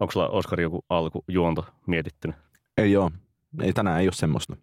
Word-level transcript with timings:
Onko 0.00 0.12
sulla 0.12 0.28
Oskari 0.28 0.62
joku 0.62 0.84
alkujuonto 0.88 1.66
mietittynyt? 1.86 2.36
Ei 2.76 2.96
oo. 2.96 3.10
Ei, 3.62 3.72
tänään 3.72 4.00
ei 4.00 4.06
ole 4.06 4.12
semmoista. 4.12 4.56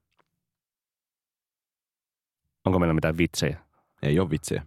Onko 2.66 2.80
meillä 2.80 2.94
mitään 2.94 3.18
vitsejä? 3.18 3.60
Ei 4.04 4.20
ole 4.20 4.30
vitsiä. 4.30 4.64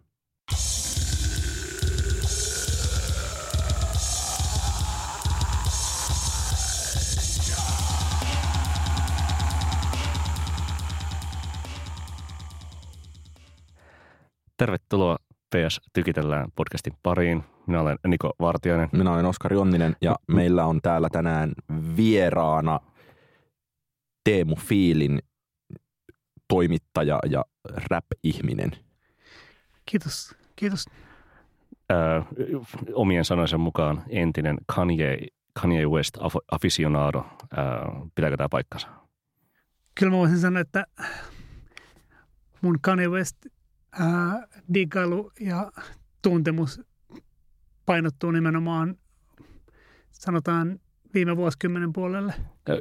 Tervetuloa 14.56 15.16
PS 15.54 15.80
Tykitellään 15.92 16.48
podcastin 16.56 16.92
pariin. 17.02 17.44
Minä 17.66 17.80
olen 17.80 17.98
Niko 18.06 18.32
Vartiainen. 18.40 18.88
Minä 18.92 19.12
olen 19.12 19.26
Oskari 19.26 19.56
Onninen 19.56 19.96
ja 20.00 20.16
meillä 20.28 20.66
on 20.66 20.80
täällä 20.82 21.08
tänään 21.12 21.52
vieraana 21.96 22.80
Teemu 24.24 24.56
Fiilin 24.56 25.22
toimittaja 26.48 27.18
ja 27.30 27.44
rap-ihminen. 27.90 28.70
Kiitos, 29.86 30.34
kiitos. 30.56 30.84
Öö, 31.92 32.20
omien 32.94 33.24
sanoisen 33.24 33.60
mukaan 33.60 34.02
entinen 34.08 34.58
Kanye, 34.66 35.18
Kanye 35.60 35.86
West 35.86 36.16
af- 36.16 36.44
aficionado. 36.50 37.26
Öö, 37.58 37.64
pitääkö 38.14 38.36
tämä 38.36 38.48
paikkansa? 38.50 38.88
Kyllä 39.94 40.12
mä 40.12 40.16
voisin 40.18 40.38
sanoa, 40.38 40.60
että 40.60 40.86
mun 42.60 42.78
Kanye 42.80 43.08
West 43.08 43.36
ää, 44.00 44.46
diggailu 44.74 45.30
ja 45.40 45.72
tuntemus 46.22 46.80
painottuu 47.86 48.30
nimenomaan, 48.30 48.96
sanotaan, 50.12 50.80
viime 51.14 51.36
vuosikymmenen 51.36 51.92
puolelle 51.92 52.34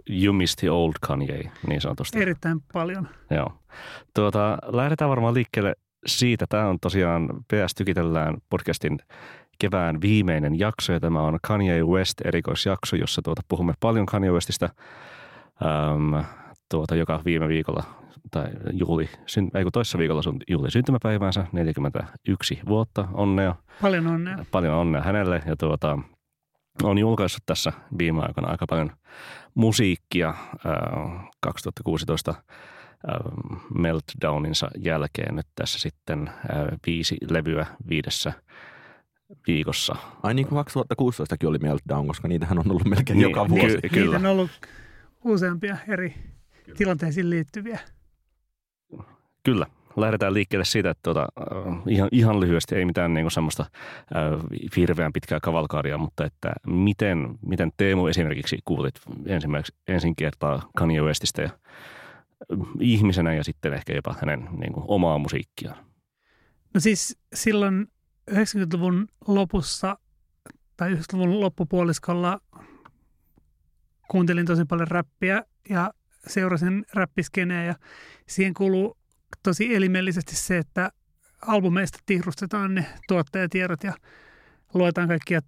You 0.09 0.33
missed 0.33 0.59
the 0.59 0.71
old 0.71 0.93
Kanye, 1.01 1.51
niin 1.67 1.81
sanotusti. 1.81 2.21
erittäin 2.21 2.59
paljon. 2.73 3.07
Joo. 3.29 3.53
Tuota, 4.15 4.57
lähdetään 4.67 5.09
varmaan 5.09 5.33
liikkeelle 5.33 5.75
siitä. 6.05 6.45
Tämä 6.49 6.67
on 6.67 6.77
tosiaan 6.81 7.27
PS 7.27 7.75
Tykitellään 7.75 8.37
podcastin 8.49 8.99
kevään 9.59 10.01
viimeinen 10.01 10.59
jakso 10.59 10.93
ja 10.93 10.99
tämä 10.99 11.21
on 11.21 11.39
Kanye 11.47 11.83
West 11.83 12.21
erikoisjakso, 12.25 12.95
jossa 12.95 13.21
tuota, 13.21 13.41
puhumme 13.47 13.73
paljon 13.79 14.05
Kanye 14.05 14.31
Westistä 14.31 14.65
äm, 14.65 16.23
tuota, 16.71 16.95
joka 16.95 17.21
viime 17.25 17.47
viikolla 17.47 17.83
tai 18.31 18.47
juhli, 18.71 19.09
syn, 19.25 19.51
ei 19.53 19.63
kun 19.63 19.71
toissa 19.71 19.97
viikolla 19.97 20.21
sun 20.21 20.39
juhli 20.49 20.71
syntymäpäiväänsä, 20.71 21.47
41 21.51 22.59
vuotta, 22.67 23.07
onnea, 23.13 23.55
Paljon 23.81 24.07
onnea. 24.07 24.45
paljon 24.51 24.73
onnea 24.73 25.01
hänelle 25.01 25.43
ja 25.45 25.55
tuota, 25.55 25.99
on 26.83 26.97
julkaissut 26.97 27.43
tässä 27.45 27.71
viime 27.97 28.21
aikoina 28.21 28.49
aika 28.49 28.65
paljon 28.69 28.91
musiikkia 29.55 30.29
äh, 30.29 31.29
2016 31.39 32.31
äh, 32.31 32.37
Meltdowninsa 33.75 34.69
jälkeen 34.77 35.35
nyt 35.35 35.47
tässä 35.55 35.79
sitten 35.79 36.27
äh, 36.27 36.33
viisi 36.87 37.17
levyä 37.29 37.65
viidessä 37.89 38.33
viikossa. 39.47 39.95
Ai 40.23 40.33
niin 40.33 40.47
kuin 40.47 40.65
2016kin 40.65 41.47
oli 41.47 41.57
Meltdown, 41.57 42.07
koska 42.07 42.27
niitähän 42.27 42.59
on 42.59 42.71
ollut 42.71 42.85
melkein 42.85 43.17
Niin, 43.19 43.29
joka 43.29 43.49
vuosi. 43.49 43.77
ky- 43.81 43.89
kyllä. 43.89 44.05
Niitä 44.17 44.29
on 44.29 44.35
ollut 44.37 44.51
useampia 45.23 45.77
eri 45.87 46.13
tilanteisiin 46.77 47.29
liittyviä. 47.29 47.79
Kyllä. 49.43 49.65
Lähdetään 49.95 50.33
liikkeelle 50.33 50.65
siitä, 50.65 50.89
että 50.89 51.01
tuota, 51.03 51.27
ihan, 51.87 52.09
ihan 52.11 52.39
lyhyesti, 52.39 52.75
ei 52.75 52.85
mitään 52.85 53.13
niin 53.13 53.31
semmoista 53.31 53.65
äh, 54.15 54.69
hirveän 54.77 55.13
pitkää 55.13 55.39
kavalkaaria, 55.39 55.97
mutta 55.97 56.25
että 56.25 56.53
miten, 56.67 57.39
miten 57.45 57.71
Teemu 57.77 58.07
esimerkiksi 58.07 58.59
kuulit 58.65 58.95
ensimmäiseksi, 59.25 59.81
ensin 59.87 60.15
kertaa 60.15 60.69
Kanye 60.77 61.01
Westistä 61.01 61.41
ja 61.41 61.49
äh, 61.49 62.67
ihmisenä 62.79 63.33
ja 63.33 63.43
sitten 63.43 63.73
ehkä 63.73 63.93
jopa 63.93 64.15
hänen 64.21 64.49
niin 64.59 64.73
kuin, 64.73 64.85
omaa 64.87 65.17
musiikkiaan. 65.17 65.85
No 66.73 66.79
siis 66.79 67.17
silloin 67.33 67.87
90-luvun 68.31 69.07
lopussa 69.27 69.97
tai 70.77 70.93
90-luvun 70.93 71.39
loppupuoliskolla 71.39 72.39
kuuntelin 74.07 74.45
tosi 74.45 74.65
paljon 74.65 74.87
räppiä 74.87 75.43
ja 75.69 75.93
seurasin 76.27 76.85
räppiskeneä 76.93 77.63
ja 77.63 77.75
siihen 78.27 78.53
kuuluu 78.53 78.97
tosi 79.43 79.75
elimellisesti 79.75 80.35
se, 80.35 80.57
että 80.57 80.91
albumeista 81.41 81.99
tihrustetaan 82.05 82.75
ne 82.75 82.85
tuottajatiedot 83.07 83.83
ja 83.83 83.93
luetaan 84.73 85.07
kaikkia 85.07 85.41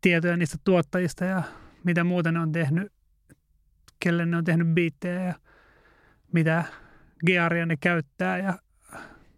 tietoja 0.00 0.36
niistä 0.36 0.58
tuottajista 0.64 1.24
ja 1.24 1.42
mitä 1.84 2.04
muuta 2.04 2.32
ne 2.32 2.40
on 2.40 2.52
tehnyt, 2.52 2.92
kelle 4.00 4.26
ne 4.26 4.36
on 4.36 4.44
tehnyt 4.44 4.68
biittejä 4.68 5.24
ja 5.24 5.34
mitä 6.32 6.64
gearia 7.26 7.66
ne 7.66 7.76
käyttää 7.76 8.38
ja 8.38 8.58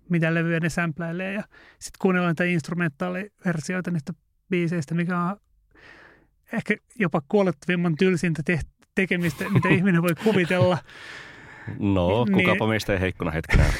mitä 0.08 0.34
levyjä 0.34 0.60
ne 0.60 0.68
sämpläilee 0.68 1.32
ja 1.32 1.42
sitten 1.78 1.98
kuunnellaan 1.98 2.30
niitä 2.30 2.44
instrumentaaliversioita 2.44 3.90
niistä 3.90 4.12
biiseistä, 4.50 4.94
mikä 4.94 5.20
on 5.20 5.36
ehkä 6.52 6.76
jopa 6.98 7.22
kuolettavimman 7.28 7.96
tylsintä 7.96 8.42
te- 8.44 8.60
tekemistä, 8.94 9.48
mitä 9.48 9.68
ihminen 9.76 10.02
voi 10.02 10.14
kuvitella. 10.24 10.78
No, 11.78 12.24
Niin. 12.24 12.34
kukapa 12.34 12.66
meistä 12.66 12.92
ei 12.92 13.00
heikkona 13.00 13.30
hetkenä. 13.30 13.64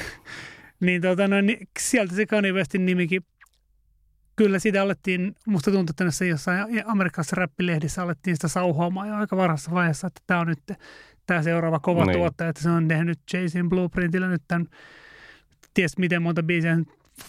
Niin, 0.80 1.02
tota, 1.02 1.28
no, 1.28 1.40
niin 1.40 1.68
sieltä 1.78 2.14
se 2.14 2.26
Kanye 2.26 2.52
Westin 2.52 2.86
nimikin, 2.86 3.22
kyllä 4.36 4.58
sitä 4.58 4.82
alettiin, 4.82 5.34
musta 5.46 5.70
tuntuu, 5.70 5.90
että 5.92 6.04
näissä 6.04 6.24
jossain 6.24 6.82
amerikkalaisessa 6.86 7.36
räppilehdissä 7.36 8.02
alettiin 8.02 8.36
sitä 8.36 8.48
sauhoamaan 8.48 9.08
jo 9.08 9.14
aika 9.14 9.36
varhaisessa 9.36 9.70
vaiheessa, 9.70 10.06
että 10.06 10.20
tämä 10.26 10.40
on 10.40 10.46
nyt 10.46 10.58
tämä 11.26 11.42
seuraava 11.42 11.78
kova 11.80 12.04
Niin. 12.04 12.16
tuottaja, 12.18 12.50
että 12.50 12.62
se 12.62 12.70
on 12.70 12.88
tehnyt 12.88 13.18
Jay-Zin 13.34 13.68
Blueprintillä 13.68 14.28
nyt 14.28 14.42
tämän, 14.48 14.66
ties 15.74 15.98
miten 15.98 16.22
monta 16.22 16.42
biisiä, 16.42 16.78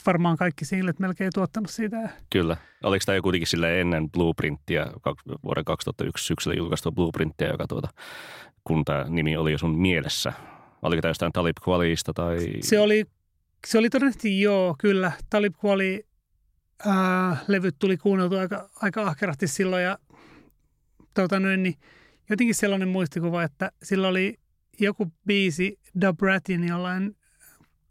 varmaan 0.06 0.38
kaikki 0.38 0.66
singlet 0.66 1.00
melkein 1.00 1.32
tuottanut 1.34 1.70
siitä. 1.70 2.10
Kyllä. 2.30 2.58
Oliko 2.84 3.04
tämä 3.06 3.16
jo 3.16 3.22
kuitenkin 3.22 3.48
sille 3.48 3.82
ennen 3.82 4.12
Blueprinttiä, 4.12 4.86
kak- 4.86 5.38
vuoden 5.44 5.66
2001 5.66 6.26
syksyllä 6.26 6.56
julkaistua 6.58 6.92
Blueprinttiä, 6.92 7.48
joka 7.48 7.68
tuota, 7.68 7.88
kun 8.68 8.86
tämä 8.86 9.06
nimi 9.10 9.38
oli 9.38 9.52
jo 9.52 9.58
sun 9.58 9.78
mielessä? 9.78 10.34
Oliko 10.82 11.02
tämä 11.02 11.10
jostain 11.10 11.32
Talib 11.32 11.58
Kweliista 11.66 12.14
tai... 12.14 12.38
Se 12.62 12.80
oli, 12.80 13.06
se 13.68 13.78
oli 13.78 13.90
todennäköisesti 13.90 14.42
joo, 14.42 14.76
kyllä. 14.80 15.12
Talib 15.30 15.54
Kweli 15.62 16.08
ää, 16.86 17.38
levyt 17.48 17.76
tuli 17.80 17.98
kuunneltu 17.98 18.36
aika, 18.38 18.70
aika 18.76 19.02
ahkerasti 19.02 19.48
silloin 19.48 19.84
ja 19.84 19.98
tota 21.14 21.40
noin, 21.40 21.64
niin 21.64 21.76
jotenkin 22.30 22.56
sellainen 22.56 22.88
muistikuva, 22.88 23.44
että 23.44 23.72
sillä 23.84 24.08
oli 24.08 24.40
joku 24.80 25.12
biisi 25.28 25.80
Dub 26.02 26.22
Ratin 26.22 26.68
jollain 26.68 27.16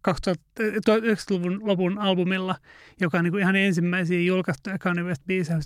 2000 0.03 0.45
1900-luvun 0.63 1.61
lopun 1.63 1.99
albumilla, 1.99 2.57
joka 3.01 3.19
on 3.19 3.25
niin 3.25 3.33
kuin 3.33 3.43
ihan 3.43 3.57
ensimmäisiä 3.57 4.21
julkaistuja 4.21 4.79
Kanye 4.79 5.03
West 5.03 5.23
biisejä. 5.27 5.59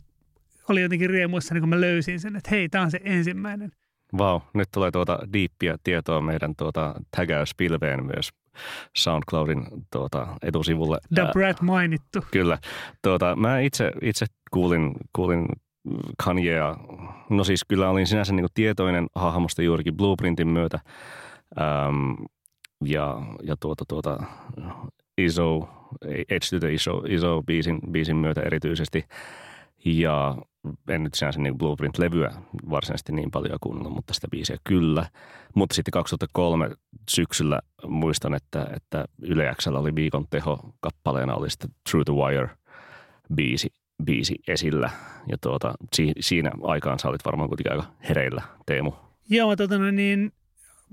Oli 0.68 0.82
jotenkin 0.82 1.10
riemuissa, 1.10 1.54
niin 1.54 1.62
kun 1.62 1.68
mä 1.68 1.80
löysin 1.80 2.20
sen, 2.20 2.36
että 2.36 2.50
hei, 2.50 2.68
tämä 2.68 2.84
on 2.84 2.90
se 2.90 3.00
ensimmäinen. 3.04 3.70
Vau, 4.18 4.40
nyt 4.54 4.68
tulee 4.74 4.90
tuota 4.90 5.18
diippiä 5.32 5.76
tietoa 5.84 6.20
meidän 6.20 6.54
tuota 6.56 6.94
tägäyspilveen 7.16 8.04
myös 8.04 8.30
SoundCloudin 8.96 9.66
tuota, 9.92 10.26
etusivulle. 10.42 10.98
Dub 11.16 11.36
Rat 11.36 11.62
mainittu. 11.62 12.24
Kyllä. 12.30 12.58
Tuota, 13.02 13.36
mä 13.36 13.60
itse, 13.60 13.92
itse 14.02 14.26
kuulin, 14.50 14.94
kuulin 15.12 15.46
Kanyea. 16.24 16.76
No 17.30 17.44
siis 17.44 17.64
kyllä 17.68 17.90
olin 17.90 18.06
sinänsä 18.06 18.32
niin 18.32 18.46
tietoinen 18.54 19.06
hahmosta 19.14 19.62
juurikin 19.62 19.96
Blueprintin 19.96 20.48
myötä. 20.48 20.80
Ähm, 21.60 22.12
ja, 22.84 23.22
ja 23.42 23.56
tuota, 23.60 23.84
tuota, 23.88 24.18
Iso, 25.18 25.68
Edge 26.04 26.46
to 26.50 26.60
the 26.60 26.72
Iso, 26.72 27.02
Iso 27.08 27.42
biisin, 27.46 27.78
biisin 27.90 28.16
myötä 28.16 28.42
erityisesti. 28.42 29.04
Ja 29.84 30.36
en 30.88 31.02
nyt 31.04 31.14
sinänsä 31.14 31.40
niin 31.40 31.58
Blueprint-levyä 31.58 32.32
varsinaisesti 32.70 33.12
niin 33.12 33.30
paljon 33.30 33.58
kuunnellut, 33.60 33.92
mutta 33.92 34.14
sitä 34.14 34.28
biisiä 34.30 34.56
kyllä. 34.64 35.06
Mutta 35.54 35.74
sitten 35.74 35.92
2003 35.92 36.70
syksyllä 37.10 37.60
muistan, 37.86 38.34
että, 38.34 38.66
että 38.76 39.04
Yle 39.22 39.54
Xllä 39.54 39.78
oli 39.78 39.94
viikon 39.94 40.26
teho 40.30 40.74
kappaleena 40.80 41.34
oli 41.34 41.50
sitten 41.50 41.70
Through 41.90 42.04
the 42.04 42.14
Wire 42.14 42.50
biisi, 43.34 43.68
biisi 44.04 44.34
esillä. 44.48 44.90
Ja 45.28 45.38
tuota, 45.40 45.74
si, 45.94 46.12
siinä 46.20 46.50
aikaan 46.62 46.98
sä 46.98 47.08
olit 47.08 47.24
varmaan 47.24 47.48
kuitenkin 47.48 47.72
aika 47.72 47.92
hereillä, 48.08 48.42
Teemu. 48.66 48.92
Joo, 49.30 49.56
tota, 49.56 49.78
no 49.78 49.90
niin, 49.90 50.32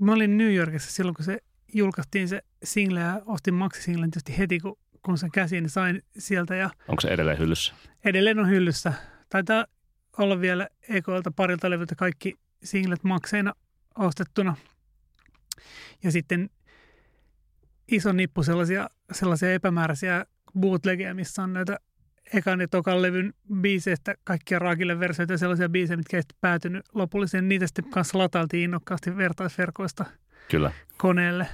mä 0.00 0.12
olin 0.12 0.38
New 0.38 0.54
Yorkissa 0.54 0.92
silloin, 0.92 1.14
kun 1.14 1.24
se 1.24 1.38
julkaistiin 1.74 2.28
se 2.28 2.42
single 2.64 3.00
ja 3.00 3.20
ostin 3.26 3.54
maxi-singlen 3.54 4.10
tietysti 4.10 4.38
heti, 4.38 4.60
kun, 4.60 4.76
kun 5.02 5.18
sen 5.18 5.30
käsiin 5.30 5.62
niin 5.62 5.70
sain 5.70 6.02
sieltä 6.18 6.54
ja 6.54 6.70
Onko 6.88 7.00
se 7.00 7.08
edelleen 7.08 7.38
hyllyssä? 7.38 7.74
edelleen 8.04 8.38
on 8.38 8.48
hyllyssä. 8.50 8.92
Taitaa 9.28 9.66
olla 10.18 10.40
vielä 10.40 10.68
EKLta 10.88 11.30
parilta 11.30 11.70
levyltä 11.70 11.94
kaikki 11.94 12.34
singlet 12.64 13.04
makseina 13.04 13.52
ostettuna. 13.98 14.56
Ja 16.02 16.12
sitten 16.12 16.50
iso 17.88 18.12
nippu 18.12 18.42
sellaisia, 18.42 18.90
sellaisia 19.12 19.52
epämääräisiä 19.52 20.26
bootlegeja, 20.60 21.14
missä 21.14 21.42
on 21.42 21.52
näitä 21.52 21.78
ekan 22.34 22.60
ja 22.60 22.68
tokan 22.68 23.02
levyn 23.02 23.34
biiseistä 23.60 24.14
kaikkia 24.24 24.58
raakille 24.58 25.00
versioita 25.00 25.32
ja 25.32 25.38
sellaisia 25.38 25.68
biisejä, 25.68 25.96
mitkä 25.96 26.16
ei 26.16 26.22
päätynyt 26.40 26.84
lopulliseen. 26.94 27.48
Niitä 27.48 27.66
sitten 27.66 27.90
kanssa 27.90 28.18
latailtiin 28.18 28.64
innokkaasti 28.64 29.16
vertaisverkoista 29.16 30.04
Kyllä. 30.50 30.72
koneelle. 30.96 31.46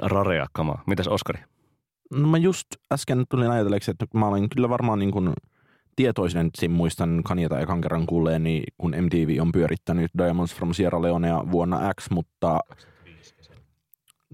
Rarea 0.00 0.46
kamaa. 0.52 0.82
Mitäs 0.86 1.08
Oskari? 1.08 1.40
No 2.10 2.28
mä 2.28 2.38
just 2.38 2.66
äsken 2.92 3.24
tulin 3.28 3.50
ajatelleeksi, 3.50 3.90
että 3.90 4.06
mä 4.14 4.26
olin 4.26 4.48
kyllä 4.48 4.68
varmaan 4.68 4.98
niin 4.98 5.10
kuin 5.10 5.32
tietoisen, 5.96 6.46
että 6.46 6.68
muistan 6.68 7.20
Kanieta 7.24 7.60
ekan 7.60 7.80
kerran 7.80 8.06
kuulleeni, 8.06 8.62
kun 8.78 8.94
MTV 9.00 9.36
on 9.40 9.52
pyörittänyt 9.52 10.10
Diamonds 10.18 10.54
from 10.54 10.72
Sierra 10.74 11.02
Leonea 11.02 11.50
vuonna 11.50 11.94
X, 12.00 12.10
mutta 12.10 12.60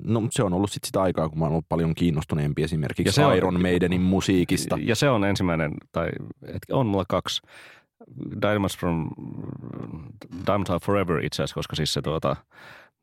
No 0.05 0.23
se 0.31 0.43
on 0.43 0.53
ollut 0.53 0.71
sitten 0.71 0.87
sitä 0.87 1.03
aikaa, 1.03 1.29
kun 1.29 1.39
mä 1.39 1.45
oon 1.45 1.53
ollut 1.53 1.69
paljon 1.69 1.95
kiinnostuneempi 1.95 2.63
esimerkiksi 2.63 3.09
Ja 3.09 3.13
se 3.13 3.25
on- 3.25 3.37
Iron 3.37 3.63
Maidenin 3.63 4.01
musiikista. 4.01 4.79
Ja 4.81 4.95
se 4.97 5.11
on 5.11 5.25
ensimmäinen, 5.25 5.73
tai 5.93 6.09
et, 6.47 6.59
on 6.73 6.87
mulla 6.87 7.05
kaksi. 7.09 7.43
Diamonds 8.43 8.79
from 8.79 9.11
Diamonds 10.47 10.71
Are 10.71 10.81
Forever 10.83 11.25
itse 11.25 11.35
asiassa, 11.43 11.55
koska 11.55 11.77
siis 11.77 11.93
se 11.93 12.03
tuota, 12.03 12.37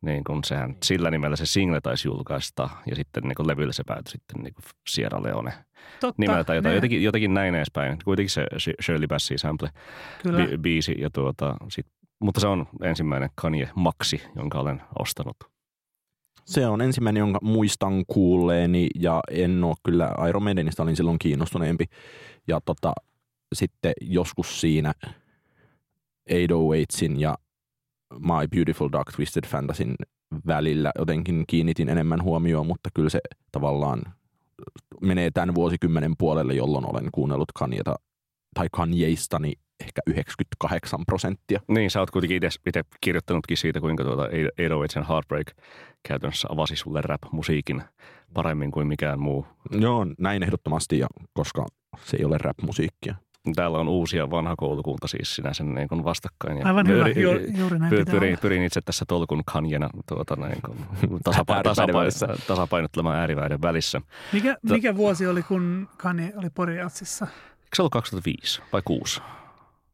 niin 0.02 0.24
kun 0.24 0.44
sehän 0.44 0.76
sillä 0.82 1.10
nimellä 1.10 1.36
se 1.36 1.46
single 1.46 1.80
taisi 1.80 2.08
julkaista 2.08 2.70
ja 2.86 2.96
sitten 2.96 3.22
niin 3.22 3.46
levyllä 3.48 3.72
se 3.72 3.82
päätyi 3.86 4.10
sitten 4.10 4.42
niin 4.42 4.54
Sierra 4.88 5.22
Leone 5.22 5.52
Totta, 6.00 6.22
nimellä 6.22 6.44
tai 6.44 6.56
jotain, 6.56 6.70
ne- 6.70 6.74
jotenkin, 6.76 7.02
jotenkin 7.02 7.34
näin 7.34 7.54
edespäin. 7.54 7.98
Kuitenkin 8.04 8.30
se 8.30 8.46
Sh- 8.54 8.84
Shirley 8.84 9.06
Bassey 9.08 9.38
sample 9.38 9.70
Kyllä. 10.22 10.44
bi- 10.44 10.58
biisi, 10.58 10.94
ja 10.98 11.10
tuota, 11.10 11.56
sit, 11.68 11.86
mutta 12.20 12.40
se 12.40 12.46
on 12.46 12.66
ensimmäinen 12.82 13.30
Kanye 13.34 13.70
Maxi, 13.74 14.22
jonka 14.36 14.60
olen 14.60 14.82
ostanut. 14.98 15.36
Se 16.44 16.66
on 16.66 16.80
ensimmäinen, 16.80 17.20
jonka 17.20 17.38
muistan 17.42 18.04
kuulleeni 18.06 18.88
ja 18.94 19.20
en 19.30 19.64
ole 19.64 19.74
kyllä 19.82 20.10
Iron 20.28 20.42
Maidenista 20.42 20.82
olin 20.82 20.96
silloin 20.96 21.18
kiinnostuneempi. 21.18 21.84
Ja 22.48 22.60
tota, 22.64 22.92
sitten 23.54 23.92
joskus 24.00 24.60
siinä 24.60 24.92
808sin 26.30 27.18
ja 27.18 27.38
My 28.18 28.48
Beautiful 28.54 28.88
Dark 28.92 29.12
Twisted 29.16 29.46
Fantasyn 29.46 29.94
välillä 30.46 30.92
jotenkin 30.98 31.44
kiinnitin 31.46 31.88
enemmän 31.88 32.22
huomioon, 32.22 32.66
mutta 32.66 32.90
kyllä 32.94 33.10
se 33.10 33.20
tavallaan 33.52 34.02
menee 35.00 35.30
tämän 35.30 35.54
vuosikymmenen 35.54 36.14
puolelle, 36.18 36.54
jolloin 36.54 36.90
olen 36.90 37.08
kuunnellut 37.12 37.52
Kanyeta 37.54 37.94
tai 38.54 38.66
Kanyeistani 38.72 39.52
ehkä 39.80 40.02
98 40.06 41.06
prosenttia. 41.06 41.60
Niin, 41.68 41.90
sä 41.90 42.00
oot 42.00 42.10
kuitenkin 42.10 42.36
itse 42.66 42.82
kirjoittanutkin 43.00 43.56
siitä, 43.56 43.80
kuinka 43.80 44.04
tuota 44.04 44.22
808 44.22 45.06
Heartbreak 45.08 45.46
käytännössä 46.08 46.48
avasi 46.50 46.76
sulle 46.76 47.00
rap-musiikin 47.02 47.82
paremmin 48.34 48.70
kuin 48.70 48.86
mikään 48.86 49.20
muu. 49.20 49.46
Joo, 49.70 50.06
näin 50.18 50.42
ehdottomasti, 50.42 50.98
ja 50.98 51.06
koska 51.32 51.66
se 52.04 52.16
ei 52.16 52.24
ole 52.24 52.38
rap-musiikkia. 52.38 53.14
Täällä 53.56 53.78
on 53.78 53.88
uusia 53.88 54.30
vanha 54.30 54.54
koulukunta 54.56 55.08
siis 55.08 55.34
sinänsä 55.34 55.64
niin 55.64 55.88
kuin 55.88 56.04
vastakkain. 56.04 56.58
Ja 56.58 56.66
Aivan 56.66 56.86
hyvä, 56.88 57.04
pyri- 57.04 57.20
Ju, 57.20 57.30
juuri 57.60 57.78
näin 57.78 57.92
py- 57.92 57.96
pitää 57.96 58.20
pyrin, 58.42 58.62
itse 58.62 58.80
tässä 58.80 59.04
tolkun 59.08 59.42
kanjena 59.44 59.90
tuota, 60.08 60.36
näin, 60.36 60.62
kun 60.62 60.76
tasapa- 61.28 61.54
Ääripäiden 61.54 61.94
välissä. 61.94 62.26
tasapa- 62.26 62.46
tasapainottelemaan 62.46 63.16
ääriväiden 63.16 63.62
välissä. 63.62 64.00
Mikä, 64.32 64.56
mikä 64.62 64.96
vuosi 64.96 65.26
oli, 65.26 65.42
kun 65.42 65.88
Kanye 65.96 66.32
oli 66.36 66.50
Poriatsissa? 66.50 67.24
Eikö 67.26 67.76
se 67.76 67.82
ollut 67.82 67.92
2005 67.92 68.62
vai 68.72 68.82
6? 68.84 69.20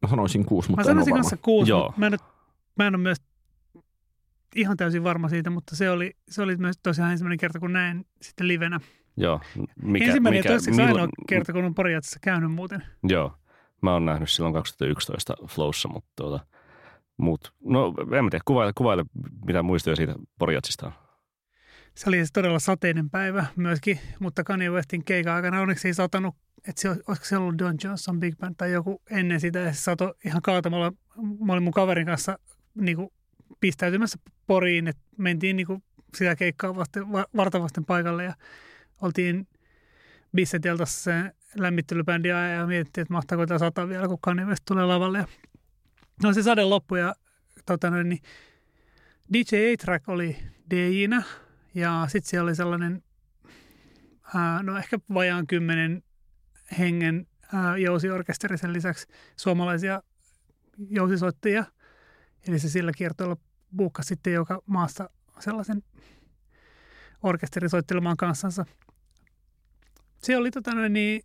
Mä 0.03 0.09
sanoisin 0.09 0.45
kuusi, 0.45 0.71
mutta 0.71 0.85
Mä 0.85 0.91
en 0.91 0.97
ole 0.97 1.05
sanoisin 1.05 1.15
kanssa 1.15 1.37
kuusi, 1.37 1.71
Joo. 1.71 1.83
mutta 1.85 2.01
mä 2.01 2.07
en, 2.07 2.13
ole, 2.13 2.21
mä 2.77 2.87
en 2.87 2.95
ole 2.95 3.03
myös 3.03 3.19
ihan 4.57 4.77
täysin 4.77 5.05
varma 5.05 5.29
siitä, 5.29 5.51
mutta 5.51 5.77
se 5.77 5.91
oli, 5.91 6.17
se 6.29 6.43
oli 6.43 6.57
myös 6.57 6.77
tosiaan 6.83 7.11
ensimmäinen 7.11 7.39
kerta, 7.39 7.61
kun 7.61 7.73
näin 7.73 8.07
sitten 8.23 8.49
livenä. 8.49 8.81
Joo. 9.17 9.41
Mikä, 9.83 10.05
ensimmäinen 10.05 10.39
mikä, 10.39 10.49
ja 10.49 10.53
toiseksi 10.53 10.81
milloin- 10.81 11.01
ainoa 11.01 11.09
kerta, 11.29 11.53
kun 11.53 11.65
on 11.65 11.75
Poriatsissa 11.75 12.19
käynyt 12.23 12.53
muuten. 12.53 12.83
Joo. 13.03 13.33
Mä 13.83 13.93
oon 13.93 14.05
nähnyt 14.05 14.31
silloin 14.31 14.55
2011 14.55 15.35
Flowssa, 15.49 15.89
mutta 15.89 16.11
tuota, 16.17 16.47
muut, 17.17 17.55
no 17.65 17.95
en 18.17 18.25
mä 18.25 18.31
tiedä, 18.31 18.43
kuvaile, 18.45 18.73
kuvaile 18.77 19.05
mitä 19.47 19.63
muistoja 19.63 19.97
siitä 19.97 20.15
Porjatsista 20.39 20.87
on. 20.87 20.93
Se 21.95 22.09
oli 22.11 22.17
siis 22.17 22.33
todella 22.33 22.59
sateinen 22.59 23.11
päivä 23.11 23.47
myöskin, 23.57 23.99
mutta 24.21 24.45
Kanye 24.45 24.71
Westin 24.71 25.05
keikan 25.05 25.35
aikana 25.35 25.61
onneksi 25.61 25.89
ei 25.89 25.95
satanut, 25.95 26.35
että 26.69 26.81
se, 26.81 26.89
olisiko 26.89 27.25
se 27.25 27.37
ollut 27.37 27.59
Don 27.59 27.75
Johnson 27.85 28.21
Big 28.21 28.39
Band 28.39 28.55
tai 28.59 28.73
joku 28.73 29.03
ennen 29.11 29.41
sitä, 29.41 29.59
ja 29.59 29.73
se 29.73 29.83
sato 29.83 30.15
ihan 30.25 30.43
kaatamalla. 30.43 30.93
Mä 31.47 31.53
olin 31.53 31.63
mun 31.63 31.73
kaverin 31.73 32.07
kanssa 32.07 32.39
niin 32.75 32.97
kuin, 32.97 33.09
pistäytymässä 33.61 34.19
Poriin, 34.47 34.89
että 34.89 35.03
mentiin 35.19 35.57
niin 35.57 35.67
kuin, 35.67 35.83
sitä 36.15 36.37
keikkaa 36.37 36.77
vasten, 36.77 37.13
va- 37.13 37.27
vartavasten 37.37 37.85
paikalle 37.85 38.25
ja 38.25 38.35
oltiin 39.03 39.49
Bissetieltassa 40.35 41.03
se 41.03 41.33
lämmittelybändi 41.57 42.29
ja 42.29 42.49
ja 42.49 42.67
mietittiin, 42.67 43.03
että 43.03 43.13
mahtaako 43.13 43.47
tämä 43.47 43.59
sata 43.59 43.89
vielä, 43.89 44.09
kun 44.09 44.19
Kanye 44.21 44.47
tulee 44.65 44.85
lavalle. 44.85 45.27
No 46.23 46.33
se 46.33 46.43
sade 46.43 46.65
loppui 46.65 47.01
ja 47.01 47.15
tota 47.67 47.91
noin, 47.91 48.09
niin 48.09 48.23
DJ 49.33 49.73
A-Track 49.73 50.09
oli 50.09 50.37
DJ-nä 50.71 51.23
ja 51.75 52.07
sitten 52.09 52.31
siellä 52.31 52.49
oli 52.49 52.55
sellainen, 52.55 53.03
ää, 54.35 54.63
no 54.63 54.79
ehkä 54.79 54.99
vajaan 55.15 55.47
kymmenen 55.47 56.03
hengen 56.79 57.27
jousiorkesteri 57.83 58.59
sen 58.59 58.73
lisäksi 58.73 59.07
suomalaisia 59.37 60.03
jousisoittajia. 60.89 61.65
Eli 62.49 62.59
se 62.59 62.69
sillä 62.69 62.93
kiertoilla 62.97 63.37
buukkasi 63.77 64.09
sitten 64.09 64.33
joka 64.33 64.63
maassa 64.67 65.11
sellaisen 65.39 65.83
orkesterin 67.23 67.71
soittelemaan 67.71 68.17
kanssansa. 68.17 68.65
Se 70.19 70.37
oli 70.37 70.51
tota 70.51 70.75
noin 70.75 70.93
niin 70.93 71.23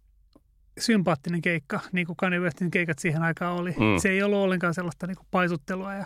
sympaattinen 0.79 1.41
keikka, 1.41 1.79
niin 1.91 2.07
kuin 2.07 2.18
Kanye 2.18 2.39
Westin 2.39 2.71
keikat 2.71 3.00
siihen 3.00 3.23
aikaan 3.23 3.56
oli. 3.56 3.71
Mm. 3.71 4.01
Se 4.01 4.09
ei 4.09 4.23
ollut 4.23 4.39
ollenkaan 4.39 4.73
sellaista 4.73 5.07
niin 5.07 5.18
kuin 5.18 5.27
paisuttelua 5.31 5.94
ja 5.94 6.06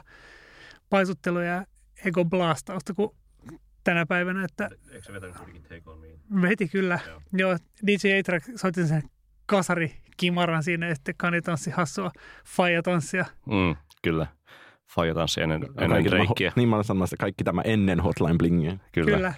paisuttelua 0.90 1.44
ja 1.44 1.66
ego 2.06 2.26
blastausta 2.26 2.94
kuin 2.94 3.10
tänä 3.84 4.06
päivänä, 4.06 4.44
että 4.44 4.70
Eikö 4.92 5.06
se 5.06 5.14
vetänyt 5.14 5.36
kuitenkin 5.36 5.64
Take 5.64 5.82
On 5.86 6.00
Me? 6.30 6.42
veti 6.42 6.68
kyllä. 6.68 7.00
Joo. 7.08 7.22
Joo, 7.34 7.58
DJ 7.88 8.20
A-Track 8.20 8.50
soitti 8.56 8.88
sen 8.88 9.04
kasari 9.46 9.96
kimaran 10.18 10.64
siinä 10.64 10.88
ja 10.88 10.96
sitten 10.96 11.16
Kanye 11.18 11.42
tanssi 11.42 11.72
hassua 11.72 12.12
faija 12.46 12.82
tanssia. 12.82 13.26
Mm, 13.46 13.76
kyllä. 14.02 14.28
Faija 14.96 15.14
tanssi 15.14 15.42
ennen, 15.42 15.64
ennen 15.64 15.90
Kaikki 15.90 16.10
tämä- 16.10 16.18
reikkiä. 16.20 16.52
Niin 16.56 16.70
mä 16.70 16.76
olen 16.76 16.84
sanomassa, 16.84 17.14
että 17.16 17.24
kaikki 17.24 17.44
tämä 17.44 17.62
ennen 17.62 18.00
Hotline 18.00 18.36
Blingia. 18.38 18.78
Kyllä. 18.92 19.16
Kyllä. 19.18 19.34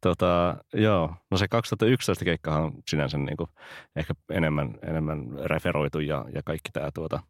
Tota, 0.00 0.56
joo, 0.74 1.14
no 1.30 1.36
se 1.36 1.48
2011 1.48 2.24
keikkahan 2.24 2.62
on 2.62 2.72
sinänsä 2.88 3.18
niin 3.18 3.36
kuin 3.36 3.50
ehkä 3.96 4.14
enemmän, 4.30 4.74
enemmän 4.82 5.24
referoitu 5.44 6.00
ja, 6.00 6.24
ja 6.34 6.42
kaikki 6.44 6.70
tämä 6.72 6.90
tuota, 6.94 7.20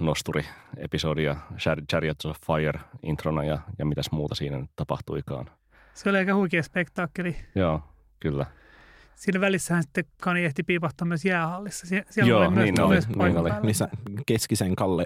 nosturi-episodi 0.00 1.24
ja 1.24 1.36
Char- 1.52 1.84
Chariots 1.90 2.26
of 2.26 2.36
Fire 2.46 2.80
introna 3.02 3.44
ja, 3.44 3.58
ja 3.78 3.84
mitäs 3.86 4.10
muuta 4.12 4.34
siinä 4.34 4.58
nyt 4.58 4.70
tapahtuikaan. 4.76 5.50
Se 5.94 6.10
oli 6.10 6.18
aika 6.18 6.34
huikea 6.34 6.62
spektaakkeli. 6.62 7.36
Joo, 7.54 7.82
kyllä. 8.20 8.46
Siinä 9.14 9.40
välissähän 9.40 9.82
sitten 9.82 10.04
Kanye 10.22 10.44
ehti 10.46 10.62
piipahtaa 10.62 11.06
myös 11.08 11.24
jäähallissa. 11.24 11.86
Sie- 11.86 12.04
Siellä 12.10 12.30
Joo, 12.30 12.40
oli 12.40 12.50
myös, 12.50 12.64
niin 12.64 12.80
oli, 12.80 12.88
myös 12.94 13.08
niin 13.08 13.36
oli. 13.38 13.50
Missä 13.62 13.88
Keskisen 14.26 14.76
Kalle 14.76 15.04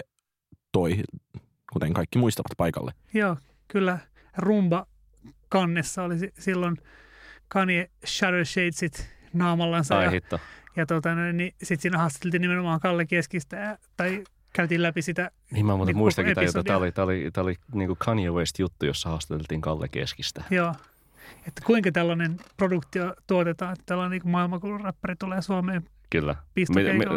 toi, 0.71 0.95
kuten 1.73 1.93
kaikki 1.93 2.19
muistavat 2.19 2.57
paikalle. 2.57 2.91
Joo, 3.13 3.37
kyllä. 3.67 3.97
Rumba 4.37 4.85
kannessa 5.49 6.03
oli 6.03 6.19
si- 6.19 6.33
silloin 6.39 6.77
Kanye 7.47 7.89
Shadow 8.05 8.43
Shadesit 8.43 9.09
naamallansa. 9.33 9.97
Ai 9.97 10.05
ja, 10.05 10.11
hitto. 10.11 10.39
ja 10.75 10.85
tota, 10.85 11.15
noin, 11.15 11.37
niin 11.37 11.55
sitten 11.63 11.81
siinä 11.81 11.97
haastateltiin 11.97 12.41
nimenomaan 12.41 12.79
Kalle 12.79 13.05
Keskistä 13.05 13.55
ja, 13.57 13.77
tai 13.97 14.23
käytiin 14.53 14.81
läpi 14.81 15.01
sitä. 15.01 15.31
Niin 15.51 15.65
mä 15.65 15.75
muuten 15.75 15.93
Niin 15.93 15.97
muistakin, 15.97 16.39
että 16.39 16.63
tämä 16.63 16.77
oli, 16.77 16.91
tämä 16.91 17.05
oli, 17.05 17.29
tämä 17.33 17.43
oli 17.43 17.55
niin 17.73 17.87
kuin 17.87 17.97
Kanye 17.97 18.31
West 18.31 18.59
juttu, 18.59 18.85
jossa 18.85 19.09
haastateltiin 19.09 19.61
Kalle 19.61 19.87
Keskistä. 19.87 20.43
Joo. 20.49 20.73
Että 21.47 21.61
kuinka 21.65 21.91
tällainen 21.91 22.37
produktio 22.57 23.15
tuotetaan, 23.27 23.73
että 23.73 23.83
tällainen 23.85 24.19
niin 24.19 24.31
maailmankuulu 24.31 24.77
räppäri 24.77 25.15
tulee 25.15 25.41
Suomeen 25.41 25.83
Kyllä. 26.09 26.35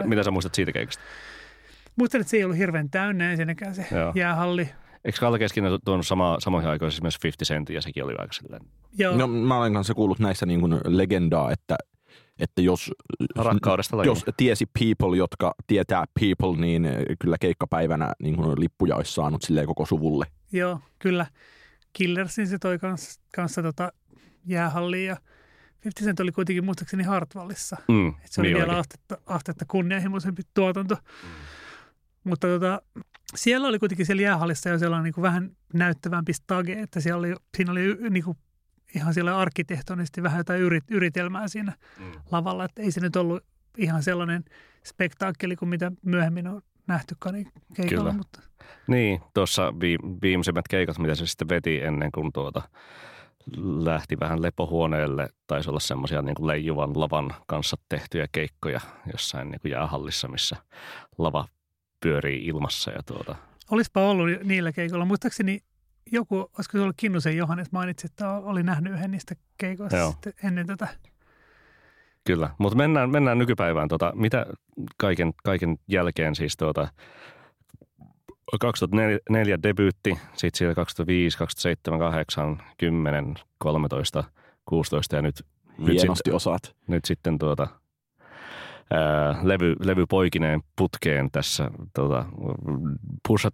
mitä 0.05 0.23
sä 0.23 0.31
muistat 0.31 0.55
siitä 0.55 0.73
keikasta? 0.73 1.03
Muistan, 1.97 2.21
että 2.21 2.31
se 2.31 2.37
ei 2.37 2.45
ollut 2.45 2.59
hirveän 2.59 2.91
täynnä 2.91 3.31
ensinnäkään 3.31 3.75
se 3.75 3.87
Joo. 3.93 4.13
jäähalli. 4.15 4.69
Eikö 5.05 5.19
Kalle 5.21 5.39
Keskinen 5.39 5.79
tuonut 5.85 6.07
sama, 6.07 6.37
samoihin 6.41 6.71
aikoihin 6.71 6.93
siis 6.93 7.03
myös 7.03 7.19
50 7.23 7.55
Cent 7.55 7.71
ja 7.71 7.83
sekin 7.83 8.05
oli 8.05 8.15
aika 8.19 8.33
silleen 8.33 8.63
Joo, 8.99 9.17
No, 9.17 9.27
mä 9.27 9.59
olen 9.59 9.73
kanssa 9.73 9.95
kuullut 9.95 10.19
näissä 10.19 10.47
niin 10.47 10.61
kuin 10.61 10.81
legendaa, 10.85 11.53
että, 11.53 11.77
että 12.39 12.63
jos, 12.63 12.91
rakkaudesta 13.37 13.97
lajiin. 13.97 14.09
jos 14.09 14.25
tiesi 14.37 14.67
people, 14.79 15.17
jotka 15.17 15.55
tietää 15.67 16.05
people, 16.21 16.61
niin 16.61 16.89
kyllä 17.19 17.37
keikkapäivänä 17.41 18.13
niin 18.23 18.37
kuin 18.37 18.61
lippuja 18.61 18.97
olisi 18.97 19.13
saanut 19.15 19.43
silleen 19.43 19.67
koko 19.67 19.87
suvulle. 19.87 20.27
joo, 20.53 20.81
kyllä. 20.99 21.27
Killersin 21.93 22.47
se 22.49 22.59
toi 22.59 22.79
kanssa, 22.79 23.21
kanssa 23.35 23.63
tota 23.63 23.93
jäähalliin 24.47 25.07
ja 25.07 25.17
50 25.85 26.05
Cent 26.05 26.21
oli 26.21 26.33
kuitenkin 26.33 26.65
muistaakseni 26.65 27.03
Hartwallissa. 27.05 27.77
Mm, 27.89 28.09
Et 28.09 28.15
se 28.33 28.41
oli 28.41 28.49
niin 28.49 28.57
vielä 28.57 28.67
olikin. 28.73 28.81
astetta, 28.81 29.19
astetta 29.27 29.65
kunnianhimoisempi 29.69 30.43
tuotanto. 30.55 30.97
Mutta 32.25 32.47
tota, 32.47 32.83
siellä 33.35 33.69
oli 33.69 33.79
kuitenkin 33.79 34.07
siellä 34.07 34.23
jäähallissa 34.23 34.69
jo 34.69 34.79
sellainen 34.79 35.05
niin 35.05 35.15
kuin 35.15 35.23
vähän 35.23 35.51
näyttävämpi 35.75 36.33
stage, 36.33 36.73
että 36.81 37.01
siellä 37.01 37.19
oli, 37.19 37.35
siinä 37.57 37.73
oli 37.73 37.97
niin 38.11 38.25
kuin 38.25 38.37
ihan 38.95 39.15
siellä 39.15 39.39
arkkitehtonisesti 39.39 40.23
vähän 40.23 40.39
jotain 40.39 40.61
yrit, 40.61 40.85
yritelmää 40.91 41.49
siinä 41.49 41.73
Mm. 41.99 42.13
lavalla, 42.31 42.65
että 42.65 42.83
ei 42.83 42.91
se 42.93 43.01
nyt 43.01 43.17
ollut 43.17 43.45
ihan 43.79 44.03
sellainen 44.03 44.45
spektaakkeli 44.87 45.57
kuin 45.57 45.69
mitä 45.69 45.93
myöhemmin 46.03 46.47
on 46.47 46.63
nähty 46.87 47.17
Kani 47.19 47.45
keikalla. 47.75 48.03
Kyllä. 48.05 48.13
Mutta 48.13 48.41
Niin, 48.87 49.21
tuossa 49.35 49.73
vi- 49.81 50.21
viimeisimmät 50.23 50.69
keikat, 50.69 50.99
mitä 50.99 51.15
se 51.15 51.27
sitten 51.27 51.49
veti 51.49 51.83
ennen 51.83 52.13
kuin 52.13 52.33
tuota, 52.33 52.63
lähti 53.85 54.21
vähän 54.21 54.43
lepohuoneelle, 54.43 55.29
taisi 55.47 55.71
olla 55.71 55.81
semmoisia 55.81 56.23
niin 56.23 56.47
leijuvan 56.47 57.01
lavan 57.01 57.35
kanssa 57.47 57.77
tehtyjä 57.89 58.27
keikkoja 58.33 58.81
jossain 59.13 59.51
niin 59.51 59.61
kuin 59.61 59.73
jäähallissa, 59.73 60.29
missä 60.29 60.57
lava 61.19 61.49
pyörii 62.01 62.47
ilmassa 62.47 62.91
ja 62.91 63.03
tuota, 63.07 63.37
olispa 63.71 64.01
ollut 64.01 64.29
niillä 64.45 64.73
keikoilla. 64.73 65.05
Muistaakseni 65.05 65.61
joku, 66.13 66.37
olisiko 66.37 66.79
se 66.79 66.81
ollut 66.81 66.97
Kinnusen 66.97 67.37
Johannes 67.37 67.73
mainitsi, 67.73 68.07
että 68.07 68.31
oli 68.31 68.63
nähnyt 68.63 68.93
yhden 68.93 69.11
niistä 69.11 69.35
keikoista 69.59 69.97
Joo. 69.97 70.11
sitten 70.11 70.33
ennen 70.45 70.67
tätä. 70.67 70.89
Kyllä, 72.25 72.51
mutta 72.59 72.77
mennään, 72.77 73.11
mennään 73.11 73.39
nykypäivään. 73.39 73.89
Tota, 73.89 74.13
mitä 74.15 74.47
kaiken, 74.97 75.33
kaiken 75.45 75.79
jälkeen 75.89 76.35
siis 76.35 76.57
tuota, 76.57 76.89
2004 78.61 79.63
debyytti, 79.63 80.19
sitten 80.35 80.59
siellä 80.59 80.75
2005, 80.75 81.39
2007, 81.39 81.99
2008, 81.99 82.63
10, 82.79 83.35
13, 83.59 84.25
16 84.65 85.17
ja 85.17 85.23
nyt, 85.23 85.47
nyt, 85.79 85.89
Hienosti 85.89 86.19
sitten, 86.19 86.35
osaat. 86.35 86.77
nyt 86.87 87.05
sitten 87.05 87.39
tuota, 87.39 87.69
levy, 89.43 89.77
levy 89.85 90.07
poikineen 90.07 90.61
putkeen 90.77 91.31
tässä 91.31 91.71
tuota, 91.95 92.25
Pusha 93.29 93.51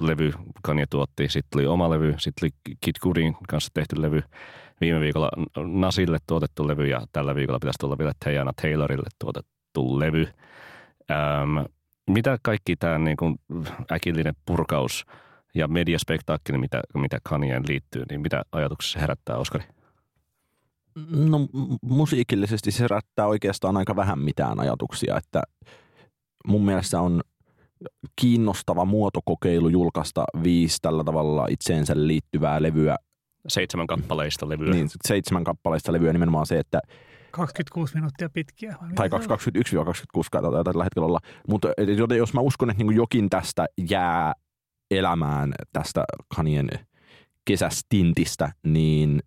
levy 0.00 0.32
Kanye 0.62 0.86
tuotti, 0.90 1.28
sitten 1.28 1.58
oli 1.58 1.66
oma 1.66 1.90
levy, 1.90 2.14
sitten 2.18 2.46
oli 2.46 2.76
Kid 2.80 2.94
Cudin 3.02 3.36
kanssa 3.48 3.70
tehty 3.74 4.02
levy, 4.02 4.22
viime 4.80 5.00
viikolla 5.00 5.30
Nasille 5.56 6.18
tuotettu 6.26 6.68
levy 6.68 6.86
ja 6.86 7.06
tällä 7.12 7.34
viikolla 7.34 7.58
pitäisi 7.58 7.78
tulla 7.78 7.98
vielä 7.98 8.12
Tejana 8.24 8.52
Taylorille 8.62 9.08
tuotettu 9.18 9.98
levy. 9.98 10.28
Ähm, 11.10 11.58
mitä 12.10 12.38
kaikki 12.42 12.76
tämä 12.76 12.98
niin 12.98 13.16
kuin 13.16 13.38
äkillinen 13.92 14.34
purkaus 14.46 15.06
ja 15.54 15.68
mediaspektaakkeli, 15.68 16.58
mitä, 16.58 16.82
mitä 16.94 17.18
Kanyeen 17.22 17.62
liittyy, 17.68 18.04
niin 18.10 18.20
mitä 18.20 18.42
ajatuksia 18.52 19.00
herättää, 19.00 19.36
Oskari? 19.36 19.64
No 21.10 21.38
musiikillisesti 21.82 22.70
se 22.70 22.82
herättää 22.82 23.26
oikeastaan 23.26 23.76
aika 23.76 23.96
vähän 23.96 24.18
mitään 24.18 24.60
ajatuksia, 24.60 25.16
että 25.16 25.42
mun 26.46 26.64
mielestä 26.64 27.00
on 27.00 27.20
kiinnostava 28.20 28.84
muotokokeilu 28.84 29.68
julkaista 29.68 30.24
viisi 30.42 30.78
tällä 30.82 31.04
tavalla 31.04 31.46
itseensä 31.50 31.92
liittyvää 31.96 32.62
levyä, 32.62 32.96
Seitsemän 33.48 33.86
kappaleista 33.86 34.48
levyä. 34.48 34.70
niin 34.74 34.88
seitsemän 35.08 35.44
kappaleista 35.44 35.92
levyä 35.92 36.12
nimenomaan 36.12 36.46
se, 36.46 36.58
että 36.58 36.80
26 37.30 37.94
minuuttia 37.94 38.30
pitkiä. 38.30 38.76
tai 38.94 39.08
mitä 39.08 39.18
se 39.26 39.32
on? 39.32 39.86
21-26 40.18 40.26
taitaa 40.30 40.64
tällä 40.64 40.84
hetkellä 40.84 41.06
olla. 41.06 41.18
Mutta 41.48 41.68
joten 41.96 42.18
jos 42.18 42.34
mä 42.34 42.40
uskon, 42.40 42.70
että 42.70 42.84
niin 42.84 42.96
jokin 42.96 43.30
tästä 43.30 43.66
jää 43.90 44.32
elämään 44.90 45.52
tästä 45.72 46.04
Kanien 46.36 46.68
kesästintistä, 47.44 48.52
niin 48.66 49.22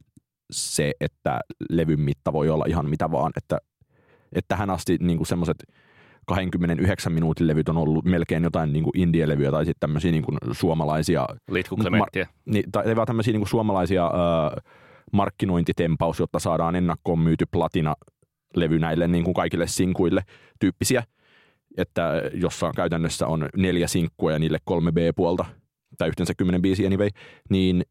se, 0.52 0.92
että 1.02 1.40
levyn 1.70 2.00
mitta 2.00 2.34
voi 2.34 2.50
olla 2.50 2.66
ihan 2.68 2.90
mitä 2.90 3.12
vaan, 3.12 3.32
että, 3.38 3.58
että 4.36 4.48
tähän 4.48 4.70
asti 4.70 4.98
niin 5.02 5.26
semmoiset 5.26 5.58
29 6.28 7.14
minuutin 7.14 7.48
levyt 7.48 7.70
on 7.70 7.78
ollut 7.78 8.06
melkein 8.06 8.44
jotain 8.44 8.74
niin 8.74 8.84
kuin 8.84 8.98
indie-levyjä 8.98 9.52
tai 9.52 9.66
sitten 9.66 9.80
tämmöisiä 9.80 10.12
niin 10.12 10.24
kuin 10.24 10.38
suomalaisia 10.52 11.28
Litku 11.52 11.78
Clementtiä. 11.78 12.28
niin, 12.46 12.72
tai 12.72 12.88
ei 12.88 12.96
vaan 12.96 13.08
tämmöisiä 13.08 13.34
niin 13.34 13.48
suomalaisia 13.48 14.08
ö, 14.08 14.62
markkinointitempaus, 15.14 16.20
jotta 16.20 16.40
saadaan 16.40 16.76
ennakkoon 16.76 17.20
myyty 17.20 17.46
platina-levy 17.52 18.80
näille 18.80 19.08
niin 19.08 19.24
kuin 19.24 19.34
kaikille 19.34 19.68
sinkuille 19.68 20.22
tyyppisiä, 20.60 21.04
että 21.78 22.22
jossa 22.34 22.72
käytännössä 22.76 23.28
on 23.28 23.50
neljä 23.58 23.88
sinkkua 23.88 24.32
ja 24.32 24.40
niille 24.40 24.58
kolme 24.66 24.92
B-puolta, 24.92 25.46
tai 25.98 26.08
yhteensä 26.08 26.34
kymmenen 26.38 26.62
biisiä 26.62 26.88
anyway, 26.88 27.10
niin 27.50 27.84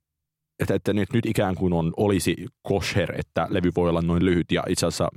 että, 0.61 0.75
että 0.75 0.93
nyt, 0.93 1.13
nyt 1.13 1.27
ikään 1.27 1.55
kuin 1.55 1.73
on, 1.73 1.93
olisi 1.97 2.47
kosher, 2.63 3.13
että 3.21 3.47
levy 3.51 3.73
voi 3.77 3.89
olla 3.89 4.03
noin 4.03 4.25
lyhyt, 4.25 4.53
ja 4.53 4.63
itse 4.69 4.87
asiassa 4.87 5.09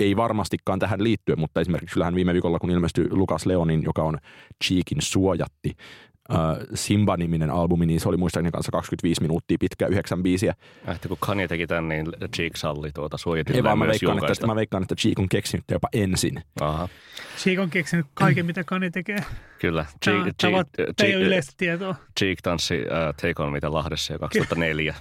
ei 0.00 0.16
varmastikaan 0.16 0.78
tähän 0.78 1.04
liittyen, 1.04 1.40
mutta 1.40 1.60
esimerkiksi 1.60 1.94
kyllähän 1.94 2.14
viime 2.14 2.32
viikolla, 2.32 2.58
kun 2.58 2.70
ilmestyi 2.70 3.08
Lukas 3.10 3.46
Leonin, 3.46 3.82
joka 3.82 4.02
on 4.02 4.18
Cheekin 4.64 5.02
suojatti, 5.02 5.72
Simba-niminen 6.74 7.50
albumi, 7.50 7.86
niin 7.86 8.00
se 8.00 8.08
oli 8.08 8.16
muistaakseni 8.16 8.52
kanssa 8.52 8.72
25 8.72 9.22
minuuttia 9.22 9.56
pitkä, 9.60 9.86
yhdeksän 9.86 10.22
biisiä. 10.22 10.54
Ähti 10.88 11.08
kun 11.08 11.16
Kanye 11.20 11.48
teki 11.48 11.66
tämän, 11.66 11.88
niin 11.88 12.06
Cheek 12.36 12.56
salli 12.56 12.92
tuota 12.92 13.14
Ei 13.14 13.18
suojatilleen 13.18 13.64
vaan 13.64 13.78
mä 13.78 13.86
veikkaan, 13.86 14.30
että, 14.30 14.46
mä 14.46 14.56
veikkaan, 14.56 14.82
että 14.82 14.94
Cheek 14.94 15.18
on 15.18 15.28
keksinyt 15.28 15.64
jopa 15.70 15.88
ensin. 15.92 16.42
Aha, 16.60 16.88
Cheek 17.38 17.58
on 17.58 17.70
keksinyt 17.70 18.06
kaiken, 18.14 18.46
mitä 18.46 18.64
Kani 18.64 18.90
tekee. 18.90 19.18
kyllä. 19.58 19.86
Tämä, 20.04 20.22
Cheek, 20.22 20.34
tämä, 20.40 20.52
Cheek, 20.52 20.66
tämä 20.96 21.08
ei 21.08 21.14
ole 21.14 21.14
Cheek, 21.14 21.26
yleistä 21.26 21.52
tietoa. 21.56 21.94
Cheek 22.20 22.38
tanssi 22.42 22.74
äh, 22.74 23.14
Take 23.14 23.42
On 23.42 23.52
mitä 23.52 23.72
Lahdessa 23.72 24.12
jo 24.12 24.18
2004 24.18 24.94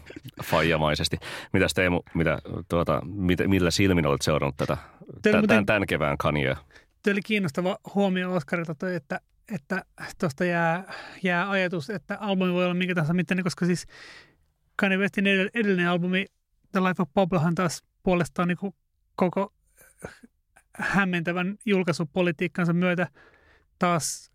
faijamaisesti. 0.43 1.17
Mitäs 1.53 1.73
Teemu, 1.73 2.01
mitä, 2.13 2.39
tuota, 2.69 3.01
mit, 3.05 3.39
millä 3.47 3.71
silmin 3.71 4.05
olet 4.05 4.21
seurannut 4.21 4.57
tätä 4.57 4.77
tämän, 5.21 5.65
tämän 5.65 5.87
kevään 5.87 6.17
Kanyea? 6.17 6.57
Tuo 7.03 7.13
oli 7.13 7.21
kiinnostava 7.25 7.77
huomio 7.95 8.33
Oskarilta 8.33 8.75
toi, 8.75 8.95
että 8.95 9.19
että 9.51 9.85
tuosta 10.19 10.45
jää, 10.45 10.93
jää 11.23 11.49
ajatus, 11.49 11.89
että 11.89 12.17
albumi 12.19 12.53
voi 12.53 12.65
olla 12.65 12.73
minkä 12.73 12.95
tahansa 12.95 13.13
mittainen, 13.13 13.43
koska 13.43 13.65
siis 13.65 13.85
Kanye 14.75 14.97
Westin 14.97 15.25
edell- 15.25 15.49
edellinen 15.53 15.87
albumi 15.87 16.25
The 16.71 16.79
Life 16.79 17.01
of 17.01 17.09
Pablohan 17.13 17.55
taas 17.55 17.83
puolestaan 18.03 18.47
niin 18.47 18.73
koko 19.15 19.53
hämmentävän 20.73 21.57
julkaisupolitiikkansa 21.65 22.73
myötä 22.73 23.07
taas 23.79 24.32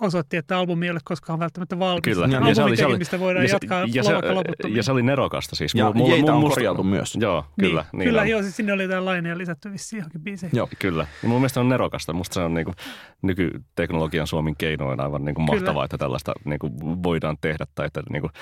osoitti, 0.00 0.36
että 0.36 0.58
albumi 0.58 0.86
ei 0.86 0.90
ole 0.90 1.00
koskaan 1.04 1.38
välttämättä 1.38 1.78
valmis. 1.78 2.02
Kyllä. 2.02 2.26
Ja 2.26 2.36
Albumin 2.38 2.54
se 2.54 2.62
oli- 2.62 2.76
se 2.76 2.84
oli- 2.86 2.92
tekemistä 2.92 3.20
voidaan 3.20 3.44
ja 3.44 3.48
se- 3.48 3.54
jatkaa 3.54 3.84
ja 3.94 4.02
se, 4.02 4.68
ja 4.68 4.82
se 4.82 4.92
oli 4.92 5.02
nerokasta 5.02 5.56
siis. 5.56 5.74
Ja 5.74 5.84
Mulla- 5.84 5.96
mulla- 5.96 6.14
jeitä 6.14 6.34
on 6.34 6.40
musta- 6.40 6.54
korjautu 6.54 6.82
myös. 6.84 7.16
Joo, 7.20 7.44
kyllä. 7.60 7.80
niin, 7.80 7.88
Niin, 7.92 7.98
niin 7.98 8.08
kyllä, 8.08 8.20
on. 8.22 8.28
joo, 8.28 8.42
siis 8.42 8.56
sinne 8.56 8.72
oli 8.72 8.82
jotain 8.82 9.04
laineja 9.04 9.38
lisätty 9.38 9.72
vissiin 9.72 9.98
johonkin 9.98 10.20
biiseihin. 10.20 10.56
Joo. 10.56 10.68
Kyllä. 10.78 11.06
Ja 11.22 11.28
mun 11.28 11.38
mielestä 11.38 11.54
se 11.54 11.60
on 11.60 11.68
nerokasta. 11.68 12.12
Musta 12.12 12.34
se 12.34 12.40
on 12.40 12.54
niin 12.54 12.64
kuin, 12.64 12.74
nykyteknologian 13.22 14.26
Suomen 14.26 14.56
keinoin 14.56 15.00
aivan 15.00 15.24
niin 15.24 15.34
kuin 15.34 15.46
Kyllä. 15.46 15.60
mahtavaa, 15.60 15.84
että 15.84 15.98
tällaista 15.98 16.32
niin 16.44 16.58
kuin, 16.58 16.72
voidaan 17.02 17.36
tehdä. 17.40 17.66
Tai 17.74 17.86
että 17.86 18.02
niin 18.12 18.20
kuin, 18.22 18.32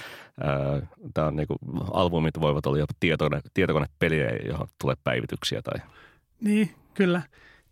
ää, 0.40 0.86
tää 1.14 1.26
on, 1.26 1.36
niin 1.36 1.46
kuin, 1.46 1.58
albumit 1.92 2.40
voivat 2.40 2.66
olla 2.66 2.78
jopa 2.78 2.92
tietokone, 3.00 3.40
tietokonepeliä, 3.54 4.30
johon 4.48 4.66
tulee 4.80 4.96
päivityksiä. 5.04 5.62
Tai... 5.62 5.80
Niin, 6.40 6.70
kyllä. 6.94 7.22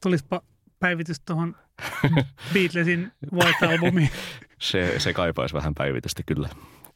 Tulispa 0.03 0.41
päivitys 0.81 1.21
tuohon 1.21 1.57
Beatlesin 2.53 3.13
White-albumiin. 3.33 4.09
Se, 4.61 4.95
se 4.99 5.13
kaipaisi 5.13 5.55
vähän 5.55 5.75
päivitystä 5.75 6.23
kyllä. 6.27 6.49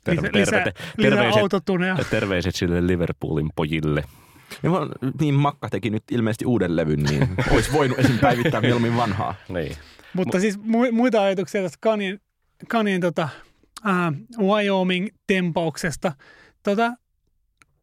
Terve, 0.05 0.29
Lisä, 0.33 0.51
terve, 0.51 0.73
lisää 0.97 1.21
terveiset, 1.21 2.11
terveiset 2.11 2.55
sille 2.55 2.87
Liverpoolin 2.87 3.51
pojille. 3.57 4.05
Ja 4.63 4.71
mä- 4.71 5.11
niin 5.21 5.35
Makka 5.35 5.69
teki 5.69 5.91
nyt 5.91 6.03
ilmeisesti 6.11 6.47
uuden 6.47 6.77
levyn, 6.77 7.03
niin 7.03 7.29
olisi 7.53 7.73
voinut 7.73 7.99
esim. 7.99 8.19
päivittää 8.19 8.61
mieluummin 8.61 8.97
vanhaa. 8.97 9.35
Niin. 9.49 9.77
Mutta 10.15 10.41
siis 10.41 10.59
mu- 10.59 10.93
muita 10.93 11.23
ajatuksia 11.23 11.63
tästä 11.63 11.79
Kanien, 11.81 12.21
Kanien 12.69 13.01
tota, 13.01 13.29
äh, 13.87 14.13
Wyoming-tempauksesta. 14.39 16.13
Tota, 16.63 16.93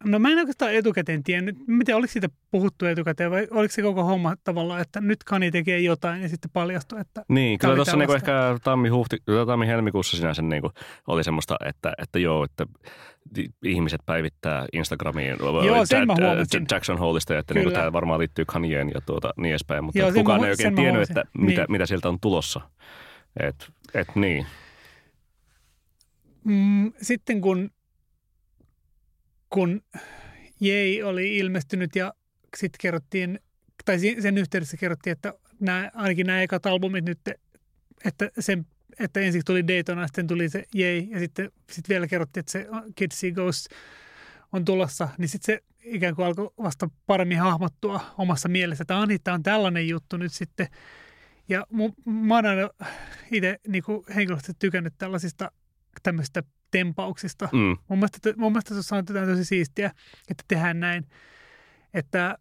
no 0.05 0.19
mä 0.19 0.29
en 0.29 0.37
oikeastaan 0.37 0.73
etukäteen 0.73 1.23
tiennyt, 1.23 1.57
miten 1.67 1.95
oliko 1.95 2.11
siitä 2.11 2.29
puhuttu 2.51 2.85
etukäteen 2.85 3.31
vai 3.31 3.47
oliko 3.51 3.71
se 3.71 3.81
koko 3.81 4.03
homma 4.03 4.35
tavallaan, 4.43 4.81
että 4.81 5.01
nyt 5.01 5.23
Kani 5.23 5.51
tekee 5.51 5.79
jotain 5.79 6.21
ja 6.21 6.29
sitten 6.29 6.51
paljastui, 6.53 7.01
että 7.01 7.23
Niin, 7.29 7.59
kyllä 7.59 7.75
tuossa 7.75 7.97
niinku 7.97 8.13
ehkä 8.13 8.57
tammi-huhti, 8.63 9.17
tammi-helmikuussa 9.47 10.17
sinänsä 10.17 10.41
niinku 10.41 10.71
oli 11.07 11.23
semmoista, 11.23 11.55
että, 11.65 11.93
että 11.97 12.19
joo, 12.19 12.43
että 12.43 12.65
ihmiset 13.63 14.01
päivittää 14.05 14.65
Instagramiin 14.73 15.35
Joo, 15.65 15.85
sen 15.85 16.07
mä 16.07 16.15
huomasin. 16.21 16.65
Jackson 16.71 16.97
Holeista, 16.99 17.37
että 17.37 17.53
niinku 17.53 17.71
tämä 17.71 17.93
varmaan 17.93 18.19
liittyy 18.19 18.45
Kanyeen 18.45 18.91
ja 18.93 19.01
tuota, 19.01 19.33
niin 19.37 19.49
edespäin, 19.49 19.83
mutta 19.83 19.99
Joo, 19.99 20.11
kukaan 20.13 20.43
ei 20.43 20.51
oikein 20.51 20.75
tiennyt, 20.75 21.09
että 21.09 21.23
mitä, 21.37 21.61
Niin. 21.61 21.71
mitä 21.71 21.85
sieltä 21.85 22.09
on 22.09 22.19
tulossa. 22.19 22.61
Et, 23.39 23.71
et 23.93 24.07
niin. 24.15 24.45
mm, 26.43 26.93
sitten 27.01 27.41
kun, 27.41 27.69
kun 29.55 29.81
Jei 30.59 31.03
oli 31.03 31.37
ilmestynyt 31.37 31.95
ja 31.95 32.13
sitten 32.57 32.79
kerrottiin, 32.81 33.39
tai 33.85 33.99
sen 34.19 34.37
yhteydessä 34.37 34.77
kerrottiin, 34.77 35.11
että 35.11 35.33
nämä, 35.59 35.91
ainakin 35.93 36.27
nämä 36.27 36.41
ekat 36.41 36.65
albumit 36.65 37.05
nyt, 37.05 37.19
että, 38.05 38.31
sen, 38.39 38.65
että 38.99 39.19
ensiksi 39.19 39.45
tuli 39.45 39.67
Daytona, 39.67 40.07
sitten 40.07 40.27
tuli 40.27 40.49
se 40.49 40.63
Jei 40.73 41.07
ja 41.11 41.19
sitten 41.19 41.51
sit 41.71 41.89
vielä 41.89 42.07
kerrottiin, 42.07 42.41
että 42.41 42.51
se 42.51 42.67
Kids 42.95 43.19
See 43.19 43.31
Ghost 43.31 43.67
on 44.51 44.65
tulossa, 44.65 45.09
niin 45.17 45.29
sitten 45.29 45.55
se 45.55 45.63
ikään 45.83 46.15
kuin 46.15 46.25
alkoi 46.25 46.49
vasta 46.57 46.89
paremmin 47.05 47.39
hahmottua 47.39 48.01
omassa 48.17 48.49
mielessä, 48.49 48.81
että 48.81 48.97
ah, 48.97 49.07
niin, 49.07 49.19
tämä 49.23 49.35
on 49.35 49.43
tällainen 49.43 49.87
juttu 49.87 50.17
nyt 50.17 50.33
sitten. 50.33 50.67
Ja 51.49 51.65
mu, 51.69 51.91
mä 52.05 52.35
oon 52.35 52.45
aina 52.45 52.69
itse 53.31 53.59
niin 53.67 53.83
henkilökohtaisesti 54.15 54.59
tykännyt 54.59 54.93
tällaisista 54.97 55.51
tämmöisistä 56.03 56.43
tempauksista. 56.77 57.49
Mm, 57.51 57.77
Mun 57.87 57.99
mielestä, 57.99 58.33
mun 58.37 58.51
mielestä 58.51 58.73
tuossa 58.73 58.95
on 58.95 59.03
jotain 59.09 59.29
tosi 59.29 59.45
siistiä, 59.45 59.91
että 60.29 60.43
tehdään 60.47 60.79
näin. 60.79 61.05
Että 61.93 62.37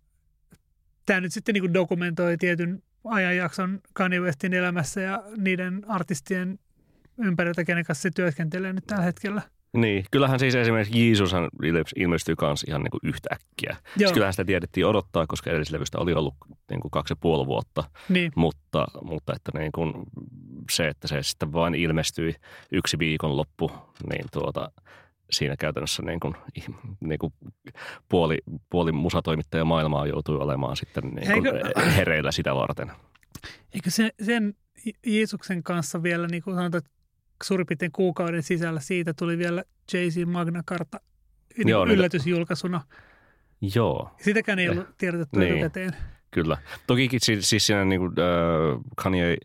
tämä 1.07 1.21
nyt 1.21 1.33
sitten 1.33 1.53
niin 1.53 1.75
dokumentoi 1.75 2.37
tietyn 2.37 2.83
ajanjakson 3.05 3.81
Kanye 3.93 4.21
Westin 4.21 4.55
elämässä 4.55 5.01
ja 5.01 5.23
niiden 5.37 5.83
artistien 5.89 6.59
ympäriltä, 7.19 7.65
kenen 7.65 7.85
kanssa 7.85 8.03
se 8.03 8.11
työskentelee 8.11 8.73
nyt 8.73 8.87
tällä 8.87 9.05
hetkellä. 9.05 9.43
Niin, 9.75 10.05
kyllähän 10.11 10.39
siis 10.39 10.55
esimerkiksi 10.55 11.07
Jeesushan 11.07 11.49
ilmestyy 11.97 12.35
myös 12.43 12.65
ihan 12.69 12.83
niin 12.83 12.91
kuin 12.91 13.01
yhtäkkiä. 13.05 13.77
Siis 13.99 14.13
kyllähän 14.13 14.33
sitä 14.33 14.45
tiedettiin 14.45 14.87
odottaa, 14.87 15.27
koska 15.27 15.51
edellislevystä 15.51 15.99
oli 15.99 16.13
ollut 16.13 16.35
niin 16.71 16.81
kuin 16.81 16.91
kaksi 16.91 17.13
ja 17.13 17.17
puoli 17.21 17.47
vuotta. 17.47 17.85
Niin. 18.09 18.33
Mutta, 18.37 18.87
mutta 19.03 19.33
että 19.37 19.59
niin 19.59 19.73
kuin 19.73 19.93
se, 20.71 20.89
että 20.89 21.09
se 21.09 21.23
sitten 21.23 21.53
vain 21.53 21.75
ilmestyi 21.75 22.35
yksi 22.73 22.99
viikonloppu, 22.99 23.73
niin 24.11 24.25
tuota, 24.33 24.71
siinä 25.31 25.57
käytännössä 25.57 26.03
niin 26.03 26.21
kuin, 26.21 26.35
niin 27.01 27.19
kuin 27.19 27.33
puoli, 28.09 28.39
puoli 28.71 28.93
musatoimittaja 28.93 29.65
maailmaa 29.65 30.07
joutui 30.07 30.37
olemaan 30.37 30.77
sitten 30.77 31.05
niin 31.05 31.33
kuin 31.33 31.57
Eikö, 31.57 31.81
hereillä 31.97 32.33
sitä 32.33 32.55
varten. 32.55 32.93
Eikö 33.75 33.91
se, 33.91 34.11
sen 34.23 34.55
Jeesuksen 35.07 35.63
kanssa 35.63 36.03
vielä, 36.03 36.27
niin 36.27 36.43
kuin 36.43 36.57
sanotaan, 36.57 36.83
suurin 37.43 37.67
piirtein 37.67 37.93
kuukauden 37.93 38.43
sisällä 38.43 38.81
siitä 38.81 39.15
tuli 39.15 39.39
vielä 39.39 39.65
Jay-Z 39.93 40.27
Magna 40.27 40.63
Carta 40.63 41.01
Joo, 41.57 41.87
yllätysjulkaisuna. 41.87 42.81
Joo. 43.75 44.11
Sitäkään 44.21 44.59
ei 44.59 44.69
ollut 44.69 44.97
tiedotettu 44.99 45.39
niin. 45.39 45.53
etukäteen. 45.53 45.97
Kyllä. 46.31 46.59
Toki 46.87 47.09
siis, 47.19 47.51
siis 47.51 47.67
siinä 47.67 47.85
niin 47.85 48.01
kuin, 48.01 48.13
äh, 48.19 48.81
Kanye 48.97 49.37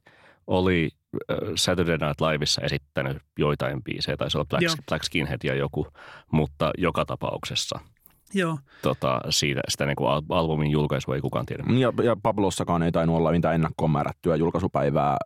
oli 0.48 0.90
äh, 1.32 1.38
Saturday 1.56 1.98
Night 1.98 2.22
Liveissa 2.22 2.62
esittänyt 2.62 3.18
joitain 3.38 3.84
biisejä, 3.84 4.18
taisi 4.18 4.38
olla 4.38 4.46
Black, 4.46 4.86
Black 4.88 5.04
Skinhead 5.04 5.40
ja 5.44 5.56
joku, 5.56 5.88
mutta 6.32 6.72
joka 6.78 7.06
tapauksessa– 7.06 7.80
Joo. 8.34 8.58
Tota, 8.82 9.22
siitä, 9.30 9.62
sitä 9.70 9.86
niin 9.86 9.96
kuin 9.96 10.10
albumin 10.30 10.72
julkaisua 10.72 11.16
ei 11.16 11.22
kukaan 11.22 11.46
tiedä. 11.46 11.64
Ja, 11.80 11.94
ja 12.04 12.16
Pablossakaan 12.24 12.84
ei 12.84 12.92
tainnut 12.92 13.18
olla 13.18 13.32
mitään 13.32 13.56
ennakkoon 13.56 13.92
määrättyä 13.92 14.36
julkaisupäivää, 14.36 15.18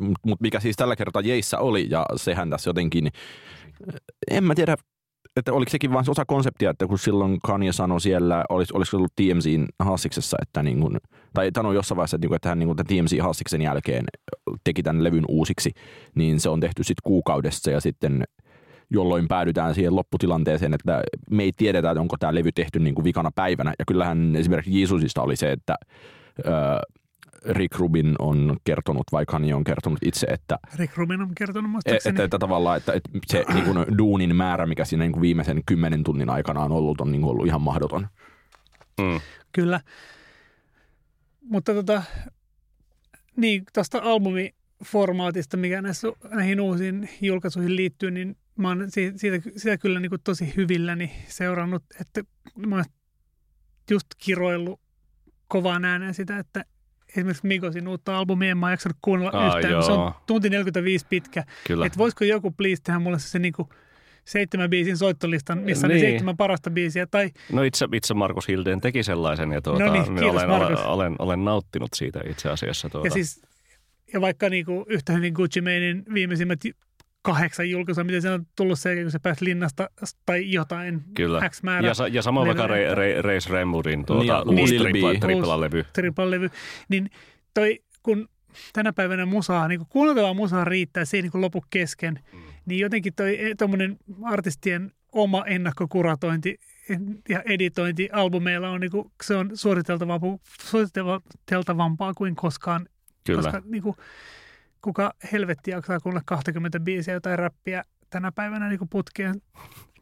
mutta 0.00 0.42
mikä 0.42 0.60
siis 0.60 0.76
tällä 0.76 0.96
kertaa 0.96 1.22
Jeissä 1.22 1.58
oli, 1.58 1.86
ja 1.90 2.06
sehän 2.16 2.50
tässä 2.50 2.70
jotenkin, 2.70 3.08
en 4.30 4.44
mä 4.44 4.54
tiedä, 4.54 4.76
että 5.36 5.52
oliko 5.52 5.70
sekin 5.70 5.92
vain 5.92 6.10
osa 6.10 6.24
konseptia, 6.24 6.70
että 6.70 6.86
kun 6.86 6.98
silloin 6.98 7.38
Kanye 7.42 7.72
sanoi 7.72 8.00
siellä, 8.00 8.44
olis, 8.48 8.72
olisiko 8.72 8.96
ollut 8.96 9.12
TMZin 9.16 9.66
haastiksessa, 9.78 10.36
että 10.42 10.62
niin 10.62 10.80
kuin, 10.80 10.98
tai 11.34 11.50
sanoi 11.54 11.74
jossain 11.74 11.96
vaiheessa, 11.96 12.16
että, 12.16 12.24
niin 12.24 12.28
kuin, 12.28 12.36
että 12.36 12.48
hän 12.48 12.58
niin 12.58 12.66
kuin, 12.66 12.76
TMZ 12.86 13.22
haastiksen 13.22 13.62
jälkeen 13.62 14.04
teki 14.64 14.82
tämän 14.82 15.04
levyn 15.04 15.24
uusiksi, 15.28 15.70
niin 16.14 16.40
se 16.40 16.48
on 16.48 16.60
tehty 16.60 16.84
sitten 16.84 17.02
kuukaudessa 17.04 17.70
ja 17.70 17.80
sitten 17.80 18.24
jolloin 18.92 19.28
päädytään 19.28 19.74
siihen 19.74 19.96
lopputilanteeseen, 19.96 20.74
että 20.74 21.02
me 21.30 21.42
ei 21.42 21.52
tiedetä, 21.52 21.90
että 21.90 22.00
onko 22.00 22.16
tämä 22.20 22.34
levy 22.34 22.52
tehty 22.52 22.78
niin 22.78 22.94
kuin 22.94 23.04
vikana 23.04 23.30
päivänä. 23.34 23.74
Ja 23.78 23.84
kyllähän 23.84 24.36
esimerkiksi 24.36 24.78
Jeesusista 24.78 25.22
oli 25.22 25.36
se, 25.36 25.52
että 25.52 25.74
Rick 27.48 27.78
Rubin 27.78 28.14
on 28.18 28.56
kertonut, 28.64 29.02
vai 29.12 29.26
Kanye 29.26 29.54
on 29.54 29.64
kertonut 29.64 29.98
itse, 30.02 30.26
että... 30.26 30.58
Rick 30.76 30.96
Rubin 30.96 31.22
on 31.22 31.34
kertonut 31.34 31.70
että, 31.84 32.08
että, 32.08 32.24
että 32.24 32.38
tavallaan, 32.38 32.76
että, 32.76 32.92
että 32.92 33.10
se 33.26 33.44
niin 33.54 33.64
kuin, 33.64 33.98
duunin 33.98 34.36
määrä, 34.36 34.66
mikä 34.66 34.84
siinä 34.84 35.04
niin 35.04 35.12
kuin 35.12 35.22
viimeisen 35.22 35.62
kymmenen 35.66 36.04
tunnin 36.04 36.30
aikana 36.30 36.60
on 36.60 36.72
ollut, 36.72 37.00
on 37.00 37.12
niin 37.12 37.22
kuin 37.22 37.30
ollut 37.30 37.46
ihan 37.46 37.62
mahdoton. 37.62 38.08
Mm. 39.00 39.20
Kyllä. 39.52 39.80
Mutta 41.40 41.74
tota, 41.74 42.02
niin, 43.36 43.62
tuosta 43.74 44.02
albumiformaatista, 44.82 45.56
mikä 45.56 45.82
näissä, 45.82 46.08
näihin 46.30 46.60
uusiin 46.60 47.08
julkaisuihin 47.20 47.76
liittyy, 47.76 48.10
niin 48.10 48.36
mä 48.56 48.68
oon 48.68 48.84
siitä, 48.88 49.18
siitä, 49.18 49.50
sitä 49.56 49.78
kyllä 49.78 50.00
niin 50.00 50.10
kuin 50.10 50.20
tosi 50.24 50.52
hyvilläni 50.56 51.12
seurannut, 51.28 51.82
että 52.00 52.22
mä 52.66 52.76
oon 52.76 52.84
just 53.90 54.06
kiroillut 54.18 54.80
kovaan 55.48 55.84
ääneen 55.84 56.14
sitä, 56.14 56.38
että 56.38 56.64
esimerkiksi 57.16 57.46
Mikosin 57.46 57.88
uutta 57.88 58.18
albumia 58.18 58.50
en 58.50 58.58
mä 58.58 58.70
jaksanut 58.70 58.96
kuunnella 59.02 59.38
Aa, 59.38 59.56
yhtään. 59.56 59.72
Joo. 59.72 59.82
Se 59.82 59.92
on 59.92 60.12
tunti 60.26 60.50
45 60.50 61.06
pitkä. 61.08 61.44
Kyllä. 61.66 61.86
Että 61.86 61.98
voisiko 61.98 62.24
joku 62.24 62.50
please 62.50 62.82
tehdä 62.82 62.98
mulle 62.98 63.18
se 63.18 63.38
niin 63.38 63.52
kuin 63.52 63.68
seitsemän 64.24 64.70
biisin 64.70 64.96
soittolistan, 64.96 65.58
missä 65.58 65.88
niin. 65.88 65.96
on 65.96 66.00
seitsemän 66.00 66.36
parasta 66.36 66.70
biisiä. 66.70 67.06
Tai... 67.06 67.30
No 67.52 67.62
itse, 67.62 67.88
itse 67.92 68.14
Markus 68.14 68.48
Hildeen 68.48 68.80
teki 68.80 69.02
sellaisen 69.02 69.52
ja 69.52 69.62
tuota, 69.62 69.84
no 69.84 69.92
niin, 69.92 70.04
kiitos, 70.04 70.42
olen, 70.42 70.50
olen, 70.50 70.78
olen, 70.78 71.16
olen, 71.18 71.44
nauttinut 71.44 71.90
siitä 71.94 72.20
itse 72.26 72.48
asiassa. 72.48 72.88
Tuota. 72.88 73.06
Ja, 73.06 73.10
siis, 73.10 73.42
ja 74.12 74.20
vaikka 74.20 74.48
niin 74.48 74.64
kuin 74.64 74.84
yhtä 74.88 75.12
hyvin 75.12 75.32
Gucci 75.32 75.60
Manein 75.60 76.02
viimeisimmät 76.14 76.60
kahdeksan 77.22 77.70
julkaisua, 77.70 78.04
miten 78.04 78.22
se 78.22 78.30
on 78.30 78.46
tullut 78.56 78.78
se, 78.78 79.02
kun 79.02 79.10
se 79.10 79.18
pääsi 79.18 79.44
linnasta 79.44 79.90
tai 80.26 80.52
jotain 80.52 81.00
Kyllä. 81.14 81.48
X 81.48 81.62
määrä. 81.62 81.88
Ja, 81.88 82.08
ja 82.08 82.22
samoin 82.22 82.46
vaikka 82.46 82.66
Re, 82.66 82.94
Re, 82.94 83.22
Reis 83.22 83.50
Remudin 83.50 84.06
tuota, 84.06 84.44
niin, 84.44 84.60
uusi 84.60 84.78
niin, 84.78 85.20
tripla-levy. 85.20 85.84
Tripla-levy. 85.92 86.50
Niin 86.88 87.10
toi, 87.54 87.80
kun 88.02 88.28
tänä 88.72 88.92
päivänä 88.92 89.26
musaa, 89.26 89.68
niin 89.68 89.80
kuunneltavaa 89.88 90.34
musaa 90.34 90.64
riittää, 90.64 91.04
se 91.04 91.16
ei 91.16 91.22
niin 91.22 91.30
lopu 91.34 91.64
kesken, 91.70 92.20
mm. 92.32 92.38
niin 92.66 92.80
jotenkin 92.80 93.14
toi 93.14 93.38
tuommoinen 93.58 93.96
artistien 94.24 94.92
oma 95.12 95.44
ennakkokuratointi 95.44 96.58
ja 97.28 97.42
editointi 97.42 98.08
albumeilla 98.12 98.70
on, 98.70 98.80
niin 98.80 98.90
kuin, 98.90 99.12
se 99.22 99.36
on 99.36 99.50
suositeltavampaa, 99.54 100.38
suositeltavampaa 100.62 102.14
kuin 102.14 102.36
koskaan. 102.36 102.86
Kyllä. 103.26 103.42
Koska 103.42 103.62
niin 103.64 103.82
kuin, 103.82 103.96
kuka 104.80 105.14
helvetti 105.32 105.70
jaksaa 105.70 106.00
kuunnella 106.00 106.22
20 106.26 106.80
biisiä 106.80 107.14
jotain 107.14 107.38
räppiä 107.38 107.84
tänä 108.10 108.32
päivänä 108.32 108.68
niin 108.68 108.88
putkeen. 108.90 109.42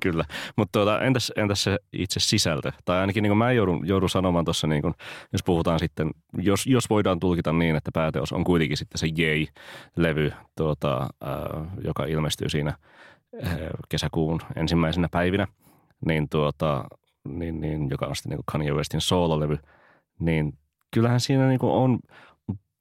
Kyllä, 0.00 0.24
mutta 0.56 0.72
tuota, 0.72 1.00
entäs, 1.00 1.32
entäs 1.36 1.64
se 1.64 1.78
itse 1.92 2.20
sisältö? 2.20 2.72
Tai 2.84 2.98
ainakin 2.98 3.22
niin 3.22 3.30
kuin 3.30 3.38
mä 3.38 3.52
joudun, 3.52 3.88
joudun 3.88 4.10
sanomaan 4.10 4.44
tuossa, 4.44 4.66
niin 4.66 4.82
kuin, 4.82 4.94
jos 5.32 5.42
puhutaan 5.42 5.78
sitten, 5.78 6.10
jos, 6.38 6.66
jos 6.66 6.90
voidaan 6.90 7.20
tulkita 7.20 7.52
niin, 7.52 7.76
että 7.76 7.90
pääteos 7.94 8.32
on 8.32 8.44
kuitenkin 8.44 8.76
sitten 8.76 8.98
se 8.98 9.06
Jay-levy, 9.06 10.32
tuota, 10.56 11.02
äh, 11.02 11.66
joka 11.84 12.04
ilmestyy 12.04 12.48
siinä 12.48 12.74
äh, 13.46 13.56
kesäkuun 13.88 14.40
ensimmäisenä 14.56 15.08
päivinä, 15.10 15.46
niin, 16.06 16.28
tuota, 16.28 16.84
niin, 17.28 17.60
niin, 17.60 17.90
joka 17.90 18.06
on 18.06 18.16
sitten 18.16 18.30
niin 18.30 18.44
Kanye 18.52 18.72
Westin 18.72 19.00
soololevy, 19.00 19.58
niin 20.20 20.58
kyllähän 20.94 21.20
siinä 21.20 21.48
niin 21.48 21.60
kuin 21.60 21.72
on, 21.72 21.98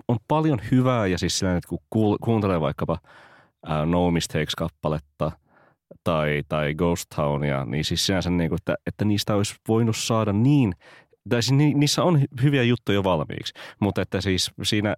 on 0.10 0.18
paljon 0.28 0.60
hyvää 0.72 1.08
ja 1.08 1.18
siis 1.18 1.40
sillä, 1.40 1.58
että 1.58 1.70
kun 1.90 2.18
kuuntelee 2.22 2.62
vaikkapa 2.62 2.98
uh, 3.68 3.86
No 3.86 4.12
Mistakes-kappaletta 4.12 5.32
tai, 6.04 6.44
tai 6.50 6.76
Ghost 6.76 7.06
Townia, 7.16 7.66
niin 7.66 7.86
siis 7.86 8.06
sinänsä 8.06 8.30
niin 8.30 8.50
kuin, 8.50 8.58
että, 8.58 8.76
että 8.88 9.06
niistä 9.06 9.36
olisi 9.36 9.56
voinut 9.68 9.98
saada 9.98 10.34
niin, 10.34 10.74
tai 11.30 11.44
siis 11.44 11.58
ni, 11.58 11.74
niissä 11.74 12.04
on 12.04 12.22
hyviä 12.42 12.64
juttuja 12.64 12.96
jo 12.96 13.04
valmiiksi, 13.04 13.54
mutta 13.80 14.02
että 14.02 14.22
siis 14.22 14.52
siinä 14.64 14.96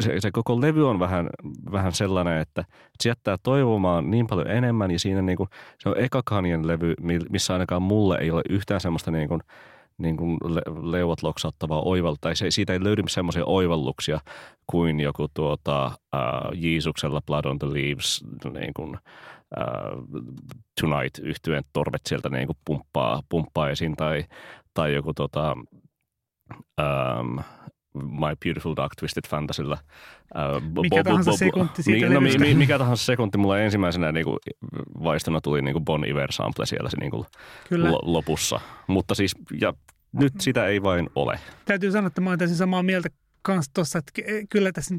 se, 0.00 0.20
se 0.20 0.30
koko 0.30 0.60
levy 0.60 0.88
on 0.88 0.98
vähän, 0.98 1.30
vähän 1.72 1.92
sellainen, 1.92 2.40
että 2.40 2.64
se 3.02 3.08
jättää 3.08 3.36
toivomaan 3.42 4.10
niin 4.10 4.26
paljon 4.26 4.50
enemmän 4.50 4.90
ja 4.90 4.98
siinä 4.98 5.22
niin 5.22 5.36
kuin, 5.36 5.48
se 5.78 5.88
on 5.88 5.98
eka 5.98 6.22
Kanyen 6.24 6.66
levy, 6.66 6.94
missä 7.30 7.52
ainakaan 7.52 7.82
mulle 7.82 8.18
ei 8.20 8.30
ole 8.30 8.42
yhtään 8.48 8.80
semmoista 8.80 9.10
niin 9.10 9.28
kuin, 9.28 9.40
niin 10.00 10.16
kuin 10.16 10.38
le- 10.44 10.90
leuat 10.90 11.22
loksauttavaa 11.22 11.82
oival, 11.82 12.16
tai 12.20 12.36
se, 12.36 12.50
siitä 12.50 12.72
ei 12.72 12.84
löydy 12.84 13.02
semmoisia 13.08 13.44
oivalluksia 13.46 14.20
kuin 14.66 15.00
joku 15.00 15.28
tuota, 15.34 15.86
äh, 15.86 16.22
Jeesuksella 16.54 17.20
Blood 17.26 17.44
on 17.44 17.58
the 17.58 17.68
Leaves, 17.68 18.24
niin 18.52 18.74
kuin, 18.74 18.98
äh, 19.58 19.64
Tonight 20.80 21.18
yhtyeen 21.18 21.64
torvet 21.72 22.00
sieltä 22.06 22.28
niin 22.28 22.46
kuin 22.46 22.58
pumppaa, 22.64 23.22
pumppaa 23.28 23.70
esiin, 23.70 23.96
tai, 23.96 24.24
tai 24.74 24.94
joku 24.94 25.14
tota, 25.14 25.56
ähm, 26.80 27.38
My 27.94 28.36
Beautiful 28.44 28.76
Dark 28.76 28.92
Twisted 28.98 29.22
Fantasylla. 29.28 29.78
Uh, 30.34 30.82
mikä 30.82 30.96
bo, 30.96 31.02
tahansa 31.02 31.30
bo, 31.30 31.34
bo, 31.34 31.38
sekunti 31.38 31.82
siitä 31.82 32.08
niin, 32.08 32.14
no, 32.14 32.20
mi, 32.20 32.54
mikä 32.54 32.78
tahansa 32.78 33.04
sekunti. 33.04 33.38
Mulla 33.38 33.58
ensimmäisenä 33.58 34.12
niin 34.12 34.24
kuin, 34.24 34.38
vaistona 35.02 35.40
tuli 35.40 35.62
niin 35.62 35.72
kuin 35.72 35.84
Bon 35.84 36.04
Iver 36.04 36.32
sample 36.32 36.66
siellä 36.66 36.90
se, 36.90 36.96
niin 37.00 37.10
kuin, 37.10 37.26
Kyllä. 37.68 37.90
lopussa. 38.02 38.60
Mutta 38.86 39.14
siis, 39.14 39.34
ja 39.60 39.74
nyt 40.12 40.32
sitä 40.40 40.66
ei 40.66 40.82
vain 40.82 41.10
ole. 41.14 41.40
Täytyy 41.64 41.92
sanoa, 41.92 42.06
että 42.06 42.20
mä 42.20 42.30
olen 42.30 42.38
täysin 42.38 42.56
samaa 42.56 42.82
mieltä 42.82 43.08
kanssa 43.42 43.70
tuossa, 43.74 43.98
että 43.98 44.12
kyllä 44.48 44.72
tässä 44.72 44.94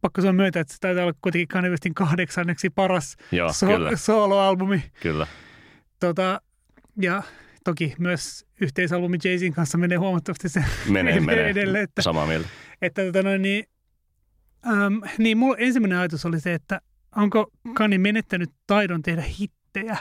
pakko 0.00 0.20
sanoa 0.20 0.32
myötä, 0.32 0.60
että 0.60 0.72
se 0.72 0.80
taitaa 0.80 1.04
olla 1.04 1.14
kuitenkin 1.22 1.48
Kanye 1.48 1.70
Westin 1.70 1.94
kahdeksanneksi 1.94 2.70
paras 2.70 3.16
Joo, 3.32 3.52
so- 3.52 3.66
kyllä. 3.66 3.96
soloalbumi. 3.96 4.84
Kyllä. 5.00 5.26
Tota, 6.00 6.40
ja 7.00 7.22
toki 7.64 7.94
myös 7.98 8.46
yhteisalbumi 8.60 9.16
Jay-Zin 9.16 9.52
kanssa 9.54 9.78
menee 9.78 9.98
huomattavasti 9.98 10.48
se 10.48 10.64
menee, 10.88 11.20
menee. 11.20 11.48
edelle. 11.48 11.80
Että, 11.80 12.02
Samaa 12.02 12.26
mieltä. 12.26 12.48
Että, 12.82 13.04
tota 13.04 13.22
noin, 13.22 13.42
niin, 13.42 13.64
äm, 14.66 15.00
niin 15.18 15.38
mulla 15.38 15.56
ensimmäinen 15.58 15.98
ajatus 15.98 16.26
oli 16.26 16.40
se, 16.40 16.54
että 16.54 16.80
onko 17.16 17.50
Kanye 17.74 17.98
menettänyt 17.98 18.50
taidon 18.66 19.02
tehdä 19.02 19.22
hittejä 19.22 19.96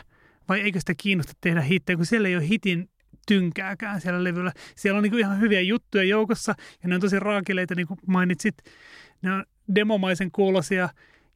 vai 0.49 0.61
eikö 0.61 0.79
sitä 0.79 0.93
kiinnosta 0.97 1.33
tehdä 1.41 1.61
hittejä, 1.61 1.97
kun 1.97 2.05
siellä 2.05 2.27
ei 2.27 2.35
ole 2.35 2.47
hitin 2.47 2.89
tynkääkään 3.27 4.01
siellä 4.01 4.23
levyllä. 4.23 4.51
Siellä 4.75 4.97
on 4.97 5.03
niin 5.03 5.11
kuin 5.11 5.19
ihan 5.19 5.39
hyviä 5.39 5.61
juttuja 5.61 6.03
joukossa 6.03 6.55
ja 6.83 6.89
ne 6.89 6.95
on 6.95 7.01
tosi 7.01 7.19
raakileita, 7.19 7.75
niin 7.75 7.87
kuin 7.87 7.99
mainitsit. 8.07 8.55
Ne 9.21 9.33
on 9.33 9.45
demomaisen 9.75 10.31
kuulosia 10.31 10.89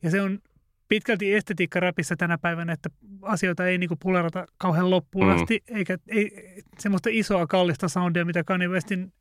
ja 0.03 0.11
se 0.11 0.21
on 0.21 0.39
pitkälti 0.87 1.33
estetiikka 1.33 1.79
räpissä 1.79 2.15
tänä 2.15 2.37
päivänä, 2.37 2.73
että 2.73 2.89
asioita 3.21 3.67
ei 3.67 3.77
niinku 3.77 3.95
pulerata 3.95 4.45
kauhean 4.57 4.89
loppuun 4.89 5.25
mm. 5.25 5.33
asti, 5.33 5.63
eikä 5.67 5.97
ei, 6.07 6.31
semmoista 6.79 7.09
isoa 7.11 7.47
kallista 7.47 7.87
soundia, 7.87 8.25
mitä 8.25 8.43
Kanye 8.43 8.67
Westin 8.67 9.13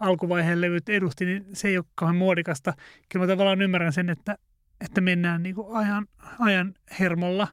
alkuvaiheen 0.00 0.60
levyt 0.60 0.88
edusti, 0.88 1.24
niin 1.24 1.46
se 1.52 1.68
ei 1.68 1.76
ole 1.76 1.84
kauhean 1.94 2.16
muodikasta. 2.16 2.74
Kyllä 3.08 3.26
mä 3.26 3.32
tavallaan 3.32 3.62
ymmärrän 3.62 3.92
sen, 3.92 4.10
että, 4.10 4.38
että 4.80 5.00
mennään 5.00 5.42
niin 5.42 5.54
kuin 5.54 5.76
ajan, 5.76 6.06
ajan 6.38 6.74
hermolla 7.00 7.48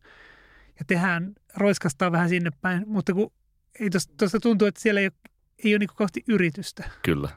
ja 0.79 0.85
tehdään, 0.87 1.33
roiskastaa 1.57 2.11
vähän 2.11 2.29
sinne 2.29 2.49
päin, 2.61 2.83
mutta 2.87 3.13
kun 3.13 3.31
ei 3.79 3.89
tuosta 3.89 4.39
tuntuu, 4.39 4.67
että 4.67 4.81
siellä 4.81 4.99
ei 4.99 5.05
ole, 5.05 5.31
ei 5.63 5.73
ole 5.73 5.79
niin 5.79 5.89
kohti 5.95 6.23
yritystä. 6.27 6.89
Kyllä. 7.03 7.29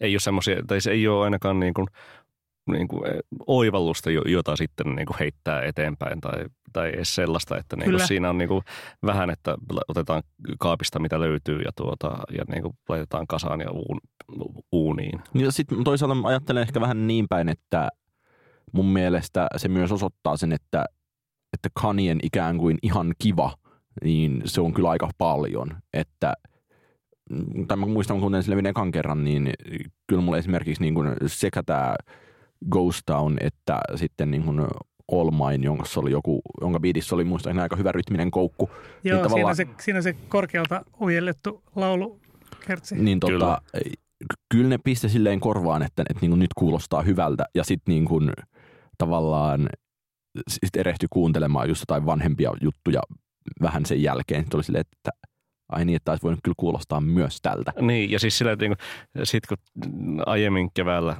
Ei 0.00 0.14
ole 0.14 0.20
semmoisia, 0.20 0.62
tai 0.66 0.80
se 0.80 0.90
ei 0.90 1.08
ole 1.08 1.24
ainakaan 1.24 1.60
niin 1.60 1.74
kuin, 1.74 1.86
niin 2.66 2.88
kuin 2.88 3.02
oivallusta, 3.46 4.10
jota 4.10 4.56
sitten 4.56 4.94
niin 4.96 5.06
kuin 5.06 5.16
heittää 5.20 5.62
eteenpäin 5.62 6.20
tai, 6.20 6.44
tai 6.72 6.88
edes 6.88 7.14
sellaista, 7.14 7.58
että 7.58 7.76
niin 7.76 7.90
kuin 7.90 8.06
siinä 8.06 8.30
on 8.30 8.38
niin 8.38 8.48
kuin 8.48 8.62
vähän, 9.06 9.30
että 9.30 9.56
otetaan 9.88 10.22
kaapista 10.58 10.98
mitä 10.98 11.20
löytyy 11.20 11.58
ja, 11.58 11.70
tuota, 11.76 12.18
ja 12.38 12.44
niin 12.48 12.62
kuin 12.62 12.74
laitetaan 12.88 13.26
kasaan 13.26 13.60
ja 13.60 13.70
uun, 13.70 14.00
uuniin. 14.72 15.20
Ja 15.34 15.52
sitten 15.52 15.84
toisaalta 15.84 16.16
ajattelen 16.28 16.62
ehkä 16.62 16.80
vähän 16.80 17.06
niin 17.06 17.26
päin, 17.28 17.48
että 17.48 17.88
mun 18.72 18.86
mielestä 18.86 19.46
se 19.56 19.68
myös 19.68 19.92
osoittaa 19.92 20.36
sen, 20.36 20.52
että, 20.52 20.84
että 21.52 21.68
Kanien 21.82 22.18
ikään 22.22 22.58
kuin 22.58 22.78
ihan 22.82 23.14
kiva, 23.18 23.54
niin 24.04 24.42
se 24.44 24.60
on 24.60 24.74
kyllä 24.74 24.90
aika 24.90 25.10
paljon. 25.18 25.68
Että, 25.92 26.32
tai 27.68 27.76
mä 27.76 27.86
muistan, 27.86 28.14
kun 28.14 28.20
kuuntelin 28.20 28.42
sille 28.42 28.68
ekan 28.68 28.92
kerran, 28.92 29.24
niin 29.24 29.52
kyllä 30.06 30.22
mulle 30.22 30.38
esimerkiksi 30.38 30.82
niin 30.82 30.94
kuin 30.94 31.08
sekä 31.26 31.62
tämä 31.62 31.94
Ghost 32.68 33.02
Town 33.06 33.36
että 33.40 33.80
sitten 33.96 34.30
niin 34.30 34.42
kuin 34.42 34.60
All 35.12 35.30
Mine, 35.30 35.64
jonka, 35.64 35.84
oli 35.96 36.10
joku, 36.10 36.40
jonka 36.60 36.80
biidissä 36.80 37.14
oli 37.14 37.24
muista 37.24 37.50
aika 37.62 37.76
hyvä 37.76 37.92
rytminen 37.92 38.30
koukku. 38.30 38.70
Joo, 39.04 39.22
niin 39.22 39.30
siinä, 39.30 39.54
se, 39.54 39.66
siinä 39.80 40.02
se 40.02 40.12
korkealta 40.28 40.84
ujellettu 41.00 41.62
laulu 41.76 42.20
kertsi. 42.66 42.94
Niin 42.94 43.20
tota, 43.20 43.32
kyllä. 43.32 43.94
kyllä 44.54 44.68
ne 44.68 44.78
piste 44.84 45.08
silleen 45.08 45.40
korvaan, 45.40 45.82
että, 45.82 46.02
että 46.02 46.20
niin 46.20 46.30
kuin 46.30 46.38
nyt 46.38 46.54
kuulostaa 46.54 47.02
hyvältä 47.02 47.44
ja 47.54 47.64
sitten 47.64 47.92
niin 47.92 48.04
kuin 48.04 48.32
tavallaan 48.98 49.68
sit 50.48 50.76
erehtyi 50.76 51.06
kuuntelemaan 51.10 51.68
just 51.68 51.82
jotain 51.82 52.06
vanhempia 52.06 52.52
juttuja 52.62 53.00
vähän 53.62 53.86
sen 53.86 54.02
jälkeen. 54.02 54.40
Sitten 54.42 54.58
oli 54.58 54.64
silleen, 54.64 54.84
että 54.92 55.10
ai 55.72 55.84
niin, 55.84 55.96
että 55.96 56.04
taisi 56.04 56.22
voinut 56.22 56.40
kyllä 56.42 56.54
kuulostaa 56.56 57.00
myös 57.00 57.38
tältä. 57.42 57.72
Niin, 57.80 58.10
ja 58.10 58.18
siis 58.18 58.38
sillä, 58.38 58.52
että 58.52 58.64
niin 58.64 58.76
sit 59.24 59.46
kun 59.46 59.56
aiemmin 60.26 60.70
keväällä 60.74 61.16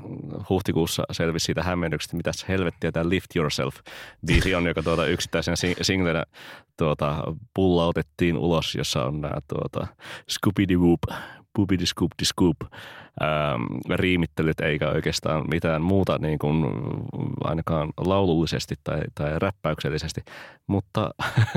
huhtikuussa 0.49 1.03
selvisi 1.13 1.45
siitä 1.45 1.63
hämmennyksestä, 1.63 2.17
mitä 2.17 2.31
helvettiä 2.49 2.93
tämä 2.93 3.09
Lift 3.09 3.37
Yourself-biisi 3.37 4.55
on, 4.57 4.67
joka 4.67 4.83
tuota 4.83 5.07
yksittäisenä 5.07 5.57
singlenä 5.83 6.25
tuota, 6.79 7.25
pullautettiin 7.55 8.39
ulos, 8.39 8.75
jossa 8.75 9.05
on 9.05 9.21
nämä 9.21 9.39
tuota, 9.49 9.87
Scooby-Doo 10.31 10.97
Boopity 11.57 11.87
Scoop 11.87 12.11
Scoop 12.25 12.57
ähm, 13.23 13.63
riimittelyt 13.95 14.61
eikä 14.61 14.89
oikeastaan 14.89 15.45
mitään 15.51 15.83
muuta 15.83 16.19
niin 16.19 16.39
kuin 16.39 16.65
ainakaan 17.45 17.91
laulullisesti 17.97 18.75
tai, 18.85 19.01
tai 19.15 19.39
räppäyksellisesti. 19.39 20.21
Mutta 20.67 21.11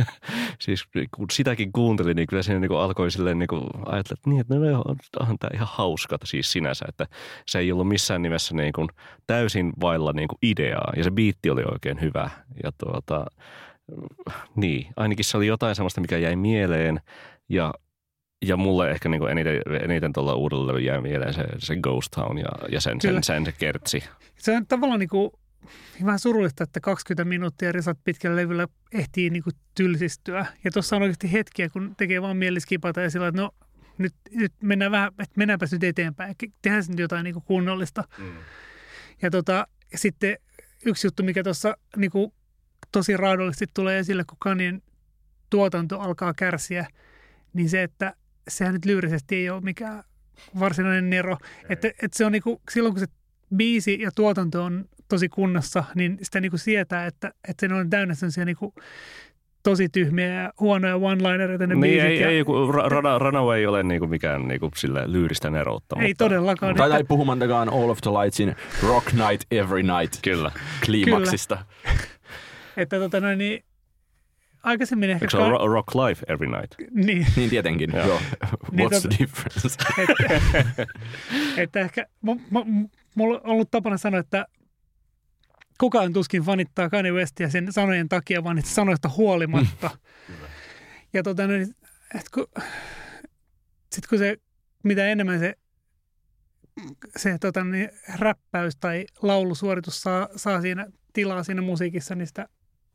siis 0.64 0.86
kun 1.16 1.26
sitäkin 1.32 1.72
kuuntelin, 1.72 2.16
niin 2.16 2.28
kyllä 2.28 2.44
siinä 2.44 2.60
niin 2.60 2.70
kuin 2.70 2.80
alkoi 2.80 3.12
silleen 3.12 3.40
niin 3.40 3.48
kuin 3.48 3.64
ajatella, 3.86 4.00
että, 4.00 4.30
niin, 4.30 4.42
että 4.42 4.56
no, 4.56 4.84
onhan 5.20 5.38
tämä 5.40 5.50
ihan 5.54 5.70
hauska 5.72 6.18
siis 6.24 6.52
sinänsä, 6.52 6.86
että 6.90 7.08
se 7.48 7.60
ei 7.60 7.72
ollut 7.72 7.88
missään 7.88 8.22
nimessä 8.22 8.56
niin 8.56 8.74
kuin 8.74 8.88
täysin 9.28 9.74
vailla 9.82 10.14
niin 10.14 10.28
kuin 10.28 10.40
ideaa. 10.42 10.94
Ja 10.98 11.04
se 11.04 11.12
biitti 11.12 11.50
oli 11.50 11.64
oikein 11.72 12.02
hyvä. 12.02 12.30
Ja 12.64 12.72
tuota, 12.78 13.26
niin, 14.56 14.88
ainakin 14.96 15.26
se 15.26 15.38
oli 15.38 15.48
jotain 15.48 15.76
sellaista, 15.76 16.02
mikä 16.02 16.18
jäi 16.18 16.36
mieleen. 16.36 17.00
Ja 17.50 17.74
ja 18.44 18.58
mulle 18.58 18.92
ehkä 18.92 19.10
niin 19.10 19.30
eniten, 19.30 19.62
eniten 19.82 20.14
tuolla 20.14 20.36
uudella 20.36 20.80
jää 20.80 21.02
mieleen 21.02 21.34
se, 21.34 21.44
se 21.58 21.76
Ghost 21.76 22.12
Town 22.12 22.38
ja, 22.38 22.50
ja 22.72 22.82
sen, 22.82 23.02
sen, 23.02 23.24
sen, 23.24 23.46
se 23.46 23.52
kertsi. 23.52 24.04
Se 24.38 24.58
on 24.58 24.68
tavallaan 24.68 25.00
niin 25.00 25.10
kuin, 25.10 25.32
vähän 26.06 26.20
surullista, 26.20 26.64
että 26.64 26.80
20 26.80 27.26
minuuttia 27.26 27.72
risat 27.72 27.98
pitkällä 28.04 28.36
levyllä 28.36 28.68
ehtii 28.94 29.30
niin 29.30 29.44
kuin 29.44 29.54
tylsistyä. 29.76 30.46
Ja 30.64 30.72
tuossa 30.72 30.96
on 30.96 31.02
oikeasti 31.02 31.32
hetkiä, 31.32 31.70
kun 31.70 31.96
tekee 31.98 32.22
vaan 32.22 32.38
mieli 32.38 32.60
skipata 32.60 33.02
ja 33.02 33.10
sillä 33.10 33.28
että 33.28 33.42
no 33.42 33.52
nyt, 33.98 34.14
nyt 34.32 34.54
mennään 34.62 34.92
vähän, 34.92 35.12
että 35.20 35.34
mennäänpä 35.38 35.66
nyt 35.72 35.84
eteenpäin. 35.84 36.36
Tehdään 36.62 36.84
nyt 36.88 37.00
jotain 37.00 37.24
niin 37.24 37.34
kuin 37.34 37.44
kunnollista. 37.46 38.04
Mm. 38.18 38.34
Ja 39.22 39.32
tota, 39.32 39.68
sitten 39.96 40.38
yksi 40.86 41.08
juttu, 41.08 41.24
mikä 41.24 41.44
tuossa 41.44 41.78
niin 41.98 42.12
kuin 42.12 42.34
tosi 42.92 43.18
raadollisesti 43.18 43.66
tulee 43.74 44.00
esille, 44.00 44.24
kun 44.24 44.38
Kanien 44.40 44.82
tuotanto 45.50 46.00
alkaa 46.00 46.34
kärsiä, 46.34 46.88
niin 47.54 47.70
se, 47.70 47.84
että 47.84 48.16
sehän 48.48 48.74
nyt 48.74 48.86
lyyrisesti 48.86 49.36
ei 49.36 49.50
ole 49.50 49.62
mikään 49.62 50.04
varsinainen 50.60 51.10
nero. 51.10 51.38
Että, 51.70 51.88
että 51.88 52.18
se 52.18 52.26
on 52.26 52.32
niinku, 52.32 52.62
silloin 52.72 52.94
kun 52.94 53.00
se 53.00 53.08
biisi 53.56 54.02
ja 54.02 54.12
tuotanto 54.16 54.64
on 54.64 54.86
tosi 55.10 55.30
kunnossa, 55.30 55.84
niin 55.96 56.18
sitä 56.22 56.42
niinku 56.42 56.58
sietää, 56.58 57.06
että, 57.06 57.34
että 57.50 57.68
se 57.68 57.74
on 57.74 57.90
täynnä 57.90 58.14
sellaisia 58.14 58.46
niinku 58.46 58.74
tosi 59.64 59.90
tyhmiä 59.90 60.28
ja 60.28 60.54
huonoja 60.60 60.96
one-linereita 60.96 61.68
ne 61.68 61.76
niin, 61.76 62.02
ei, 62.02 62.22
ja... 62.22 62.30
ei, 62.30 62.44
kun 62.44 62.76
rana, 62.76 63.20
Runaway 63.20 63.60
ei 63.60 63.66
ole 63.66 63.84
niinku 63.84 64.08
mikään 64.08 64.48
niinku 64.48 64.70
sille 64.76 65.12
lyyristä 65.12 65.50
neroutta. 65.50 65.96
Ei 66.00 66.08
mutta... 66.08 66.26
todellakaan. 66.26 66.76
Tai, 66.76 66.90
tai 66.90 67.04
puhumattakaan 67.04 67.70
All 67.70 67.90
of 67.90 68.02
the 68.02 68.12
Lightsin 68.12 68.56
Rock 68.88 69.14
Night 69.14 69.44
Every 69.52 69.84
Night 69.84 70.20
Kyllä. 70.22 70.52
kliimaksista. 70.86 71.58
Kyllä. 71.84 71.96
että 72.78 73.00
tota 73.00 73.20
noin, 73.20 73.38
niin 73.38 73.64
aikaisemmin 74.64 75.10
ehkä... 75.10 75.26
Eikö 75.26 75.38
se 75.38 75.44
ole 75.44 75.74
rock 75.74 75.96
life 75.96 76.26
every 76.28 76.48
night? 76.48 76.76
Niin. 76.92 77.28
Niin 77.36 77.50
tietenkin, 77.50 77.92
joo. 77.94 78.08
joo. 78.08 78.22
Niin 78.72 78.90
What's 78.90 79.02
the 79.02 79.10
difference? 79.20 79.68
että, 80.58 80.88
että 81.58 81.80
ehkä, 81.80 82.06
mulla 83.16 83.36
on 83.36 83.42
ollut 83.44 83.72
tapana 83.72 83.98
sanoa, 83.98 84.20
että 84.20 84.46
kukaan 85.80 86.14
tuskin 86.14 86.44
fanittaa 86.44 86.90
Kanye 86.90 87.12
Westia 87.12 87.50
sen 87.50 87.74
sanojen 87.74 88.10
takia, 88.10 88.44
vaan 88.44 88.58
että 88.58 88.72
sanoista 88.72 89.10
huolimatta. 89.18 89.90
Mm. 90.30 90.36
ja 91.14 91.24
tota, 91.24 91.48
niin, 91.48 91.76
että 92.16 92.30
kun, 92.34 92.48
sit 93.92 94.08
kun 94.08 94.18
se, 94.18 94.38
mitä 94.84 95.08
enemmän 95.08 95.40
se, 95.40 95.54
se 97.18 97.38
tota, 97.38 97.64
niin, 97.64 97.90
räppäys 98.20 98.76
tai 98.76 99.06
laulusuoritus 99.22 100.02
saa, 100.02 100.28
saa 100.36 100.62
siinä 100.62 100.88
tilaa 101.14 101.44
siinä 101.44 101.62
musiikissa, 101.62 102.16
niin 102.16 102.28
sitä 102.28 102.48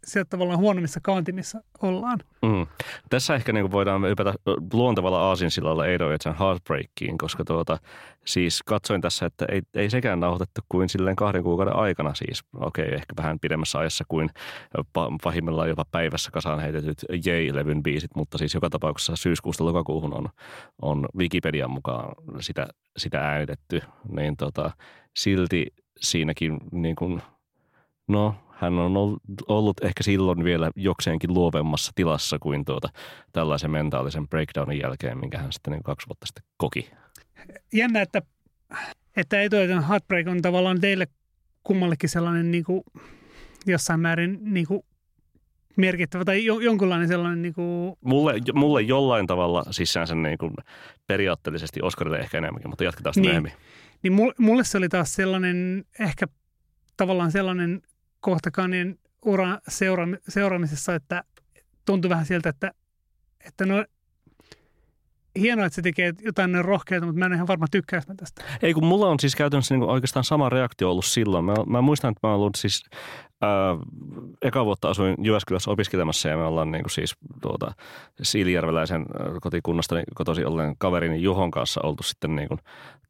sieltä 0.05 0.29
tavallaan 0.29 0.59
huonommissa 0.59 1.01
kantimissa 1.03 1.61
ollaan. 1.83 2.19
Mm. 2.43 2.67
Tässä 3.11 3.35
ehkä 3.35 3.53
niin 3.53 3.71
voidaan 3.71 4.05
ypätä 4.05 4.35
luontevalla 4.73 5.21
aasinsillalla 5.21 5.87
Edo 5.87 6.11
Etsan 6.11 6.39
Heartbreakiin, 6.39 7.19
koska 7.19 7.45
tuota, 7.45 7.79
siis 8.27 8.63
katsoin 8.63 9.01
tässä, 9.01 9.27
että 9.27 9.47
ei, 9.49 9.63
ei 9.75 9.91
sekään 9.91 10.21
nauhoitettu 10.21 10.61
kuin 10.69 10.89
silleen 10.89 11.17
kahden 11.17 11.43
kuukauden 11.43 11.77
aikana 11.77 12.15
siis. 12.15 12.45
Okei, 12.57 12.95
ehkä 12.95 13.15
vähän 13.17 13.39
pidemmässä 13.41 13.79
ajassa 13.79 14.05
kuin 14.09 14.31
pahimmillaan 15.23 15.69
jopa 15.69 15.85
päivässä 15.91 16.31
kasaan 16.31 16.61
heitetyt 16.61 17.05
J-levyn 17.25 17.83
biisit, 17.83 18.11
mutta 18.17 18.39
siis 18.39 18.55
joka 18.55 18.71
tapauksessa 18.71 19.17
syyskuusta 19.17 19.65
lokakuuhun 19.65 20.15
on, 20.15 20.29
on 20.83 21.09
Wikipedian 21.17 21.71
mukaan 21.71 22.15
sitä, 22.41 22.67
sitä 22.97 23.21
äänitetty, 23.21 23.81
niin 24.09 24.37
tota, 24.37 24.71
silti 25.17 25.67
siinäkin 26.01 26.59
niin 26.73 26.97
kuin, 26.97 27.23
no 28.09 28.35
hän 28.59 28.79
on 28.79 29.19
ollut 29.49 29.85
ehkä 29.85 30.03
silloin 30.03 30.45
vielä 30.45 30.71
jokseenkin 30.77 31.35
luovemmassa 31.35 31.93
tilassa 31.95 32.39
kuin 32.39 32.65
tuota, 32.65 32.89
tällaisen 33.33 33.71
mentaalisen 33.71 34.29
breakdownin 34.29 34.79
jälkeen, 34.79 35.19
minkä 35.19 35.39
hän 35.39 35.53
sitten 35.53 35.73
niin 35.73 35.83
kaksi 35.83 36.07
vuotta 36.09 36.27
sitten 36.27 36.45
koki. 36.57 36.91
Jännä, 37.73 38.03
että, 38.03 38.23
että 39.17 39.43
Etoiton 39.43 39.89
Heartbreak 39.89 40.27
on 40.27 40.43
tavallaan 40.43 40.81
teille 40.81 41.07
kummallekin 41.63 42.11
sellainen 42.11 42.51
niin 42.51 42.65
kuin, 42.65 42.83
jossain 43.67 44.01
määrin 44.01 44.39
niin 44.43 44.67
kuin, 44.67 44.83
merkittävä 45.77 46.25
tai 46.25 46.45
jo, 46.45 46.61
jonkunlainen 46.61 47.09
sellainen... 47.09 47.43
Niin 47.43 47.55
kuin... 47.55 47.97
mulle, 48.01 48.35
mulle 48.55 48.83
jollain 48.83 49.27
tavalla 49.27 49.65
sisään 49.71 50.07
sen 50.07 50.23
niin 50.23 50.39
kuin 50.39 50.55
periaatteellisesti 51.07 51.83
Oscarille 51.83 52.19
ehkä 52.19 52.39
enemmänkin, 52.39 52.71
mutta 52.71 52.85
jatketaan 52.85 53.15
sitä 53.15 53.23
niin, 53.23 53.43
myöhemmin. 53.43 53.53
Niin 54.03 54.35
mulle 54.39 54.65
se 54.65 54.79
oli 54.79 54.89
taas 54.89 55.15
sellainen, 55.15 55.85
ehkä 56.01 56.27
tavallaan 56.97 57.33
sellainen 57.33 57.83
kohta 58.21 58.51
Kanien 58.51 58.99
uran 59.25 59.61
seura- 59.69 60.19
seuraamisessa, 60.29 60.95
että 60.95 61.25
tuntui 61.85 62.09
vähän 62.09 62.27
siltä, 62.27 62.49
että, 62.49 62.73
että 63.45 63.67
no 63.67 63.85
hienoa, 65.41 65.67
että 65.67 65.75
se 65.75 65.83
tekee 65.83 66.13
jotain 66.23 66.65
rohkeita, 66.65 67.07
mutta 67.07 67.19
mä 67.19 67.27
en 67.27 67.33
ihan 67.33 67.47
varma 67.47 67.67
tykkääkö 67.71 68.15
tästä. 68.17 68.45
Ei, 68.63 68.75
kun 68.75 68.85
mulla 68.85 69.09
on 69.09 69.21
siis 69.21 69.37
käytännössä 69.37 69.75
niin 69.75 69.91
oikeastaan 69.91 70.25
sama 70.25 70.49
reaktio 70.49 70.91
ollut 70.91 71.05
silloin. 71.05 71.45
Mä, 71.45 71.55
mä 71.67 71.81
muistan, 71.81 72.11
että 72.11 72.27
mä 72.27 72.31
oon 72.31 72.41
ollut 72.41 72.55
siis 72.55 72.85
ää, 73.43 73.77
eka 74.43 74.65
vuotta 74.65 74.89
asuin 74.89 75.15
Jyväskylässä 75.23 75.71
opiskelemassa 75.71 76.29
ja 76.29 76.37
me 76.37 76.45
ollaan 76.45 76.71
niin 76.71 76.83
kuin 76.83 76.91
siis 76.91 77.17
tuota, 77.43 77.73
Siilijärveläisen 78.23 79.07
kotikunnasta 79.41 79.95
niin 79.95 80.05
kotosi 80.15 80.45
olleen 80.45 80.75
kaverini 80.79 81.23
Juhon 81.23 81.51
kanssa 81.51 81.81
oltu 81.85 82.03
sitten 82.03 82.37
niin 82.37 82.49
kuin 82.49 82.61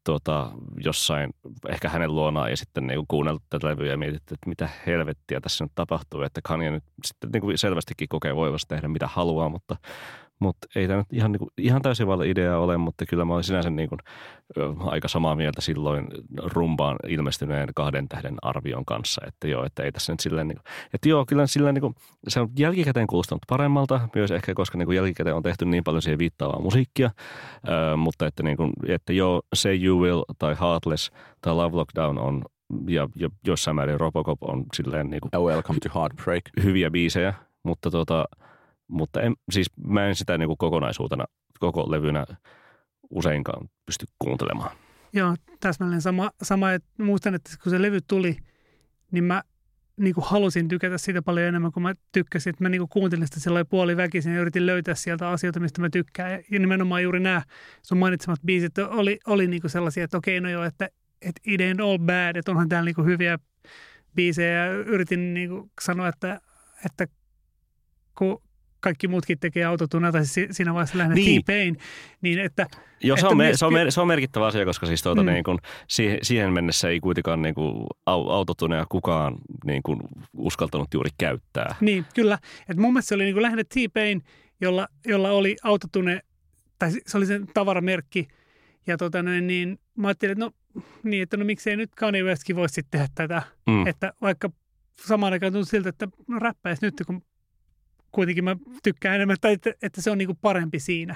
tuota, 0.05 0.51
jossain 0.83 1.29
ehkä 1.69 1.89
hänen 1.89 2.15
luonaan 2.15 2.49
ja 2.49 2.57
sitten 2.57 2.87
niin 2.87 3.05
kuunneltu 3.07 3.43
tätä 3.49 3.67
levyä 3.67 3.91
ja 3.91 3.97
mietitty, 3.97 4.33
että 4.33 4.49
mitä 4.49 4.69
helvettiä 4.85 5.41
tässä 5.41 5.63
nyt 5.63 5.71
tapahtuu. 5.75 6.21
Että 6.21 6.41
Kanye 6.43 6.71
nyt 6.71 6.83
sitten 7.05 7.29
niin 7.33 7.41
kuin 7.41 7.57
selvästikin 7.57 8.07
kokee 8.09 8.35
voivassa 8.35 8.67
tehdä 8.67 8.87
mitä 8.87 9.07
haluaa, 9.07 9.49
mutta, 9.49 9.75
mutta 10.39 10.67
ei 10.75 10.87
tämä 10.87 10.97
nyt 10.99 11.13
ihan, 11.13 11.31
niin 11.31 11.39
kuin, 11.39 11.49
ihan 11.57 11.81
täysin 11.81 12.07
vailla 12.07 12.23
idea 12.23 12.59
ole, 12.59 12.77
mutta 12.77 13.05
kyllä 13.05 13.25
mä 13.25 13.33
olin 13.33 13.43
sinänsä 13.43 13.69
niin 13.69 13.89
kuin, 13.89 13.99
ö, 14.57 14.73
aika 14.79 15.07
samaa 15.07 15.35
mieltä 15.35 15.61
silloin 15.61 16.07
rumpaan 16.43 16.97
ilmestyneen 17.07 17.69
kahden 17.75 18.07
tähden 18.09 18.35
arvion 18.41 18.85
kanssa, 18.85 19.21
että 19.27 19.47
joo, 19.47 19.65
että 19.65 19.83
ei 19.83 19.91
tässä 19.91 20.13
nyt 20.13 20.19
silleen, 20.19 20.47
niin 20.47 20.57
kuin, 20.57 20.73
että 20.93 21.09
joo, 21.09 21.25
kyllä 21.25 21.47
silleen 21.47 21.75
niin 21.75 21.81
kuin, 21.81 21.95
se 22.27 22.39
on 22.39 22.49
jälkikäteen 22.59 23.07
kuulostanut 23.07 23.41
paremmalta, 23.49 24.09
myös 24.15 24.31
ehkä 24.31 24.53
koska 24.53 24.77
niin 24.77 24.85
kuin 24.85 24.95
jälkikäteen 24.95 25.35
on 25.35 25.43
tehty 25.43 25.65
niin 25.65 25.83
paljon 25.83 26.01
siihen 26.01 26.19
viittaavaa 26.19 26.61
musiikkia, 26.61 27.11
ö, 27.67 27.97
mutta 27.97 28.27
että, 28.27 28.43
niin 28.43 28.57
kuin, 28.57 28.73
että 28.87 29.13
joo, 29.13 29.41
Say 29.55 29.85
You 29.85 29.99
Will 29.99 30.23
tai 30.39 30.55
Heartless 30.61 31.11
tai 31.41 31.55
Love 31.55 31.75
Lockdown 31.75 32.17
on 32.17 32.43
ja, 32.87 33.07
ja 33.15 33.29
jossain 33.47 33.75
määrin 33.75 33.99
Robocop 33.99 34.37
on 34.41 34.65
silleen 34.73 35.09
niin 35.09 35.21
kuin 35.21 35.43
Welcome 35.43 35.79
to 35.79 35.99
Heartbreak. 35.99 36.43
hyviä 36.63 36.91
biisejä, 36.91 37.33
mutta, 37.63 37.91
tota, 37.91 38.25
mutta 38.89 39.21
en, 39.21 39.35
siis 39.51 39.67
mä 39.87 40.07
en 40.07 40.15
sitä 40.15 40.37
niin 40.37 40.47
kuin 40.47 40.57
kokonaisuutena, 40.57 41.25
koko 41.59 41.91
levynä 41.91 42.25
useinkaan 43.09 43.69
pysty 43.85 44.05
kuuntelemaan. 44.19 44.77
Joo, 45.13 45.35
täsmälleen 45.59 46.01
sama, 46.01 46.31
sama 46.41 46.71
että 46.71 47.03
muistan, 47.03 47.35
että 47.35 47.51
kun 47.63 47.69
se 47.69 47.81
levy 47.81 47.99
tuli, 48.07 48.37
niin 49.11 49.23
mä 49.23 49.43
niin 49.99 50.13
kuin 50.13 50.25
halusin 50.27 50.67
tykätä 50.67 50.97
siitä 50.97 51.21
paljon 51.21 51.47
enemmän 51.47 51.71
kuin 51.71 51.83
mä 51.83 51.93
tykkäsin. 52.11 52.49
Että 52.49 52.63
mä 52.63 52.69
niin 52.69 52.79
kuin 52.79 52.89
kuuntelin 52.89 53.27
sitä 53.27 53.39
sellainen 53.39 53.69
puoliväkisin 53.69 54.33
ja 54.33 54.41
yritin 54.41 54.65
löytää 54.65 54.95
sieltä 54.95 55.29
asioita, 55.29 55.59
mistä 55.59 55.81
mä 55.81 55.89
tykkään. 55.89 56.31
Ja 56.31 56.59
nimenomaan 56.59 57.03
juuri 57.03 57.19
nämä 57.19 57.41
sun 57.81 57.97
mainitsemat 57.97 58.39
biisit 58.45 58.77
oli, 58.77 59.19
oli 59.27 59.47
niin 59.47 59.61
kuin 59.61 59.71
sellaisia, 59.71 60.03
että 60.03 60.17
okei, 60.17 60.41
no 60.41 60.49
joo, 60.49 60.63
että, 60.63 60.89
että 61.21 61.41
it 61.45 61.61
ain't 61.61 61.83
all 61.83 61.97
bad, 61.97 62.35
että 62.35 62.51
onhan 62.51 62.69
täällä 62.69 62.85
niin 62.85 62.95
kuin 62.95 63.07
hyviä 63.07 63.39
biisejä. 64.15 64.65
Ja 64.65 64.73
yritin 64.73 65.33
niin 65.33 65.49
kuin 65.49 65.71
sanoa, 65.81 66.07
että, 66.07 66.41
että 66.85 67.07
kun 68.17 68.41
kaikki 68.79 69.07
muutkin 69.07 69.39
tekee 69.39 69.63
autotuna, 69.65 70.11
tai 70.11 70.25
si- 70.25 70.47
siinä 70.51 70.73
vaiheessa 70.73 70.97
lähinnä 70.97 71.15
Niin. 71.15 71.41
T-Pain, 71.43 71.77
niin 72.21 72.39
että 72.39 72.67
Joo, 73.03 73.17
se 73.17 73.19
Että 73.19 73.27
on, 73.29 73.37
me, 73.37 73.43
myös 73.43 73.59
se, 73.59 73.65
on, 73.65 73.73
mer- 73.73 73.91
se 73.91 74.01
on 74.01 74.07
merkittävä 74.07 74.45
asia, 74.45 74.65
koska 74.65 74.85
siis 74.85 75.01
tuota, 75.03 75.23
Mm. 75.23 75.29
niin 75.29 75.43
kuin, 75.43 75.57
siihen, 75.87 76.19
siihen 76.21 76.53
mennessä 76.53 76.89
ei 76.89 76.99
kuitenkaan 76.99 77.41
niin 77.41 77.55
kuin, 77.55 77.75
au- 78.09 78.31
autotunea 78.31 78.85
kukaan 78.89 79.35
niin 79.65 79.83
kuin, 79.83 79.99
uskaltanut 80.37 80.87
juuri 80.93 81.09
käyttää. 81.17 81.75
Niin, 81.81 82.05
kyllä. 82.15 82.37
Et 82.69 82.77
mun 82.77 82.93
mielestä 82.93 83.09
se 83.09 83.15
oli 83.15 83.23
niinku 83.23 83.41
lähinnä 83.41 83.63
T-Pain, 83.63 84.21
jolla, 84.61 84.87
jolla 85.05 85.31
oli 85.31 85.55
autotune, 85.63 86.21
tai 86.79 86.91
se 87.07 87.17
oli 87.17 87.25
sen 87.25 87.47
tavaramerkki. 87.53 88.27
Ja 88.87 88.97
tota 88.97 89.23
noin, 89.23 89.47
niin 89.47 89.79
mä 89.97 90.07
ajattelin, 90.07 90.31
että 90.31 90.45
no, 90.45 90.51
niin, 91.03 91.23
että 91.23 91.37
no 91.37 91.45
miksei 91.45 91.75
nyt 91.77 91.95
Kanye 91.95 92.23
Westkin 92.23 92.55
voisi 92.55 92.73
sitten 92.73 92.99
tehdä 92.99 93.07
tätä. 93.15 93.41
Mm. 93.67 93.87
Että 93.87 94.13
vaikka 94.21 94.49
samaan 95.05 95.33
aikaan 95.33 95.53
tuntuu 95.53 95.65
siltä, 95.65 95.89
että 95.89 96.07
no 96.27 96.39
räppäisi 96.39 96.85
nyt, 96.85 96.93
kun 97.07 97.21
kuitenkin 98.11 98.43
mä 98.43 98.55
tykkään 98.83 99.15
enemmän, 99.15 99.37
tai 99.41 99.53
että, 99.53 99.73
että 99.81 100.01
se 100.01 100.11
on 100.11 100.17
niinku 100.17 100.37
parempi 100.41 100.79
siinä. 100.79 101.15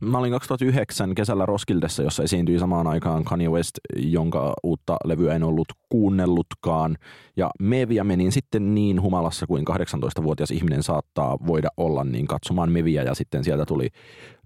Mä 0.00 0.18
olin 0.18 0.32
2009 0.32 1.14
kesällä 1.14 1.46
Roskildessa, 1.46 2.02
jossa 2.02 2.22
esiintyi 2.22 2.58
samaan 2.58 2.86
aikaan 2.86 3.24
Kanye 3.24 3.48
West, 3.48 3.78
jonka 3.96 4.54
uutta 4.62 4.96
levyä 5.04 5.34
en 5.34 5.42
ollut 5.42 5.68
kuunnellutkaan. 5.88 6.96
Ja 7.36 7.50
Meviä 7.60 8.04
menin 8.04 8.32
sitten 8.32 8.74
niin 8.74 9.02
humalassa 9.02 9.46
kuin 9.46 9.64
18-vuotias 9.70 10.50
ihminen 10.50 10.82
saattaa 10.82 11.38
voida 11.46 11.68
olla, 11.76 12.04
niin 12.04 12.26
katsomaan 12.26 12.72
Meviä. 12.72 13.02
Ja 13.02 13.14
sitten 13.14 13.44
sieltä 13.44 13.64
tuli 13.66 13.88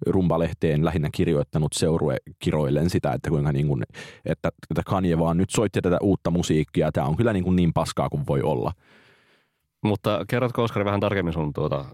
Rumbalehteen 0.05 0.85
lähinnä 0.85 1.09
kirjoittanut 1.13 1.73
seurue 1.73 2.17
kiroillen 2.39 2.89
sitä, 2.89 3.13
että 3.13 3.29
kuinka 3.29 3.51
niin 3.51 3.67
kuin, 3.67 3.83
että, 4.25 4.49
että 4.71 4.81
Kanye 4.85 5.19
vaan 5.19 5.37
nyt 5.37 5.49
soitti 5.49 5.81
tätä 5.81 5.97
uutta 6.01 6.31
musiikkia. 6.31 6.91
Tämä 6.91 7.07
on 7.07 7.17
kyllä 7.17 7.33
niin, 7.33 7.43
kuin 7.43 7.55
niin 7.55 7.73
paskaa 7.73 8.09
kuin 8.09 8.23
voi 8.27 8.41
olla. 8.41 8.71
Mutta 9.83 10.25
kerrotko 10.27 10.63
Oskari 10.63 10.85
vähän 10.85 10.99
tarkemmin 10.99 11.33
sun 11.33 11.53
tuota 11.53 11.85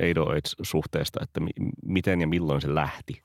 808-suhteesta, 0.00 1.22
että 1.22 1.40
mi- 1.40 1.70
miten 1.84 2.20
ja 2.20 2.26
milloin 2.26 2.60
se 2.60 2.74
lähti? 2.74 3.22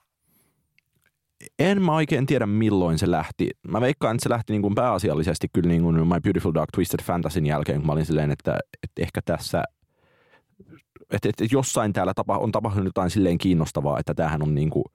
En 1.59 1.81
mä 1.81 1.95
oikein 1.95 2.25
tiedä 2.25 2.45
milloin 2.45 2.99
se 2.99 3.11
lähti. 3.11 3.49
Mä 3.67 3.81
veikkaan, 3.81 4.15
että 4.15 4.23
se 4.23 4.29
lähti 4.29 4.53
niin 4.53 4.61
kuin 4.61 4.75
pääasiallisesti 4.75 5.47
kyllä 5.53 5.67
niin 5.67 5.81
kuin 5.81 6.07
My 6.07 6.19
Beautiful 6.23 6.53
Dark 6.53 6.69
Twisted 6.73 7.03
Fantasyn 7.03 7.45
jälkeen, 7.45 7.77
kun 7.77 7.85
mä 7.85 7.91
olin 7.91 8.05
silleen, 8.05 8.31
että, 8.31 8.59
että 8.83 9.01
ehkä 9.01 9.21
tässä, 9.25 9.63
että, 11.11 11.29
että 11.29 11.45
jossain 11.51 11.93
täällä 11.93 12.13
tapa, 12.13 12.37
on 12.37 12.51
tapahtunut 12.51 12.85
jotain 12.85 13.09
silleen 13.09 13.37
kiinnostavaa, 13.37 13.99
että 13.99 14.13
tämähän 14.13 14.43
on 14.43 14.55
niin 14.55 14.69
kuin 14.69 14.85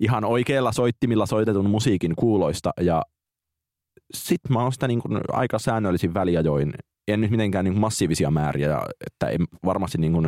ihan 0.00 0.24
oikeilla 0.24 0.72
soittimilla 0.72 1.26
soitetun 1.26 1.70
musiikin 1.70 2.16
kuuloista 2.16 2.70
ja 2.80 3.02
sit 4.14 4.40
mä 4.48 4.62
oon 4.62 4.72
sitä 4.72 4.88
niin 4.88 5.00
kuin 5.00 5.20
aika 5.32 5.58
säännöllisin 5.58 6.14
väliajoin, 6.14 6.74
en 7.08 7.20
nyt 7.20 7.30
mitenkään 7.30 7.64
niin 7.64 7.80
massiivisia 7.80 8.30
määriä, 8.30 8.78
että 9.06 9.28
en 9.28 9.46
varmasti 9.64 9.98
niin 9.98 10.12
kuin 10.12 10.26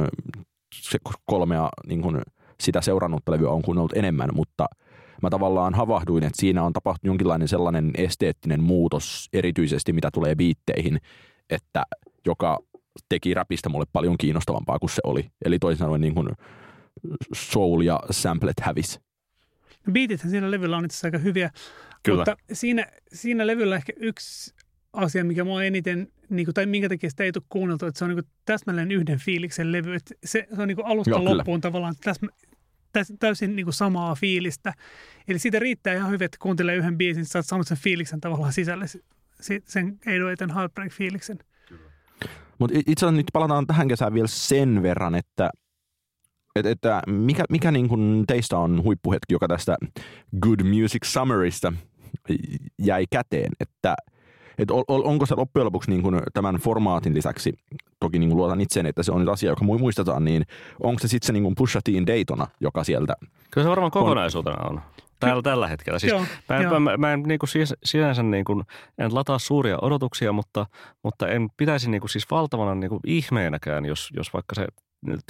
se 0.75 0.99
kolmea 1.25 1.69
niin 1.87 2.03
kuin 2.03 2.23
sitä 2.61 2.81
seurannutta 2.81 3.33
levyä 3.33 3.51
on 3.51 3.63
kuunnellut 3.63 3.97
enemmän, 3.97 4.31
mutta 4.35 4.67
mä 5.23 5.31
tavallaan 5.31 5.75
havahduin, 5.75 6.25
että 6.25 6.41
siinä 6.41 6.63
on 6.63 6.73
tapahtunut 6.73 7.11
jonkinlainen 7.11 7.49
sellainen 7.49 7.91
esteettinen 7.97 8.63
muutos, 8.63 9.29
erityisesti 9.33 9.93
mitä 9.93 10.11
tulee 10.13 10.35
biitteihin, 10.35 11.01
että 11.51 11.83
joka 12.27 12.59
teki 13.09 13.35
räpistä 13.35 13.69
mulle 13.69 13.87
paljon 13.93 14.19
kiinnostavampaa 14.19 14.79
kuin 14.79 14.91
se 14.91 15.01
oli. 15.05 15.31
Eli 15.45 15.59
toisin 15.59 15.79
sanoen 15.79 16.01
niin 16.01 16.15
kuin 16.15 16.29
soul 17.35 17.81
ja 17.81 18.01
samplet 18.11 18.61
hävis. 18.61 19.01
No 19.87 19.93
siinä 20.17 20.51
levyllä 20.51 20.77
on 20.77 20.85
itse 20.85 20.95
asiassa 20.95 21.07
aika 21.07 21.19
hyviä, 21.19 21.51
Kyllä. 22.03 22.19
mutta 22.19 22.37
siinä, 22.53 22.87
siinä 23.13 23.47
levyllä 23.47 23.77
ehkä 23.77 23.93
yksi 23.97 24.55
asia, 24.95 25.25
mikä 25.25 25.45
mua 25.45 25.65
eniten, 25.65 26.09
niin 26.31 26.47
kuin, 26.47 26.55
tai 26.55 26.67
minkä 26.67 26.89
takia 26.89 27.11
sitä 27.11 27.25
ei 27.25 27.33
tule 27.33 27.45
kuunneltu, 27.49 27.87
että 27.87 27.99
se 27.99 28.05
on 28.05 28.11
niin 28.11 28.25
kuin 28.25 28.33
täsmälleen 28.45 28.93
yhden 28.93 29.19
fiiliksen 29.19 29.73
levy. 29.73 29.95
Että 29.95 30.15
se, 30.25 30.47
se 30.57 30.63
on 30.63 30.69
niin 30.69 30.77
kuin 30.77 30.87
alusta 30.87 31.11
Joo, 31.11 31.19
kyllä. 31.19 31.37
loppuun 31.37 31.61
tavallaan 31.61 31.95
täsmä, 32.05 32.29
täs, 32.93 33.13
täysin 33.19 33.57
niin 33.57 33.67
kuin 33.67 33.75
samaa 33.75 34.15
fiilistä. 34.15 34.73
Eli 35.29 35.39
siitä 35.39 35.59
riittää 35.59 35.95
ihan 35.95 36.11
hyvin, 36.11 36.25
että 36.25 36.39
kuuntelee 36.41 36.77
yhden 36.77 36.99
biisin, 36.99 37.25
sä 37.25 37.39
oot 37.39 37.47
saanut 37.47 37.67
sen 37.67 37.79
fiiliksen 37.79 38.21
tavallaan 38.21 38.53
sisälle, 38.53 38.87
si- 39.41 39.63
sen 39.67 39.99
808 39.99 40.51
Heartbreak-fiiliksen. 40.51 41.39
Mutta 42.59 42.79
itse 42.79 43.07
asiassa 43.07 43.17
nyt 43.17 43.27
palataan 43.33 43.67
tähän 43.67 43.89
kesään 43.89 44.15
vielä 44.15 44.27
sen 44.27 44.83
verran, 44.83 45.15
että, 45.15 45.51
että, 46.57 46.71
että 46.71 47.03
mikä, 47.07 47.45
mikä 47.51 47.71
niin 47.71 47.89
kuin 47.89 48.25
teistä 48.27 48.59
on 48.59 48.83
huippuhetki, 48.83 49.35
joka 49.35 49.49
tästä 49.49 49.77
Good 50.41 50.63
Music 50.63 51.05
Summerista 51.05 51.73
jäi 52.79 53.05
käteen, 53.11 53.53
että 53.61 53.95
että 54.59 54.75
ol- 54.75 55.03
onko 55.05 55.27
se 55.27 55.35
loppujen 55.35 55.67
lopuksi 55.67 55.91
niin 55.91 56.03
kuin 56.03 56.21
tämän 56.33 56.55
formaatin 56.55 57.15
lisäksi, 57.15 57.53
toki 58.01 58.19
niin 58.19 58.31
kuin 58.31 58.37
luotan 58.37 58.61
itseen, 58.61 58.87
että 58.87 59.03
se 59.03 59.13
on 59.13 59.21
nyt 59.21 59.29
asia, 59.29 59.51
joka 59.51 59.65
mu- 59.65 59.79
muistetaan, 59.79 60.25
niin 60.25 60.47
onko 60.83 60.99
se 60.99 61.09
sitten 61.09 61.27
se 61.27 61.33
niin 61.33 61.43
kuin 61.43 61.55
Pusha 61.55 61.81
Tin 61.85 62.07
Daytona, 62.07 62.47
joka 62.61 62.85
sieltä 62.85 63.15
Kyllä 63.51 63.65
se 63.65 63.71
varmaan 63.71 63.91
kokonaisuutena 63.91 64.69
on. 64.69 64.81
Täällä 65.21 65.43
tällä 65.43 65.69
hetkellä. 65.69 65.99
Siis 65.99 66.13
Joo, 66.13 66.25
mä, 66.49 66.63
joo. 66.63 66.73
mä, 66.73 66.81
mä, 66.81 66.97
mä 66.97 67.13
en 67.13 67.23
niin 67.23 67.39
kuin 67.39 67.49
siis, 67.49 67.75
sinänsä 67.85 68.23
niin 68.23 68.45
kuin, 68.45 68.65
en 68.99 69.15
lataa 69.15 69.39
suuria 69.39 69.79
odotuksia, 69.83 70.33
mutta, 70.33 70.67
mutta 71.03 71.29
en 71.29 71.49
pitäisi 71.57 71.91
niin 71.91 72.01
kuin 72.01 72.11
siis 72.11 72.31
valtavana 72.31 72.75
niin 72.75 72.89
kuin 72.89 73.01
ihmeenäkään, 73.07 73.85
jos, 73.85 74.11
jos 74.17 74.33
vaikka 74.33 74.55
se 74.55 74.67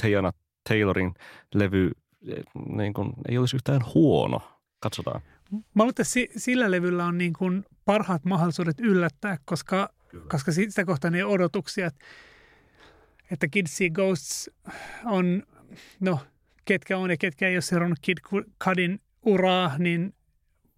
Tejana 0.03 0.33
Taylorin 0.69 1.15
levy 1.55 1.91
eh, 2.29 2.45
niin 2.77 2.95
kuin, 2.95 3.13
ei 3.29 3.39
olisi 3.39 3.57
yhtään 3.57 3.81
huono. 3.95 4.41
Katsotaan. 4.81 5.21
Mä 5.53 5.61
luulen, 5.75 5.91
että 5.91 6.05
si- 6.05 6.31
sillä 6.37 6.71
levyllä 6.71 7.05
on 7.05 7.19
niin 7.19 7.33
kuin 7.33 7.65
parhaat 7.85 8.25
mahdollisuudet 8.25 8.81
yllättää, 8.81 9.39
koska, 9.45 9.89
koska 10.29 10.53
si- 10.53 10.71
sitä 10.71 10.85
kohtaan 10.85 11.15
ei 11.15 11.23
ole 11.23 11.33
odotuksia. 11.33 11.87
Että, 11.87 12.05
että 13.31 13.49
Kids 13.49 13.77
See 13.77 13.91
Ghosts 13.91 14.51
on, 15.05 15.43
no 16.01 16.21
ketkä 16.65 16.99
on 16.99 17.11
ja 17.11 17.17
ketkä 17.17 17.49
ei 17.49 17.55
ole 17.57 17.61
seurannut 17.63 17.99
Kid 18.03 18.19
Cudin 18.65 19.01
uraa, 19.23 19.79
niin 19.79 20.15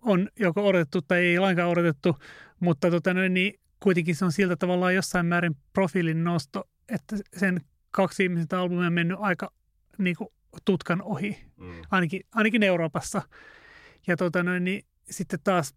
on 0.02 0.28
joko 0.38 0.66
odotettu 0.66 1.02
tai 1.02 1.18
ei 1.24 1.38
lainkaan 1.38 1.70
odotettu, 1.70 2.16
mutta 2.60 2.90
tota 2.90 3.14
niin 3.14 3.60
kuitenkin 3.80 4.16
se 4.16 4.24
on 4.24 4.32
siltä 4.32 4.56
tavallaan 4.56 4.94
jossain 4.94 5.26
määrin 5.26 5.56
profiilin 5.72 6.24
nosto, 6.24 6.68
että 6.88 7.16
sen 7.36 7.60
kaksi 7.90 8.18
viimeisintä 8.22 8.60
albumia 8.60 8.86
on 8.86 8.92
mennyt 8.92 9.18
aika 9.20 9.52
niin 9.98 10.16
kuin 10.16 10.28
tutkan 10.64 11.02
ohi, 11.02 11.38
ainakin, 11.90 12.20
ainakin 12.34 12.62
Euroopassa. 12.62 13.22
Ja 14.06 14.16
tota 14.16 14.42
noin, 14.42 14.64
niin 14.64 14.82
sitten 15.10 15.38
taas, 15.44 15.74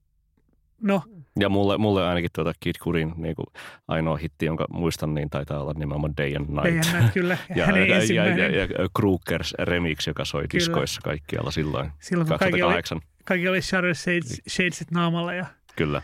no 0.81 1.03
Ja 1.39 1.49
mulle, 1.49 1.77
mulle 1.77 2.07
ainakin 2.07 2.29
tuota 2.35 2.53
Kid 2.59 2.75
Kudin 2.83 3.13
niin 3.17 3.35
kuin 3.35 3.45
ainoa 3.87 4.17
hitti, 4.17 4.45
jonka 4.45 4.65
muistan, 4.69 5.13
niin 5.13 5.29
taitaa 5.29 5.61
olla 5.61 5.73
nimenomaan 5.73 6.17
Day 6.17 6.35
and 6.35 6.49
Night. 6.49 6.65
Eihän 6.65 7.01
näet 7.01 7.13
kyllä 7.13 7.37
ja, 7.55 7.77
ja, 7.77 8.03
ja, 8.13 8.47
ja, 8.47 8.49
ja 8.49 8.67
Krookers 8.99 9.53
remix, 9.59 10.07
joka 10.07 10.25
soi 10.25 10.41
Kyllä. 10.41 10.49
diskoissa 10.53 11.01
kaikkialla 11.03 11.51
silloin. 11.51 11.91
silloin 11.99 12.27
kun 12.27 12.39
kaikki 12.39 12.63
oli, 12.63 12.73
2008. 12.73 12.99
kaikki 13.25 13.47
oli 13.47 13.61
Shutter 13.61 13.95
Shades, 13.95 14.41
Shadesit 14.49 14.91
naamalla. 14.91 15.33
Ja, 15.33 15.45
Kyllä. 15.75 16.01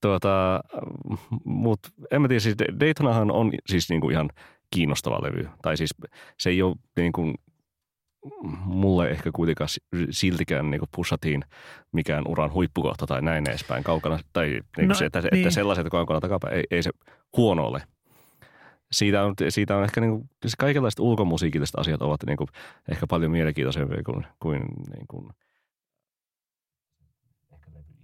Tuota, 0.00 0.60
mutta 1.44 1.88
en 2.10 2.22
mä 2.22 2.28
tiedä, 2.28 2.40
siis 2.40 2.56
Daytonahan 2.80 3.30
on 3.30 3.52
siis 3.66 3.90
niinku 3.90 4.10
ihan 4.10 4.30
kiinnostava 4.74 5.22
levy. 5.22 5.48
Tai 5.62 5.76
siis 5.76 5.94
se 6.38 6.50
ei 6.50 6.62
ole 6.62 6.76
niinku, 6.96 7.34
mulle 8.64 9.10
ehkä 9.10 9.30
kuitenkaan 9.34 9.68
si- 9.68 9.80
siltikään 10.10 10.70
niinku 10.70 10.86
pussatiin 10.96 11.44
mikään 11.92 12.24
uran 12.28 12.52
huippukohta 12.52 13.06
tai 13.06 13.22
näin 13.22 13.48
edespäin 13.48 13.84
kaukana. 13.84 14.18
Tai 14.32 14.60
niinku 14.76 14.88
No, 14.88 14.94
se, 14.94 15.04
että, 15.04 15.20
niin. 15.20 15.34
että 15.34 15.50
sellaiset 15.50 15.86
kaukana 15.90 16.20
takapäin 16.20 16.54
ei, 16.54 16.64
ei 16.70 16.82
se 16.82 16.90
huono 17.36 17.66
ole. 17.66 17.82
siitä 18.92 19.24
on, 19.24 19.34
siitä 19.48 19.76
on 19.76 19.84
ehkä 19.84 20.00
niin 20.00 20.10
kuin, 20.10 20.30
siis 20.42 20.56
kaikenlaiset 20.56 21.00
ulkomusiikilliset 21.00 21.78
asiat 21.78 22.02
ovat 22.02 22.20
niin 22.26 22.36
kuin, 22.36 22.48
ehkä 22.90 23.06
paljon 23.06 23.30
mielenkiintoisempia 23.30 24.02
kuin, 24.02 24.26
kuin, 24.40 24.60
niin 24.94 25.06
kuin 25.08 25.28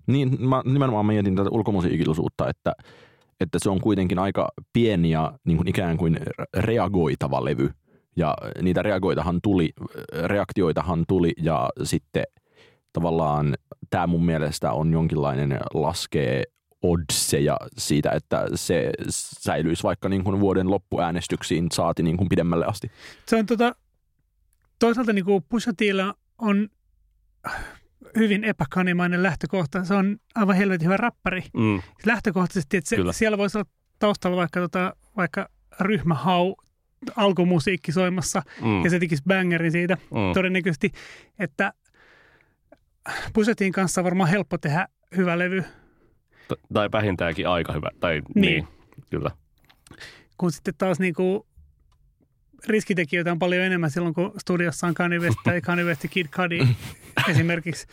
Niin, 0.07 0.49
mä 0.49 0.63
nimenomaan 0.65 1.07
mietin 1.07 1.37
tätä 1.37 1.51
ulkomusiikillisuutta, 1.51 2.49
että, 2.49 2.73
että 3.41 3.59
se 3.63 3.71
on 3.71 3.81
kuitenkin 3.81 4.19
aika 4.19 4.49
pieni 4.73 5.11
ja 5.11 5.39
niin 5.45 5.57
kuin 5.57 5.69
ikään 5.69 5.97
kuin 5.97 6.19
reagoitava 6.57 7.45
levy. 7.45 7.71
Ja 8.17 8.37
niitä 8.63 8.83
reagoitahan 8.83 9.41
tuli, 9.43 9.73
reaktioitahan 10.25 11.05
tuli 11.09 11.33
ja 11.43 11.71
sitten 11.83 12.25
tavallaan 12.93 13.55
tämä 13.91 14.07
mun 14.07 14.25
mielestä 14.25 14.73
on 14.73 14.93
jonkinlainen 14.93 15.61
laskee 15.75 16.45
oddseja 16.83 17.57
siitä, 17.79 18.11
että 18.11 18.47
se 18.55 18.91
säilyisi 19.41 19.83
vaikka 19.83 20.09
niin 20.09 20.25
kuin 20.25 20.41
vuoden 20.41 20.71
loppuäänestyksiin 20.71 21.67
saati 21.73 22.03
niin 22.03 22.17
kuin 22.17 22.29
pidemmälle 22.29 22.67
asti. 22.67 22.91
Se 23.29 23.37
on 23.37 23.47
tota, 23.47 23.75
toisaalta 24.79 25.13
niin 25.13 25.25
kuin 25.25 25.45
Pusha 25.49 25.73
Tilla 25.77 26.15
on 26.39 26.69
hyvin 28.17 28.45
epäkanimainen 28.45 29.23
lähtökohta. 29.23 29.85
Se 29.85 29.95
on 29.95 30.17
aivan 30.35 30.57
helvetin 30.57 30.85
hyvä 30.85 30.97
räppäri. 30.97 31.45
mm, 31.57 31.83
Lähtökohtaisesti, 32.07 32.77
että 32.77 32.89
se, 32.89 32.97
Kyllä. 32.97 33.13
siellä 33.13 33.39
voisi 33.39 33.59
olla 33.59 33.71
taustalla 33.99 34.37
vaikka, 34.37 34.61
tota, 34.61 34.97
vaikka 35.17 35.49
ryhmähau 35.81 36.55
alkumusiikki 37.17 37.93
soimassa 37.93 38.43
mm, 38.63 38.85
ja 38.85 38.91
se 38.91 38.99
tekisi 38.99 39.23
bangerin 39.29 39.73
siitä 39.73 39.95
mm, 39.95 40.35
todennäköisesti, 40.35 40.93
että 41.39 41.73
Pusetin 43.33 43.73
kanssa 43.73 44.01
on 44.01 44.05
varmaan 44.05 44.31
helppo 44.31 44.59
tehdä 44.59 44.89
hyvä 45.17 45.39
levy, 45.39 45.63
t- 46.49 46.73
tai 46.73 46.89
vähintäänkin 46.93 47.49
aika 47.49 47.73
hyvä. 47.73 47.91
Tai, 48.01 48.13
niin. 48.15 48.25
Niin. 48.35 48.65
niin. 48.65 49.05
kyllä. 49.11 49.31
kun 50.39 50.53
sitten 50.53 50.75
taas 50.79 50.99
niinku 50.99 51.47
riskitekijöitä 52.69 53.33
on 53.33 53.39
paljon 53.39 53.63
enemmän 53.63 53.91
silloin, 53.91 54.15
kun 54.15 54.33
studiossa 54.39 54.87
on 54.87 54.95
Kanye 54.95 55.19
West 55.19 55.39
tai 55.45 55.61
Kanye 55.67 55.85
West 55.85 56.07
Kid 56.11 56.27
Cudi 56.27 56.69
esimerkiksi, 57.29 57.87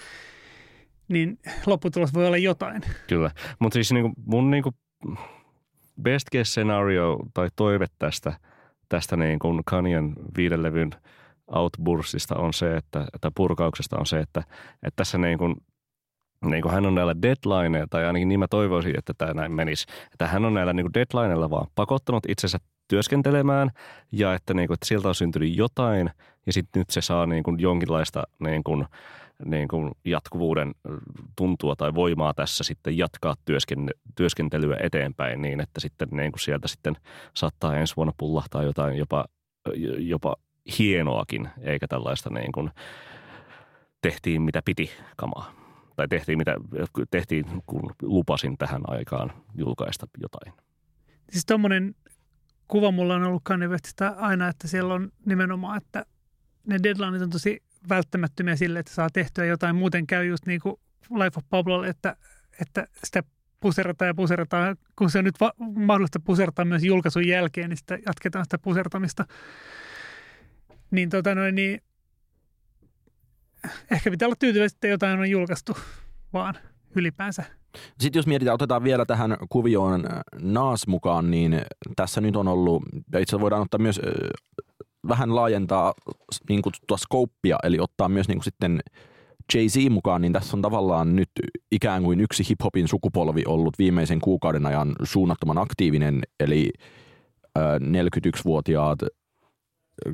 niin 1.07 1.39
lopputulos 1.65 2.13
voi 2.13 2.27
olla 2.27 2.37
jotain. 2.37 2.81
Kyllä, 3.07 3.31
mutta 3.59 3.73
siis 3.73 3.91
niinku, 3.91 4.11
mun 4.25 4.51
niinku 4.51 4.71
best 6.01 6.27
case 6.33 6.51
scenario 6.51 7.19
tai 7.33 7.49
toive 7.55 7.85
tästä, 7.99 8.33
tästä 8.89 9.17
niinku 9.17 9.61
Kanyen 9.65 10.13
viiden 10.37 10.63
levyn 10.63 10.91
outburstista 11.47 12.35
on 12.35 12.53
se, 12.53 12.77
että, 12.77 13.05
että 13.13 13.31
purkauksesta 13.35 13.99
on 13.99 14.05
se, 14.05 14.19
että, 14.19 14.39
että 14.73 14.95
tässä 14.95 15.17
niinku, 15.17 15.55
niinku 16.45 16.69
hän 16.69 16.85
on 16.85 16.95
näillä 16.95 17.21
deadlineilla, 17.21 17.87
tai 17.89 18.05
ainakin 18.05 18.27
niin 18.27 18.39
mä 18.39 18.47
toivoisin, 18.47 18.95
että 18.97 19.13
tämä 19.17 19.33
näin 19.33 19.51
menisi, 19.51 19.85
että 20.11 20.27
hän 20.27 20.45
on 20.45 20.53
näillä 20.53 20.73
niinku 20.73 20.93
deadlineilla 20.93 21.49
vaan 21.49 21.67
pakottanut 21.75 22.23
itsensä 22.27 22.57
työskentelemään 22.87 23.69
ja 24.11 24.33
että, 24.33 24.53
niinku, 24.53 24.73
että 24.73 24.87
sieltä 24.87 25.07
on 25.07 25.15
syntynyt 25.15 25.57
jotain 25.57 26.09
ja 26.45 26.53
sitten 26.53 26.79
nyt 26.79 26.89
se 26.89 27.01
saa 27.01 27.25
niinku 27.25 27.55
jonkinlaista 27.57 28.23
niinku, 28.39 28.85
niin 29.45 29.67
kuin 29.67 29.91
jatkuvuuden 30.05 30.75
tuntua 31.35 31.75
tai 31.75 31.95
voimaa 31.95 32.33
tässä 32.33 32.63
sitten 32.63 32.97
jatkaa 32.97 33.35
työsken, 33.45 33.89
työskentelyä 34.15 34.77
eteenpäin 34.79 35.41
niin, 35.41 35.59
että 35.59 35.79
sitten 35.79 36.07
niin 36.11 36.31
kuin 36.31 36.39
sieltä 36.39 36.67
sitten 36.67 36.95
saattaa 37.33 37.77
ensi 37.77 37.95
vuonna 37.95 38.13
pullahtaa 38.17 38.63
jotain 38.63 38.97
jopa, 38.97 39.25
jopa 39.97 40.35
hienoakin, 40.79 41.49
eikä 41.61 41.87
tällaista 41.87 42.29
niin 42.29 42.51
kuin 42.51 42.69
tehtiin 44.01 44.41
mitä 44.41 44.61
piti 44.65 44.91
kamaa. 45.15 45.53
Tai 45.95 46.07
tehtiin 46.07 46.37
mitä 46.37 46.55
tehtiin, 47.11 47.45
kun 47.65 47.95
lupasin 48.01 48.57
tähän 48.57 48.81
aikaan 48.87 49.31
julkaista 49.55 50.07
jotain. 50.21 50.53
Siis 51.31 51.45
tuommoinen 51.45 51.95
kuva 52.67 52.91
mulla 52.91 53.15
on 53.15 53.23
ollut 53.23 53.43
Kanye 53.45 53.67
Westistä 53.67 54.15
aina, 54.17 54.47
että 54.47 54.67
siellä 54.67 54.93
on 54.93 55.11
nimenomaan, 55.25 55.77
että 55.77 56.05
ne 56.67 56.79
deadlineit 56.83 57.21
on 57.21 57.29
tosi 57.29 57.63
välttämättömiä 57.89 58.55
sille, 58.55 58.79
että 58.79 58.93
saa 58.93 59.09
tehtyä 59.09 59.45
jotain. 59.45 59.75
Muuten 59.75 60.07
käy 60.07 60.25
just 60.25 60.45
niin 60.45 60.61
kuin 60.61 60.75
Life 61.09 61.37
of 61.37 61.45
Pablolle, 61.49 61.87
että, 61.87 62.15
että 62.61 62.87
sitä 63.03 63.23
puserataan 63.59 64.07
ja 64.07 64.13
puserataan. 64.13 64.77
Kun 64.95 65.09
se 65.09 65.17
on 65.19 65.25
nyt 65.25 65.39
va- 65.39 65.53
mahdollista 65.75 66.19
pusertaa 66.19 66.65
myös 66.65 66.83
julkaisun 66.83 67.27
jälkeen, 67.27 67.69
niin 67.69 67.77
sitä 67.77 67.97
jatketaan 68.05 68.45
sitä 68.45 68.57
pusertamista. 68.57 69.25
Niin, 70.91 71.09
tota 71.09 71.35
noin, 71.35 71.55
niin 71.55 71.81
ehkä 73.91 74.11
pitää 74.11 74.27
olla 74.27 74.35
tyytyväinen, 74.39 74.73
että 74.73 74.87
jotain 74.87 75.19
on 75.19 75.29
julkaistu 75.29 75.77
vaan 76.33 76.55
ylipäänsä. 76.95 77.43
Sitten 77.99 78.19
jos 78.19 78.27
mietitään, 78.27 78.55
otetaan 78.55 78.83
vielä 78.83 79.05
tähän 79.05 79.37
kuvioon 79.49 80.05
äh, 80.05 80.19
Naas 80.41 80.87
mukaan, 80.87 81.31
niin 81.31 81.61
tässä 81.95 82.21
nyt 82.21 82.35
on 82.35 82.47
ollut, 82.47 82.83
ja 83.11 83.19
itse 83.19 83.39
voidaan 83.39 83.61
ottaa 83.61 83.79
myös 83.79 83.99
äh, 83.99 84.11
vähän 85.07 85.35
laajentaa 85.35 85.93
niin 86.49 86.61
kutsuttua 86.61 86.97
skouppia, 86.97 87.57
eli 87.63 87.79
ottaa 87.79 88.09
myös 88.09 88.27
niin 88.27 88.37
kuin 88.37 88.43
sitten 88.43 88.79
Jay-Z 89.53 89.89
mukaan, 89.89 90.21
niin 90.21 90.33
tässä 90.33 90.57
on 90.57 90.61
tavallaan 90.61 91.15
nyt 91.15 91.29
ikään 91.71 92.03
kuin 92.03 92.19
yksi 92.19 92.43
hip-hopin 92.43 92.87
sukupolvi 92.87 93.43
ollut 93.47 93.79
viimeisen 93.79 94.19
kuukauden 94.19 94.65
ajan 94.65 94.95
suunnattoman 95.03 95.57
aktiivinen, 95.57 96.21
eli 96.39 96.71
äh, 97.57 97.63
41-vuotiaat 97.75 98.99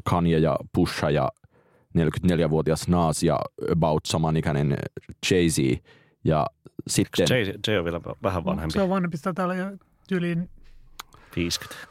Kanye 0.03 0.37
ja 0.37 0.57
Pusha 0.73 1.09
ja 1.09 1.29
44-vuotias 1.97 2.87
Nas 2.87 3.23
ja 3.23 3.39
about 3.71 4.05
samanikäinen 4.05 4.77
Jay-Z. 5.31 5.81
Ja 6.23 6.45
sitten... 6.87 7.27
Jay, 7.29 7.53
Jay 7.67 7.77
on 7.77 7.85
vielä 7.85 8.01
vähän 8.23 8.45
vanhempi, 8.45 8.73
Se 8.73 8.81
on 8.81 8.89
vanhempi, 8.89 9.17
sitä 9.17 9.33
täällä 9.33 9.55
jo 9.55 9.65
tyyliin, 10.07 10.49
50. 11.35 11.88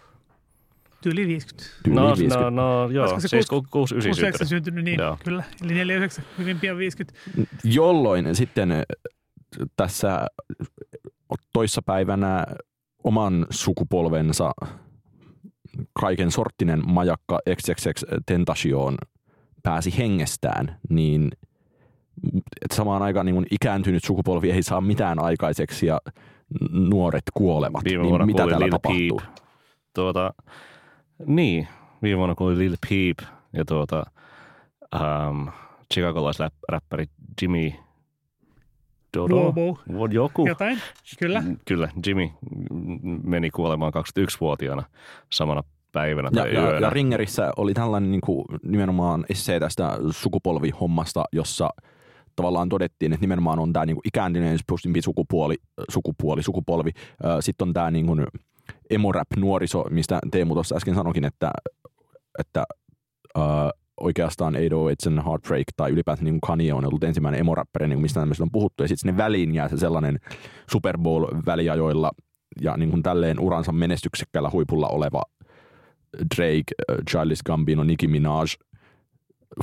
tyyliin 1.02 1.28
50. 1.28 1.70
Tyyli 1.84 1.96
No, 2.00 2.06
50. 2.06 2.50
no, 2.50 2.50
no 2.50 2.90
joo, 2.90 3.02
Olisiko 3.02 3.20
se 3.20 3.28
siis 3.28 3.46
kuusi- 3.46 3.68
69 3.70 4.08
69 4.10 4.46
syntynyt. 4.46 4.64
syntynyt, 4.74 4.84
niin 4.84 5.00
Joo. 5.00 5.18
kyllä. 5.24 5.44
Eli 5.64 5.74
49, 5.74 6.24
hyvin 6.38 6.60
pian 6.60 6.78
50. 6.78 7.18
Jolloin 7.64 8.34
sitten 8.36 8.72
äh, 8.72 8.82
tässä 9.76 10.26
toissapäivänä 11.52 12.46
oman 13.04 13.46
sukupolvensa 13.50 14.52
kaiken 16.00 16.30
sorttinen 16.30 16.82
majakka 16.86 17.38
XXX 17.56 18.02
Tentacion 18.26 18.96
pääsi 19.62 19.98
hengestään, 19.98 20.76
niin 20.88 21.30
että 22.62 22.76
samaan 22.76 23.02
aikaan 23.02 23.26
niin 23.26 23.46
ikääntynyt 23.50 24.04
sukupolvi 24.04 24.50
ei 24.50 24.62
saa 24.62 24.80
mitään 24.80 25.18
aikaiseksi 25.24 25.86
ja 25.86 26.00
nuoret 26.70 27.22
kuolevat. 27.34 27.84
Viime 27.84 28.02
niin 28.04 28.26
mitä 28.26 28.46
täällä 28.46 28.58
Lil 28.66 28.70
tapahtuu? 28.70 29.20
Peep. 29.20 29.34
Tuota, 29.94 30.34
niin, 31.26 31.68
viime 32.02 32.18
vuonna 32.18 32.34
kuoli 32.34 32.58
Lil 32.58 32.76
Peep 32.90 33.18
ja 33.52 33.64
tuota, 33.64 34.04
um, 34.94 35.48
chicagolaisräppäri 35.94 37.06
Jimmy 37.42 37.72
Dodo. 39.16 39.52
Bobo. 39.52 39.78
Joku. 40.10 40.46
Jotain, 40.46 40.78
kyllä. 41.18 41.42
Kyllä, 41.64 41.88
Jimmy 42.06 42.30
meni 43.22 43.50
kuolemaan 43.50 43.92
21-vuotiaana 43.94 44.82
samana 45.32 45.62
päivänä 45.92 46.28
Ja, 46.32 46.42
tai 46.42 46.54
ja, 46.54 46.60
yönä. 46.60 46.86
ja 46.86 46.90
Ringerissä 46.90 47.52
oli 47.56 47.74
tällainen 47.74 48.10
niin 48.10 48.20
kuin, 48.20 48.44
nimenomaan 48.62 49.24
essee 49.28 49.60
tästä 49.60 49.98
sukupolvihommasta, 50.10 51.24
jossa 51.32 51.70
tavallaan 52.36 52.68
todettiin, 52.68 53.12
että 53.12 53.20
nimenomaan 53.20 53.58
on 53.58 53.72
tämä 53.72 53.86
niin 53.86 53.96
ikääntyneen 54.04 54.58
pustimpi 54.66 55.02
sukupuoli, 55.02 55.56
sukupuoli, 55.90 56.42
sukupolvi. 56.42 56.90
Sitten 57.40 57.68
on 57.68 57.74
tämä 57.74 57.90
niin 57.90 58.06
kuin 58.06 58.26
emo-rap-nuoriso, 58.90 59.84
mistä 59.90 60.18
Teemu 60.30 60.54
tuossa 60.54 60.76
äsken 60.76 60.94
sanokin, 60.94 61.24
että, 61.24 61.50
että 62.38 62.64
äh, 63.38 63.44
oikeastaan 64.00 64.52
808 64.52 65.18
and 65.18 65.26
Heartbreak 65.26 65.66
tai 65.76 65.90
ylipäätään 65.90 66.24
niin 66.24 66.40
Kanye 66.40 66.74
on 66.74 66.84
ollut 66.84 67.04
ensimmäinen 67.04 67.40
emo-räppäri, 67.40 67.88
niin 67.88 68.00
mistä 68.00 68.20
tämmöistä 68.20 68.44
on 68.44 68.52
puhuttu. 68.52 68.82
Ja 68.82 68.88
sitten 68.88 69.00
sinne 69.00 69.24
väliin 69.24 69.54
jää 69.54 69.68
se 69.68 69.76
sellainen 69.76 70.18
Super 70.72 70.98
Bowl-väliajoilla 70.98 72.10
ja 72.60 72.76
niin 72.76 72.90
kuin 72.90 73.02
tälleen 73.02 73.40
uransa 73.40 73.72
menestyksekkäällä 73.72 74.50
huipulla 74.52 74.88
oleva 74.88 75.22
Drake, 76.36 76.74
Childish 77.10 77.42
Gambino, 77.42 77.84
Nicki 77.84 78.08
Minaj, 78.08 78.46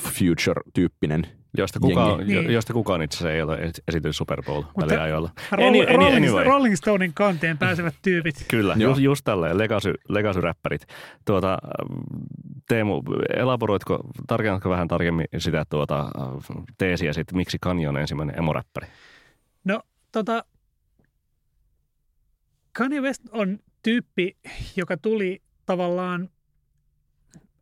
Future-tyyppinen. 0.02 1.28
Josta, 1.58 1.80
kukaan, 1.80 2.28
Niin. 2.28 2.52
josta 2.52 2.74
kukaan 2.74 3.02
itse 3.02 3.18
asiassa 3.18 3.32
ei 3.34 3.42
ole 3.42 3.72
esitellyt 3.88 4.16
Super 4.16 4.44
Bowl 4.44 4.64
väliajoilla. 4.82 5.30
Rolling, 5.52 5.84
Any- 5.84 5.90
any- 5.90 5.96
Rolling, 5.98 6.16
anyway. 6.18 6.44
Rolling 6.44 6.76
Stonein 6.76 7.14
kanteen 7.14 7.58
pääsevät 7.58 7.96
tyypit. 8.02 8.36
Kyllä, 8.52 8.76
Joo. 8.78 8.90
just, 8.92 9.02
just 9.02 9.22
tälleen, 9.24 9.58
legacy, 9.58 9.94
legacy-räppärit. 10.10 10.86
Tuota, 11.26 11.58
Teemu, 12.68 13.04
elaboroitko, 13.38 14.00
tarkennatko 14.28 14.70
vähän 14.70 14.88
tarkemmin 14.88 15.26
sitä 15.38 15.66
tuota, 15.70 16.10
teesiä 16.78 17.14
sitten, 17.14 17.38
miksi 17.38 17.58
Kanye 17.62 17.90
on 17.90 17.98
ensimmäinen 17.98 18.38
emoräppäri? 18.40 18.88
No, 19.64 19.82
tota, 20.12 20.44
Kanye 22.74 23.02
West 23.02 23.22
on 23.32 23.60
tyyppi, 23.84 24.38
joka 24.76 24.98
tuli 24.98 25.42
tavallaan 25.66 26.30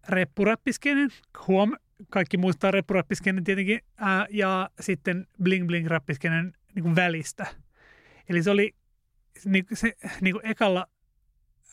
reppuräppiskenen. 0.10 1.10
Huom, 1.48 1.72
kaikki 2.10 2.38
muistaa 2.38 2.72
reppuräppiskenen 2.72 3.44
tietenkin. 3.44 3.80
Ää, 3.98 4.28
ja 4.30 4.70
sitten 4.80 5.28
bling 5.44 5.68
bling 5.68 5.88
räppiskenen 5.88 6.54
niin 6.76 6.84
kuin 6.84 6.96
välistä. 6.96 7.46
Eli 8.30 8.44
se 8.44 8.52
oli 8.52 8.76
niin, 9.46 9.66
se, 9.74 9.94
niin 10.22 10.34
kuin 10.34 10.46
ekalla 10.46 10.88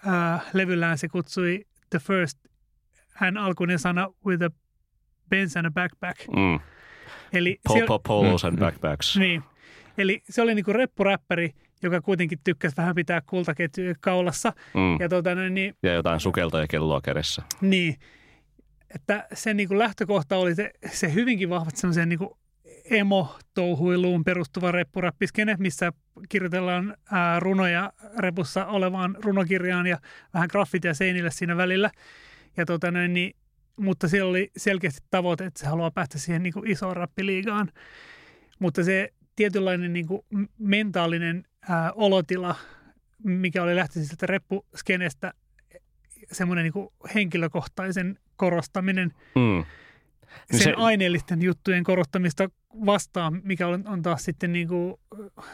ää, 0.07 0.41
levyllään 0.53 0.99
se 0.99 1.09
kutsui 1.09 1.64
the 1.91 1.99
first 1.99 2.39
hän 3.14 3.37
alkuinen 3.37 3.78
sana 3.78 4.09
with 4.26 4.45
a 4.45 4.51
Benz 5.28 5.57
and 5.57 5.66
a 5.66 5.70
backpack. 5.70 6.28
Mm. 6.28 6.61
Eli 7.33 7.61
Po- 7.68 7.72
siellä- 7.72 7.97
po- 7.97 8.01
polos 8.07 8.45
and 8.45 8.59
backpacks. 8.59 9.16
Niin. 9.16 9.43
Eli 9.99 10.22
se 10.31 10.43
oli 10.43 10.55
niinku 10.55 10.72
reppuräppäri, 10.72 11.51
joka 11.83 12.01
kuitenkin 12.01 12.39
tykkäsi 12.45 12.76
vähän 12.76 12.95
pitää 12.95 13.20
kultaketjuja 13.26 13.95
kaulassa. 14.01 14.53
Mm. 14.74 14.93
Ja, 15.01 15.35
noin, 15.35 15.55
niin, 15.55 15.74
Ja 15.83 15.93
jotain 15.93 16.20
sukelta 16.20 16.61
ja 16.61 16.66
kelloa 16.66 17.01
kädessä. 17.01 17.43
niin, 17.61 17.97
että 18.95 19.26
sen 19.32 19.57
niinku 19.57 19.78
lähtökohta 19.78 20.36
oli 20.36 20.55
se, 20.55 20.70
se 20.93 21.14
hyvinkin 21.14 21.51
vahvat 21.51 21.76
semmoiseen 21.76 22.09
niinku 22.09 22.38
emo-touhuiluun 22.91 24.24
perustuva 24.24 24.72
reppuräppiskene, 24.72 25.57
missä 25.59 25.93
kirjoitellaan 26.28 26.97
ää, 27.11 27.41
runoja 27.41 27.93
repussa 28.18 28.66
olevaan 28.66 29.16
runokirjaan 29.18 29.86
ja 29.86 29.99
vähän 30.34 30.49
graffitia 30.51 30.95
seinille 30.95 31.30
siinä 31.30 31.57
välillä. 31.57 31.91
Ja 32.57 32.66
tota, 32.66 32.91
noin, 32.91 33.12
niin, 33.12 33.36
mutta 33.76 34.09
siellä 34.09 34.30
oli 34.30 34.51
selkeästi 34.57 35.01
tavoite, 35.11 35.47
että 35.47 35.61
se 35.61 35.66
haluaa 35.66 35.91
päästä 35.91 36.18
siihen 36.18 36.43
niin 36.43 36.53
kuin 36.53 36.70
isoon 36.70 36.97
rappiliigaan. 36.97 37.68
Mutta 38.59 38.84
se 38.84 39.09
tietynlainen 39.36 39.93
niin 39.93 40.07
kuin 40.07 40.22
mentaalinen 40.59 41.45
ää, 41.68 41.93
olotila, 41.93 42.57
mikä 43.24 43.62
oli 43.62 43.76
lähtöisin 43.76 44.09
sieltä 44.09 44.26
reppuskenestä, 44.26 45.32
semmoinen 46.32 46.62
niin 46.62 46.72
kuin 46.72 46.88
henkilökohtaisen 47.14 48.18
korostaminen, 48.41 49.12
Mm. 49.34 49.64
sen 50.51 50.61
se- 50.61 50.74
aineellisten 50.76 51.43
juttujen 51.43 51.84
korostamista 51.84 52.49
vastaan, 52.86 53.41
mikä 53.45 53.68
on, 53.68 53.82
on 53.88 54.03
taas 54.03 54.24
sitten 54.24 54.53
niin 54.53 54.68
kuin 54.68 54.95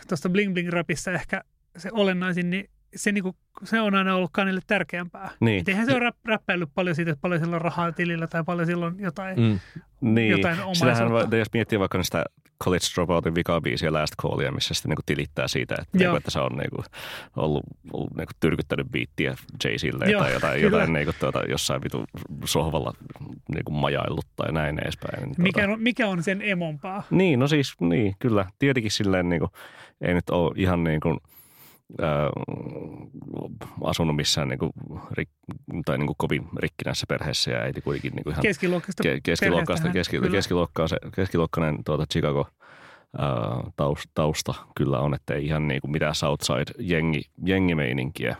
tuosta 0.08 0.28
Bling 0.28 0.52
Bling 0.52 0.68
Rapissa 0.68 1.12
ehkä 1.12 1.42
se 1.78 1.88
olennaisin, 1.92 2.50
niin 2.50 2.70
se, 2.96 3.12
niin 3.12 3.24
kuin, 3.24 3.36
se 3.64 3.80
on 3.80 3.94
aina 3.94 4.14
ollut 4.14 4.30
kanille 4.32 4.60
tärkeämpää. 4.66 5.30
Niin. 5.40 5.60
Et 5.60 5.68
eihän 5.68 5.86
se 5.86 5.96
ole 5.96 6.12
räppäillyt 6.24 6.70
paljon 6.74 6.96
siitä, 6.96 7.10
että 7.10 7.20
paljon 7.22 7.40
sillä 7.40 7.56
on 7.56 7.62
rahaa 7.62 7.92
tilillä 7.92 8.26
tai 8.26 8.44
paljon 8.44 8.66
silloin 8.66 8.94
jotain. 8.98 9.40
Mm. 9.40 9.60
Niin, 10.00 10.30
jotain 10.30 10.60
omaisuutta. 10.60 11.30
va- 11.30 11.36
jos 11.36 11.52
miettii 11.52 11.78
vaikka 11.78 12.02
sitä 12.02 12.24
College 12.64 12.86
Dropoutin 12.94 13.34
vikabiisiä 13.34 13.92
Last 13.92 14.14
Callia, 14.22 14.52
missä 14.52 14.74
sitten 14.74 14.88
niinku 14.90 15.02
tilittää 15.06 15.48
siitä, 15.48 15.74
että, 15.74 15.98
Joo. 15.98 16.00
niinku, 16.00 16.16
että 16.16 16.30
se 16.30 16.40
on 16.40 16.52
niinku 16.56 16.82
ollut, 17.36 17.64
ollut 17.92 18.16
niinku 18.16 18.32
tyrkyttänyt 18.40 18.86
biittiä 18.90 19.36
Jay-Zille 19.64 20.10
Joo, 20.10 20.22
tai 20.22 20.32
jotain, 20.32 20.60
kyllä. 20.60 20.76
jotain 20.76 20.92
niinku, 20.92 21.12
tuota, 21.20 21.42
jossain 21.48 21.82
vitu 21.82 22.04
sohvalla 22.44 22.92
niinku 23.54 23.72
majaillut 23.72 24.26
tai 24.36 24.52
näin 24.52 24.78
edespäin. 24.82 25.22
Niin, 25.22 25.34
Mikä, 25.38 25.60
tuota, 25.60 25.72
on, 25.72 25.82
mikä 25.82 26.08
on 26.08 26.22
sen 26.22 26.42
emompaa? 26.42 27.02
Niin, 27.10 27.38
no 27.38 27.48
siis, 27.48 27.74
niin, 27.80 28.14
kyllä. 28.18 28.46
Tietenkin 28.58 28.90
silleen 28.90 29.28
niinku, 29.28 29.48
ei 30.00 30.14
nyt 30.14 30.30
ole 30.30 30.52
ihan 30.56 30.84
niin 30.84 31.00
kuin, 31.00 31.18
ää, 32.00 32.30
asunut 33.84 34.16
missään 34.16 34.48
niinku, 34.48 34.70
rik, 35.10 35.28
tai 35.84 35.98
niinku 35.98 36.14
kovin 36.18 36.48
rikkinäisessä 36.56 37.06
perheessä 37.08 37.50
ja 37.50 37.58
äiti 37.58 37.80
kuitenkin 37.80 38.12
niinku 38.12 38.30
ihan 38.30 38.42
Keskiluokkaista 38.42 39.02
ke, 39.02 39.20
keskiluokkaista, 39.22 39.88
keski, 39.88 40.16
kyllä. 40.16 40.30
keskiluokkaa, 40.30 40.88
se, 40.88 40.96
keskiluokkainen 41.14 41.84
tuota 41.84 42.06
Chicago 42.12 42.48
ää, 43.18 43.28
taus, 43.76 44.02
tausta 44.14 44.54
kyllä 44.76 44.98
on, 44.98 45.14
että 45.14 45.34
ei 45.34 45.46
ihan 45.46 45.68
niin 45.68 45.80
kuin 45.80 45.90
mitään 45.90 46.14
Southside 46.14 46.72
jengi, 46.78 47.22
jengimeininkiä 47.44 48.36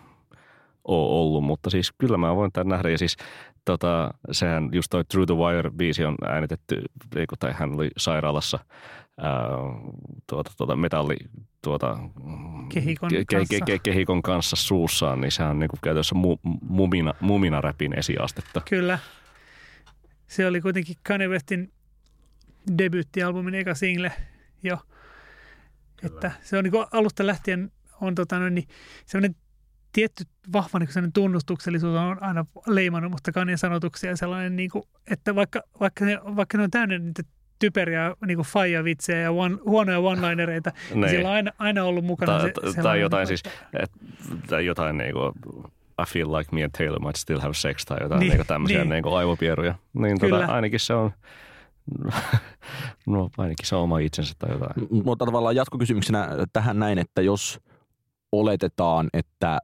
ole 0.85 1.21
ollut, 1.21 1.45
mutta 1.45 1.71
siis 1.71 1.93
kyllä 1.99 2.17
mä 2.17 2.37
voin 2.37 2.53
tämän 2.53 2.69
nähdä 2.69 2.91
ja 2.91 2.99
siis 2.99 3.17
tota, 3.65 4.11
sehän 4.33 4.69
just 4.73 4.89
toi 4.91 5.05
Through 5.05 5.27
the 5.27 5.35
Wire-biisi 5.35 6.07
on 6.07 6.15
äänitetty, 6.29 6.83
tai 7.39 7.53
hän 7.53 7.75
oli 7.75 7.91
sairaalassa 7.97 8.59
ää, 9.19 9.49
tuota, 10.27 10.51
tuota 10.57 10.77
metalli 10.77 11.17
tuota, 11.63 11.99
Kehikon 12.69 13.11
ke, 13.11 13.25
ke, 13.29 13.37
kanssa. 13.37 13.65
ke, 13.65 13.79
kehikon 13.79 14.23
kanssa 14.23 14.57
suussaan, 14.57 15.21
niin 15.21 15.33
sehän 15.33 15.51
on 15.51 15.59
niin 15.59 15.69
kuin 15.69 15.81
käytössä 15.83 16.15
mu, 16.15 16.37
mumina, 16.63 17.15
mumina 17.21 17.61
räpin 17.61 17.99
esiastetta. 17.99 18.61
Kyllä. 18.71 18.99
Se 20.27 20.47
oli 20.47 20.61
kuitenkin 20.61 20.97
Kanye 21.03 21.29
Westin 21.29 21.73
debyyttialbumin 22.79 23.55
eka 23.55 23.75
single 23.75 24.13
jo. 24.63 24.79
Että 26.03 26.33
se 26.43 26.59
on 26.59 26.65
niin 26.65 26.87
alusta 26.93 27.27
lähtien 27.27 27.73
on 28.01 28.15
tota 28.15 28.39
noin, 28.39 28.55
niin 28.55 28.69
sellainen 29.07 29.37
tietty 29.93 30.25
vahva 30.53 30.79
niin 30.79 30.89
sellainen 30.93 31.13
tunnustuksellisuus 31.13 31.97
on 31.97 32.23
aina 32.23 32.47
leimannut 32.67 33.11
musta 33.11 33.33
Kanyen 33.33 33.59
sanotuksia 33.59 34.11
ja 34.11 34.17
sellainen, 34.17 34.57
niin 34.57 34.71
kuin, 34.71 34.85
että 35.11 35.35
vaikka, 35.35 35.63
vaikka, 35.81 36.05
ne, 36.05 36.19
vaikka 36.37 36.59
ne 36.59 36.65
on 36.65 36.71
täynnä 36.71 36.99
niitä 36.99 37.23
typeriä 37.59 38.15
niin 38.27 38.37
kuin 38.37 38.47
faija-vitsejä 38.47 39.21
ja 39.21 39.33
one, 39.33 39.57
huonoja 39.67 39.99
one-linereita, 39.99 40.71
niin 40.91 41.01
Niin. 41.01 41.11
sillä 41.11 41.29
on 41.29 41.35
aina, 41.35 41.51
aina 41.59 41.85
ollut 41.85 42.05
mukana 42.05 42.39
Tai- 42.39 42.73
se, 42.73 42.83
tai 42.83 43.01
jotain 43.01 43.21
niin 43.21 43.27
siis, 43.27 43.43
kuin, 43.43 43.83
et, 43.83 43.91
tai 44.47 44.67
jotain 44.67 44.97
niinku, 44.99 45.33
I 46.03 46.05
feel 46.09 46.33
like 46.33 46.55
me 46.55 46.65
and 46.65 46.71
Taylor 46.79 47.01
might 47.01 47.17
still 47.17 47.41
have 47.41 47.55
sex 47.55 47.85
tai 47.85 47.99
jotain 48.01 48.19
Niin, 48.19 48.29
niin, 48.29 48.31
niinku 48.31 48.45
tämmöisiä 48.49 48.79
niin. 48.79 48.89
niin. 48.89 48.91
niinku 48.95 49.15
aivopieruja. 49.15 49.75
Niin 49.93 50.21
Kyllä. 50.21 50.41
tota, 50.41 50.53
ainakin 50.53 50.81
se 50.81 50.95
on, 50.95 51.11
no 53.07 53.31
ainakin 53.39 53.67
se 53.67 53.77
on 53.77 53.83
oma 53.83 53.99
itsensä 53.99 54.35
tai 54.39 54.51
jotain. 54.53 54.73
M- 54.91 55.05
Mutta 55.05 55.25
tavallaan 55.27 55.57
jatkokysymyksenä 55.57 56.29
tähän 56.53 56.79
näin, 56.79 56.99
että 56.99 57.23
jos 57.23 57.61
oletetaan, 58.33 59.09
että 59.13 59.59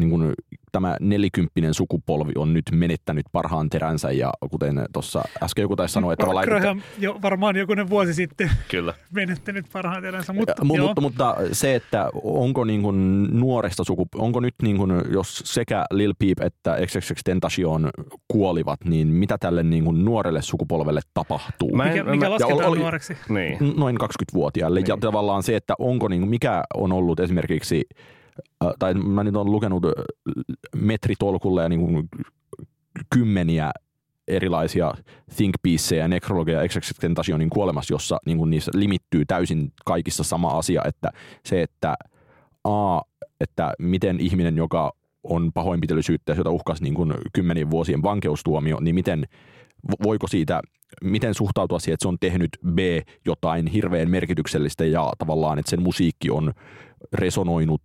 niin 0.00 0.10
kuin 0.10 0.34
tämä 0.72 0.96
nelikymppinen 1.00 1.74
sukupolvi 1.74 2.32
on 2.36 2.52
nyt 2.54 2.64
menettänyt 2.72 3.26
parhaan 3.32 3.70
teränsä 3.70 4.12
ja 4.12 4.32
kuten 4.50 4.84
tuossa 4.92 5.22
äsken 5.42 5.62
joku 5.62 5.76
taisi 5.76 5.92
sanoa, 5.92 6.12
että 6.12 6.26
että- 6.26 6.46
Graham 6.46 6.80
jo, 6.98 7.18
varmaan 7.22 7.56
jokunen 7.56 7.90
vuosi 7.90 8.14
sitten 8.14 8.50
Kyllä. 8.68 8.94
menettänyt 9.14 9.66
parhaan 9.72 10.04
elänsä, 10.04 10.32
mutta, 10.32 10.54
Mu- 10.64 10.76
joo, 10.76 10.86
mutta, 10.86 11.00
mutta 11.00 11.36
se, 11.52 11.74
että 11.74 12.10
onko 12.22 12.64
niin 12.64 12.82
kuin 12.82 13.28
nuoresta 13.40 13.84
sukup... 13.84 14.08
onko 14.14 14.40
nyt 14.40 14.54
niin 14.62 14.76
kuin, 14.76 14.92
jos 15.12 15.42
sekä 15.44 15.84
Lil 15.90 16.14
Peep 16.18 16.40
että 16.40 16.76
XXX 16.86 17.20
Tentacion 17.24 17.90
kuolivat, 18.28 18.84
niin 18.84 19.08
mitä 19.08 19.38
tälle 19.38 19.62
niin 19.62 19.84
kuin 19.84 20.04
nuorelle 20.04 20.42
sukupolvelle 20.42 21.00
tapahtuu? 21.14 21.76
Mä 21.76 21.84
en- 21.84 21.92
mikä, 21.92 22.04
mä- 22.04 22.10
mikä 22.10 22.26
ja 22.26 22.30
lasketaan 22.30 22.68
oli- 22.68 22.78
nuoreksi. 22.78 23.16
Niin. 23.28 23.58
Noin 23.76 23.96
20-vuotiaille. 24.00 24.80
Ja 24.80 24.94
Niin. 24.94 25.00
tavallaan 25.00 25.42
se, 25.42 25.56
että 25.56 25.74
onko 25.78 26.08
niin 26.08 26.20
kuin, 26.20 26.30
mikä 26.30 26.62
on 26.74 26.92
ollut 26.92 27.20
esimerkiksi, 27.20 27.84
tai 28.78 28.94
mä 28.94 29.24
nyt 29.24 29.36
olen 29.36 29.52
lukenut 29.52 29.82
metritolkulle 30.76 31.62
ja 31.62 31.68
niin 31.68 31.80
kuin 31.80 32.08
kymmeniä 33.14 33.70
erilaisia 34.28 34.94
think 35.36 35.54
piecejä 35.62 36.04
ja 36.04 36.08
nekrologeja 36.08 36.68
XXX 36.68 36.98
Tentacionin 37.00 37.50
kuolemassa, 37.50 37.94
jossa 37.94 38.18
niin 38.26 38.38
kuin 38.38 38.50
niissä 38.50 38.70
limittyy 38.74 39.24
täysin 39.24 39.72
kaikissa 39.84 40.24
sama 40.24 40.58
asia, 40.58 40.82
että 40.84 41.10
se, 41.44 41.62
että 41.62 41.94
A, 42.64 43.00
että 43.40 43.72
miten 43.78 44.20
ihminen, 44.20 44.56
joka 44.56 44.92
on 45.24 45.52
pahoinpitelysyyttä, 45.52 46.32
jota 46.32 46.50
uhkasi 46.50 46.82
niin 46.82 46.94
kuin 46.94 47.14
kymmenien 47.32 47.70
vuosien 47.70 48.02
vankeustuomio, 48.02 48.80
niin 48.80 48.94
miten 48.94 49.24
vo- 49.92 50.04
voiko 50.04 50.26
siitä, 50.26 50.60
miten 51.04 51.34
suhtautua 51.34 51.78
siihen, 51.78 51.94
että 51.94 52.04
se 52.04 52.08
on 52.08 52.18
tehnyt 52.20 52.50
B 52.74 52.78
jotain 53.26 53.66
hirveän 53.66 54.10
merkityksellistä 54.10 54.84
ja 54.84 55.12
tavallaan, 55.18 55.58
että 55.58 55.70
sen 55.70 55.82
musiikki 55.82 56.30
on 56.30 56.52
resonoinut 57.12 57.82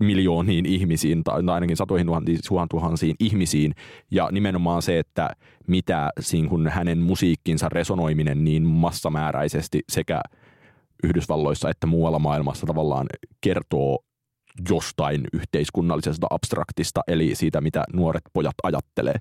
miljooniin 0.00 0.66
ihmisiin 0.66 1.24
tai 1.24 1.42
ainakin 1.52 1.76
satoihin 1.76 2.06
tuhansiin, 2.06 2.38
tuhansiin 2.70 3.16
ihmisiin 3.20 3.74
ja 4.10 4.28
nimenomaan 4.32 4.82
se, 4.82 4.98
että 4.98 5.30
mitä 5.66 6.10
siinä 6.20 6.48
kun 6.48 6.68
hänen 6.68 6.98
musiikkinsa 6.98 7.68
resonoiminen 7.68 8.44
niin 8.44 8.62
massamääräisesti 8.62 9.80
sekä 9.88 10.20
Yhdysvalloissa 11.04 11.70
että 11.70 11.86
muualla 11.86 12.18
maailmassa 12.18 12.66
tavallaan 12.66 13.06
kertoo 13.40 13.98
jostain 14.70 15.24
yhteiskunnallisesta 15.32 16.26
abstraktista, 16.30 17.00
eli 17.08 17.34
siitä, 17.34 17.60
mitä 17.60 17.84
nuoret 17.92 18.22
pojat 18.32 18.54
ajattelee. 18.62 19.14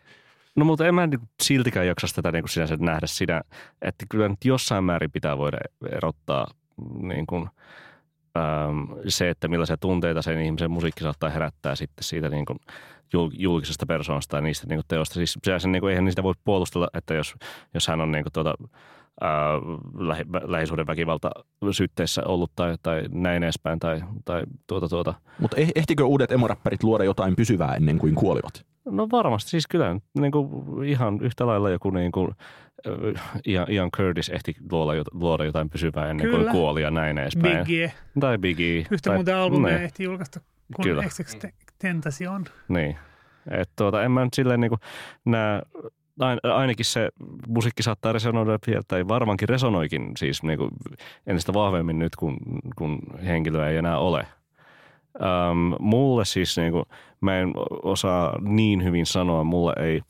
No 0.55 0.65
mutta 0.65 0.87
en 0.87 0.95
mä 0.95 1.07
niinku 1.07 1.25
siltikään 1.43 1.87
jaksa 1.87 2.07
tätä 2.15 2.31
niinku 2.31 2.47
sinänsä 2.47 2.77
nähdä 2.79 3.07
siinä, 3.07 3.41
että 3.81 4.05
kyllä 4.09 4.29
nyt 4.29 4.45
jossain 4.45 4.83
määrin 4.83 5.11
pitää 5.11 5.37
voida 5.37 5.57
erottaa 5.91 6.47
niin 7.01 7.27
kuin, 7.27 7.49
se, 9.07 9.29
että 9.29 9.47
millaisia 9.47 9.77
tunteita 9.77 10.21
sen 10.21 10.41
ihmisen 10.41 10.71
musiikki 10.71 11.03
saattaa 11.03 11.29
herättää 11.29 11.75
sitten 11.75 12.03
siitä 12.03 12.29
niin 12.29 12.45
kuin 12.45 12.59
jul- 13.13 13.35
julkisesta 13.37 13.85
persoonasta 13.85 14.37
ja 14.37 14.41
niistä 14.41 14.67
niin 14.67 14.77
kuin 14.77 14.85
teosta. 14.87 15.13
Siis 15.13 15.39
se, 15.57 15.67
niin 15.67 15.79
kuin, 15.79 15.89
eihän 15.89 16.05
niistä 16.05 16.23
voi 16.23 16.33
puolustella, 16.43 16.87
että 16.93 17.13
jos, 17.13 17.35
jos 17.73 17.87
hän 17.87 18.01
on 18.01 18.11
niin 18.11 18.23
kuin, 18.23 18.33
tuota, 18.33 18.53
ää, 19.21 19.53
lähi, 19.97 20.23
lähisuuden 20.43 20.87
väkivalta 20.87 21.31
syytteessä 21.71 22.23
ollut 22.25 22.51
tai, 22.55 22.75
tai 22.83 23.03
näin 23.09 23.43
edespäin 23.43 23.79
tai, 23.79 24.01
tai 24.25 24.43
tuota, 24.67 24.89
tuota. 24.89 25.13
Mutta 25.39 25.57
eh- 25.57 25.71
ehtikö 25.75 26.05
uudet 26.05 26.31
emoräppärit 26.31 26.83
luoda 26.83 27.03
jotain 27.03 27.35
pysyvää 27.35 27.75
ennen 27.75 27.99
kuin 27.99 28.15
kuolivat? 28.15 28.65
No 28.85 29.07
varmasti, 29.11 29.49
siis 29.49 29.67
kyllä 29.67 29.99
niin 30.19 30.31
kuin 30.31 30.49
ihan 30.85 31.19
yhtä 31.21 31.47
lailla 31.47 31.69
joku 31.69 31.89
niin 31.89 32.11
kuin, 32.11 32.29
äh, 32.29 32.62
Ian, 33.47 33.71
Ian 33.71 33.91
Curtis 33.91 34.29
ehti 34.29 34.55
luoda, 34.71 35.03
luoda 35.11 35.45
jotain 35.45 35.69
pysyvää 35.69 36.09
ennen 36.09 36.27
Kyllä. 36.27 36.43
kuin 36.43 36.51
kuoli 36.51 36.81
ja 36.81 36.91
näin 36.91 37.17
edespäin. 37.17 37.57
Biggie. 37.57 37.93
Tai 38.19 38.37
Biggie. 38.37 38.79
Yhtä 38.91 39.09
tai, 39.09 39.15
muuten 39.15 39.35
albumia 39.35 39.73
niin, 39.73 39.83
ehti 39.83 40.03
julkaista 40.03 40.39
kuin 40.75 40.83
Kyllä. 40.83 41.03
Niin. 42.67 42.97
Et 43.51 43.69
tuota, 43.75 44.03
en 44.03 44.11
mä 44.11 44.23
nyt 44.23 44.33
silleen 44.33 44.61
niin 44.61 44.69
kuin 44.69 44.79
nää, 45.25 45.61
ain, 46.19 46.39
ainakin 46.43 46.85
se 46.85 47.09
musiikki 47.47 47.83
saattaa 47.83 48.11
resonoida 48.11 48.59
vielä, 48.67 48.81
tai 48.87 49.07
varmaankin 49.07 49.49
resonoikin 49.49 50.11
siis 50.17 50.43
niin 50.43 50.57
kuin 50.57 50.71
entistä 51.27 51.53
vahvemmin 51.53 51.99
nyt, 51.99 52.15
kun, 52.15 52.37
kun 52.75 52.99
henkilöä 53.25 53.69
ei 53.69 53.77
enää 53.77 53.97
ole. 53.97 54.27
Um, 55.51 55.75
mulle 55.79 56.25
siis, 56.25 56.57
niin 56.57 56.71
kuin, 56.71 56.85
mä 57.21 57.39
en 57.39 57.53
osaa 57.83 58.39
niin 58.41 58.83
hyvin 58.83 59.05
sanoa, 59.05 59.43
mulle 59.43 59.73
ei 59.79 60.01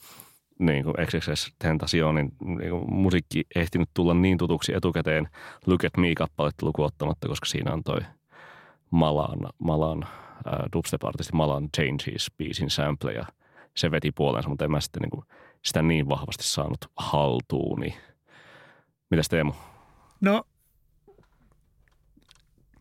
niin 0.66 0.84
kuin 0.84 0.95
XXS 1.05 1.53
Tentacionin 1.59 2.32
niin 2.57 2.70
kuin 2.70 2.93
musiikki 2.93 3.43
ehtinyt 3.55 3.89
tulla 3.93 4.14
niin 4.14 4.38
tutuksi 4.38 4.74
etukäteen 4.74 5.28
Look 5.66 5.84
at 5.84 5.97
Me-kappaletta 5.97 6.66
lukuottamatta, 6.66 7.28
koska 7.28 7.45
siinä 7.45 7.74
on 7.74 7.84
toi 7.84 7.99
Malan, 8.91 9.39
Malan 9.59 10.03
äh, 10.03 10.59
dubstep-artisti 10.76 11.34
Malan 11.34 11.70
Changes-biisin 11.78 12.70
sample 12.70 13.14
ja 13.14 13.26
se 13.78 13.91
veti 13.91 14.11
puolensa, 14.11 14.49
mutta 14.49 14.66
en 14.66 14.72
mä 14.72 14.80
sitten 14.80 15.01
niin 15.01 15.09
kuin, 15.09 15.26
sitä 15.61 15.82
niin 15.82 16.09
vahvasti 16.09 16.43
saanut 16.43 16.91
haltuuni. 16.97 17.97
Mitäs 19.11 19.30
Teemu? 19.30 19.53
No, 20.22 20.43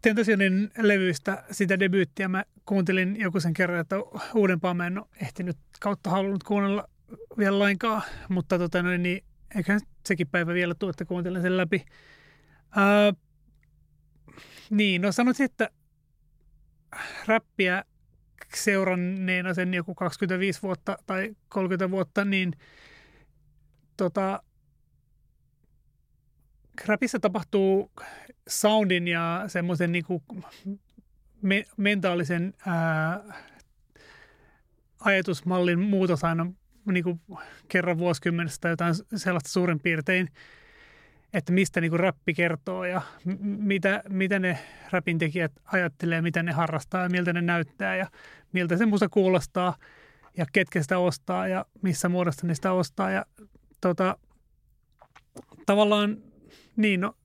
Tentacionin 0.03 0.71
levyistä 0.79 1.45
sitä 1.51 1.81
debyyttiä 1.81 2.29
mä 2.29 2.45
kuuntelin 2.67 3.17
joku 3.21 3.41
sen 3.41 3.55
kerran, 3.55 3.81
että 3.81 3.97
uudempaa 4.35 4.75
mä 4.75 4.87
en 4.87 4.99
ole 4.99 5.07
ehtinyt 5.23 5.57
kautta 5.81 6.11
halunnut 6.11 6.43
kuunnella 6.43 6.89
vielä 7.39 7.59
lainkaan, 7.59 8.03
mutta 8.29 8.59
tota 8.59 8.83
noin, 8.83 9.03
niin 9.03 9.25
eiköhän 9.57 9.81
sekin 10.07 10.29
päivä 10.29 10.55
vielä 10.55 10.75
tule, 10.75 10.91
että 10.91 11.05
kuuntelen 11.05 11.43
sen 11.43 11.57
läpi. 11.57 11.85
Ää, 12.77 13.13
niin, 14.71 15.03
no 15.03 15.13
sanoisin, 15.13 15.45
että 15.45 15.71
räppiä 17.27 17.85
seuranneena 18.55 19.55
sen 19.55 19.75
joku 19.75 19.95
25 19.95 20.63
vuotta 20.63 20.99
tai 21.07 21.37
30 21.49 21.91
vuotta, 21.91 22.25
niin 22.25 22.53
tota, 23.97 24.43
räpissä 26.87 27.19
tapahtuu 27.19 27.93
soundin 28.49 29.09
ja 29.09 29.45
semmoisen 29.47 29.93
niinku 29.93 30.23
me, 31.43 31.65
mentaalisen 31.77 32.55
ää, 32.67 33.21
ajatusmallin 35.01 35.79
muutos 35.81 36.25
aina 36.25 36.47
niin 36.87 37.05
kuin 37.05 37.21
kerran 37.69 37.99
vuosikymmenestä 37.99 38.61
tai 38.61 38.71
jotain 38.71 38.95
sellaista 39.17 39.51
suurin 39.51 39.81
piirtein, 39.81 40.29
että 41.33 41.53
mistä 41.53 41.81
niin 41.81 41.91
kuin 41.91 42.01
räppi 42.01 42.35
kertoo 42.35 42.85
ja 42.85 43.03
mitä, 43.43 44.03
mitä 44.09 44.39
ne 44.39 44.59
räpin 44.91 45.19
tekijät 45.19 45.53
ajattelee, 45.65 46.23
mitä 46.23 46.43
ne 46.43 46.53
harrastaa 46.53 47.03
ja 47.03 47.09
miltä 47.09 47.33
ne 47.33 47.43
näyttää 47.43 47.97
ja 47.97 48.07
miltä 48.53 48.77
se 48.77 48.87
musta 48.87 49.09
kuulostaa 49.09 49.77
ja 50.37 50.47
ketkä 50.53 50.83
sitä 50.83 50.99
ostaa 50.99 51.49
ja 51.49 51.67
missä 51.83 52.09
muodossa 52.09 52.47
ne 52.47 52.55
sitä 52.55 52.73
ostaa. 52.73 53.11
Ja 53.11 53.27
tota, 53.81 54.17
tavallaan 55.67 56.17
niin, 56.77 57.01
no, 57.01 57.17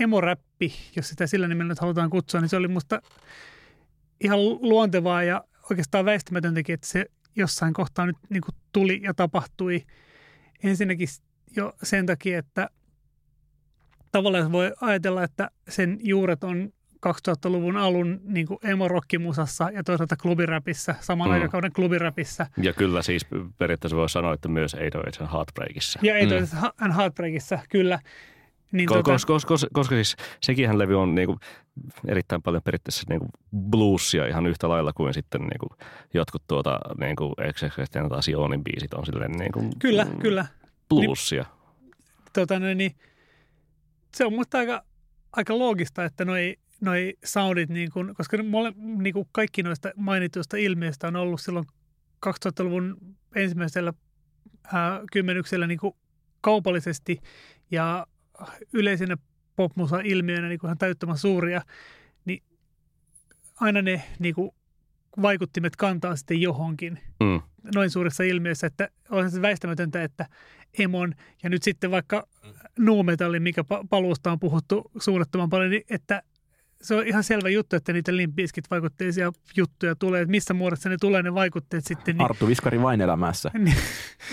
emoräppi, 0.00 0.74
jos 0.96 1.08
sitä 1.08 1.26
sillä 1.26 1.48
nimellä 1.48 1.68
nyt 1.68 1.80
halutaan 1.80 2.10
kutsua, 2.10 2.40
niin 2.40 2.48
se 2.48 2.56
oli 2.56 2.68
musta 2.68 3.00
ihan 4.20 4.44
luontevaa 4.44 5.22
ja 5.22 5.44
oikeastaan 5.70 6.04
väistämätöntäkin, 6.04 6.74
että 6.74 6.86
se 6.86 7.06
jossain 7.36 7.74
kohtaa 7.74 8.06
nyt 8.06 8.16
niin 8.30 8.42
kuin 8.42 8.54
tuli 8.72 9.00
ja 9.02 9.14
tapahtui. 9.14 9.82
Ensinnäkin 10.64 11.08
jo 11.56 11.72
sen 11.82 12.06
takia, 12.06 12.38
että 12.38 12.70
tavallaan 14.12 14.52
voi 14.52 14.72
ajatella, 14.80 15.22
että 15.22 15.50
sen 15.68 15.98
juuret 16.02 16.44
on 16.44 16.72
2000-luvun 17.06 17.76
alun 17.76 18.20
niin 18.24 18.46
kuin 18.46 18.58
emo-rockimusassa 18.62 19.70
ja 19.70 19.84
toisaalta 19.84 20.16
klubiräpissä, 20.16 20.94
saman 21.00 21.28
mm. 21.28 21.34
aikakauden 21.34 21.72
klubiräpissä. 21.72 22.46
Ja 22.62 22.72
kyllä 22.72 23.02
siis 23.02 23.26
periaatteessa 23.58 23.96
voi 23.96 24.08
sanoa, 24.08 24.34
että 24.34 24.48
myös 24.48 24.72
808 24.72 25.30
Heartbreakissa. 25.32 25.98
Ja 26.02 26.12
808 26.14 26.90
mm. 26.90 26.96
Heartbreakissa, 26.96 27.58
kyllä. 27.68 27.98
Niin 28.72 28.86
koska, 28.86 29.02
tuota... 29.02 29.12
koska, 29.12 29.48
koska, 29.48 29.68
koska 29.72 29.94
siis 29.94 30.16
sekin 30.42 30.78
levy 30.78 31.00
on 31.00 31.14
niinku 31.14 31.38
erittäin 32.06 32.42
paljon 32.42 32.62
periaatteessa 32.62 33.02
niinku 33.08 33.26
bluesia 33.70 34.26
ihan 34.26 34.46
yhtä 34.46 34.68
lailla 34.68 34.92
kuin 34.92 35.14
sitten 35.14 35.40
niinku 35.40 35.68
jotkut 36.14 36.42
tuota 36.48 36.80
niinku 37.00 37.34
Sionin 38.20 38.64
biisit 38.64 38.94
on 38.94 39.06
silleen 39.06 39.32
niinku 39.32 39.70
Kyllä, 39.78 40.04
mm, 40.04 40.18
kyllä. 40.18 40.46
Bluesia. 40.88 41.44
Niin, 41.80 41.92
tota, 42.32 42.58
no, 42.58 42.74
niin, 42.74 42.92
se 44.14 44.24
on 44.24 44.32
musta 44.32 44.58
aika, 44.58 44.84
aika 45.32 45.58
loogista, 45.58 46.04
että 46.04 46.24
noi, 46.24 46.56
noi 46.80 47.14
soundit, 47.24 47.68
niin 47.70 47.90
kun, 47.90 48.14
koska 48.16 48.42
mole, 48.42 48.72
niin 48.76 49.14
kun 49.14 49.26
kaikki 49.32 49.62
noista 49.62 49.90
mainituista 49.96 50.56
ilmiöistä 50.56 51.08
on 51.08 51.16
ollut 51.16 51.40
silloin 51.40 51.66
2000-luvun 52.26 52.96
ensimmäisellä 53.34 53.92
ää, 54.72 55.00
kymmenyksellä 55.12 55.66
niin 55.66 55.78
kaupallisesti 56.40 57.20
ja 57.70 58.06
yleisenä 58.72 59.16
popmusa-ilmiönä 59.56 60.48
niin 60.48 60.60
ihan 60.64 60.78
täyttämän 60.78 61.18
suuria, 61.18 61.62
niin 62.24 62.42
aina 63.60 63.82
ne 63.82 64.02
niin 64.18 64.34
kuin, 64.34 64.50
vaikuttimet 65.22 65.76
kantaa 65.76 66.16
sitten 66.16 66.40
johonkin 66.40 66.98
mm. 67.20 67.40
noin 67.74 67.90
suuressa 67.90 68.24
ilmiössä, 68.24 68.66
että 68.66 68.88
on 69.10 69.30
se 69.30 69.42
väistämätöntä, 69.42 70.02
että 70.02 70.26
Emon 70.78 71.14
ja 71.42 71.50
nyt 71.50 71.62
sitten 71.62 71.90
vaikka 71.90 72.28
nuumetallin, 72.78 73.42
mikä 73.42 73.64
paluusta 73.90 74.32
on 74.32 74.40
puhuttu 74.40 74.90
suunnattoman 74.98 75.50
paljon, 75.50 75.70
niin 75.70 75.84
että 75.90 76.22
se 76.82 76.94
on 76.94 77.06
ihan 77.06 77.24
selvä 77.24 77.48
juttu, 77.48 77.76
että 77.76 77.92
niitä 77.92 78.16
limpiskit 78.16 78.70
vaikutteisia 78.70 79.32
juttuja 79.56 79.96
tulee, 79.96 80.20
että 80.20 80.30
missä 80.30 80.54
muodossa 80.54 80.88
ne 80.88 80.96
tulee 81.00 81.22
ne 81.22 81.34
vaikutteet 81.34 81.84
sitten. 81.86 82.16
Niin... 82.16 82.24
Arttu 82.24 82.46
Viskari 82.46 82.82
vain 82.82 83.00
elämässä. 83.00 83.50
Niin. 83.58 83.76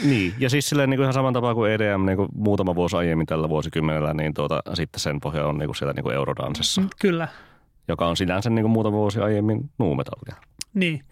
niin, 0.04 0.34
ja 0.40 0.50
siis 0.50 0.70
silleen 0.70 0.90
niin 0.90 0.98
kuin 0.98 1.04
ihan 1.04 1.14
saman 1.14 1.34
tapaa 1.34 1.56
kuin 1.56 1.72
EDM 1.72 2.06
niin 2.06 2.18
kuin 2.18 2.30
muutama 2.36 2.76
vuosi 2.76 2.96
aiemmin 2.96 3.28
tällä 3.28 3.50
vuosikymmenellä, 3.50 4.14
niin 4.14 4.34
tuota, 4.34 4.62
sitten 4.74 5.00
sen 5.00 5.20
pohja 5.20 5.46
on 5.46 5.58
niin 5.58 5.68
kuin 5.68 5.76
siellä 5.76 5.94
niin 5.94 6.04
kuin 6.04 6.16
Eurodansessa. 6.16 6.82
Mm, 6.82 6.90
kyllä. 7.02 7.28
Joka 7.88 8.08
on 8.08 8.18
sinänsä 8.18 8.50
niin 8.50 8.64
kuin 8.64 8.72
muutama 8.72 8.98
vuosi 8.98 9.20
aiemmin 9.20 9.70
nuumetallia. 9.78 10.36
Niin. 10.74 11.04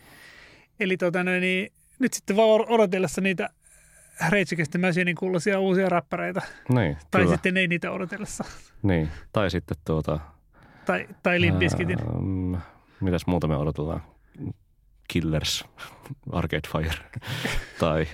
Eli 0.80 0.98
tota, 0.98 1.24
no, 1.24 1.32
niin, 1.32 1.72
nyt 2.00 2.14
sitten 2.14 2.36
vaan 2.36 2.70
odotellessa 2.70 3.22
niitä 3.22 3.50
the 4.72 4.80
Machinein 4.80 5.16
kuulosia 5.16 5.60
uusia 5.60 5.90
räppäreitä. 5.90 6.42
Niin, 6.70 6.98
tai 7.12 7.22
kyllä. 7.22 7.36
sitten 7.36 7.58
ei 7.58 7.68
niitä 7.68 7.92
odotellessa. 7.92 8.44
Niin, 8.84 9.10
tai 9.34 9.52
sitten 9.52 9.78
tuota, 9.86 10.20
tai, 10.86 11.08
tai 11.24 11.42
Limpiskitin. 11.42 12.00
Ähm, 12.00 12.56
mitäs 13.02 13.28
muuta 13.28 13.48
me 13.48 13.58
odotetaan? 13.58 14.02
Killers, 15.08 15.66
Arcade 16.32 16.68
Fire 16.72 17.04
tai... 17.80 18.08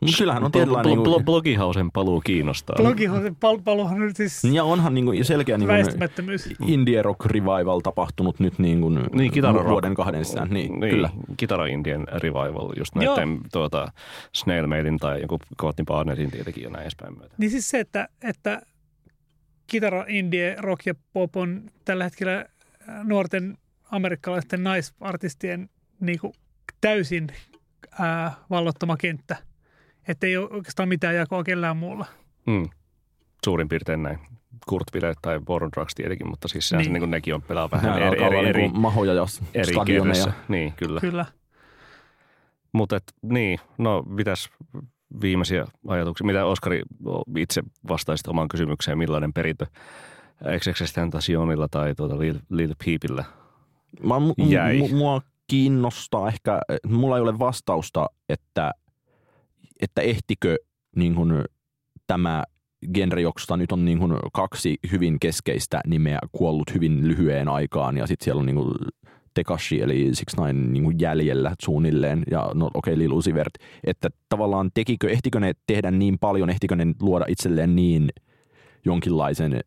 Mutta 0.00 0.18
kyllähän 0.18 0.44
on 0.44 0.52
tietynlainen... 0.52 0.98
Bl- 0.98 1.20
bl- 1.20 1.24
Blogihausen 1.24 1.90
paluu 1.90 2.20
kiinnostaa. 2.20 2.76
Blogihausen 2.76 3.36
pal- 3.36 3.60
paluuhan 3.64 4.00
nyt 4.00 4.16
siis... 4.16 4.44
Ja 4.44 4.64
onhan 4.64 4.94
niinku 4.94 5.12
selkeä 5.22 5.58
niinku 5.58 5.74
indie 6.66 7.02
rock 7.02 7.26
revival 7.26 7.80
tapahtunut 7.80 8.40
nyt 8.40 8.58
niinku 8.58 8.88
niin, 8.88 9.32
vuoden 9.68 9.94
kahden 9.94 10.24
sisään. 10.24 10.48
Niin, 10.50 10.80
niin, 10.80 10.90
kyllä. 10.90 11.10
Kitara 11.36 11.66
Indian 11.66 12.06
revival 12.12 12.72
just 12.76 12.94
näiden 12.94 13.40
tuota, 13.52 13.88
Snail 14.34 14.66
Mailin 14.66 14.98
tai 14.98 15.20
joku 15.22 15.38
Courtney 15.60 15.84
Barnettin 15.84 16.30
tietenkin 16.30 16.64
jo 16.64 16.70
näin 16.70 16.82
edespäin 16.82 17.18
myötä. 17.18 17.34
Niin 17.38 17.50
siis 17.50 17.70
se, 17.70 17.80
että, 17.80 18.08
että 18.22 18.62
kitara, 19.68 20.04
indie, 20.08 20.56
rock 20.58 20.86
ja 20.86 20.94
pop 21.12 21.36
on 21.36 21.70
tällä 21.84 22.04
hetkellä 22.04 22.38
äh, 22.88 23.04
nuorten 23.04 23.58
amerikkalaisten 23.90 24.64
naisartistien 24.64 25.70
niin 26.00 26.18
kuin 26.18 26.32
täysin 26.80 27.26
ää, 27.98 28.26
äh, 28.26 28.36
vallottama 28.50 28.96
kenttä. 28.96 29.36
Että 30.08 30.26
ei 30.26 30.36
ole 30.36 30.48
oikeastaan 30.50 30.88
mitään 30.88 31.14
jakoa 31.14 31.44
kellään 31.44 31.76
muulla. 31.76 32.06
Mm. 32.46 32.68
Suurin 33.44 33.68
piirtein 33.68 34.02
näin. 34.02 34.18
Kurt 34.66 34.94
Ville 34.94 35.14
tai 35.22 35.40
Born 35.40 35.70
Drugs 35.76 35.94
tietenkin, 35.94 36.28
mutta 36.28 36.48
siis 36.48 36.72
niin. 36.72 36.92
niin 36.92 37.00
kuin 37.00 37.10
nekin 37.10 37.34
on 37.34 37.42
pelaa 37.42 37.70
vähän 37.70 37.86
Nämä 37.86 38.06
eri, 38.06 38.22
eri, 38.22 38.38
eri, 38.38 38.48
eri, 38.48 38.68
mahoja 38.68 39.14
ja 39.14 39.26
eri 39.54 39.72
Niin, 40.48 40.72
kyllä. 40.72 41.00
kyllä. 41.00 41.26
Mutta 42.72 42.98
niin, 43.22 43.58
no 43.78 44.02
mitäs 44.02 44.50
viimeisiä 45.20 45.66
ajatuksia. 45.88 46.26
Mitä 46.26 46.44
Oskari 46.44 46.82
itse 47.36 47.62
vastaisit 47.88 48.28
omaan 48.28 48.48
kysymykseen, 48.48 48.98
millainen 48.98 49.32
perintö 49.32 49.66
XXXTentacionilla 50.58 51.68
tai 51.68 51.94
tuota 51.94 52.18
Lil, 52.18 52.38
Lil 52.50 52.74
Peepillä 52.84 53.24
Mä, 54.02 54.14
jäi? 54.48 54.82
M- 54.82 54.96
mua 54.96 55.22
kiinnostaa 55.46 56.28
ehkä, 56.28 56.60
mulla 56.86 57.16
ei 57.16 57.22
ole 57.22 57.38
vastausta, 57.38 58.06
että, 58.28 58.70
että 59.80 60.00
ehtikö 60.00 60.56
niin 60.96 61.14
kuin, 61.14 61.44
tämä 62.06 62.44
genre, 62.94 63.22
josta 63.22 63.56
nyt 63.56 63.72
on 63.72 63.84
niin 63.84 63.98
kuin 63.98 64.12
kaksi 64.32 64.76
hyvin 64.92 65.20
keskeistä 65.20 65.80
nimeä 65.86 66.18
kuollut 66.32 66.74
hyvin 66.74 67.08
lyhyeen 67.08 67.48
aikaan 67.48 67.96
ja 67.96 68.06
sitten 68.06 68.24
siellä 68.24 68.40
on 68.40 68.46
niin 68.46 68.56
kuin 68.56 68.74
Tekashi 69.38 69.82
eli 69.82 70.08
Six 70.12 70.26
Nine 70.38 70.52
niin 70.52 71.00
jäljellä 71.00 71.54
suunnilleen 71.62 72.22
ja 72.30 72.50
no 72.54 72.70
okei 72.74 72.94
okay, 72.94 72.98
Lil 72.98 73.12
että 73.84 74.08
tavallaan 74.28 74.70
tekikö, 74.74 75.10
ehtikö 75.10 75.40
ne 75.40 75.52
tehdä 75.66 75.90
niin 75.90 76.18
paljon, 76.18 76.50
ehtikö 76.50 76.76
ne 76.76 76.86
luoda 77.00 77.24
itselleen 77.28 77.76
niin 77.76 78.08
jonkinlaisen 78.84 79.60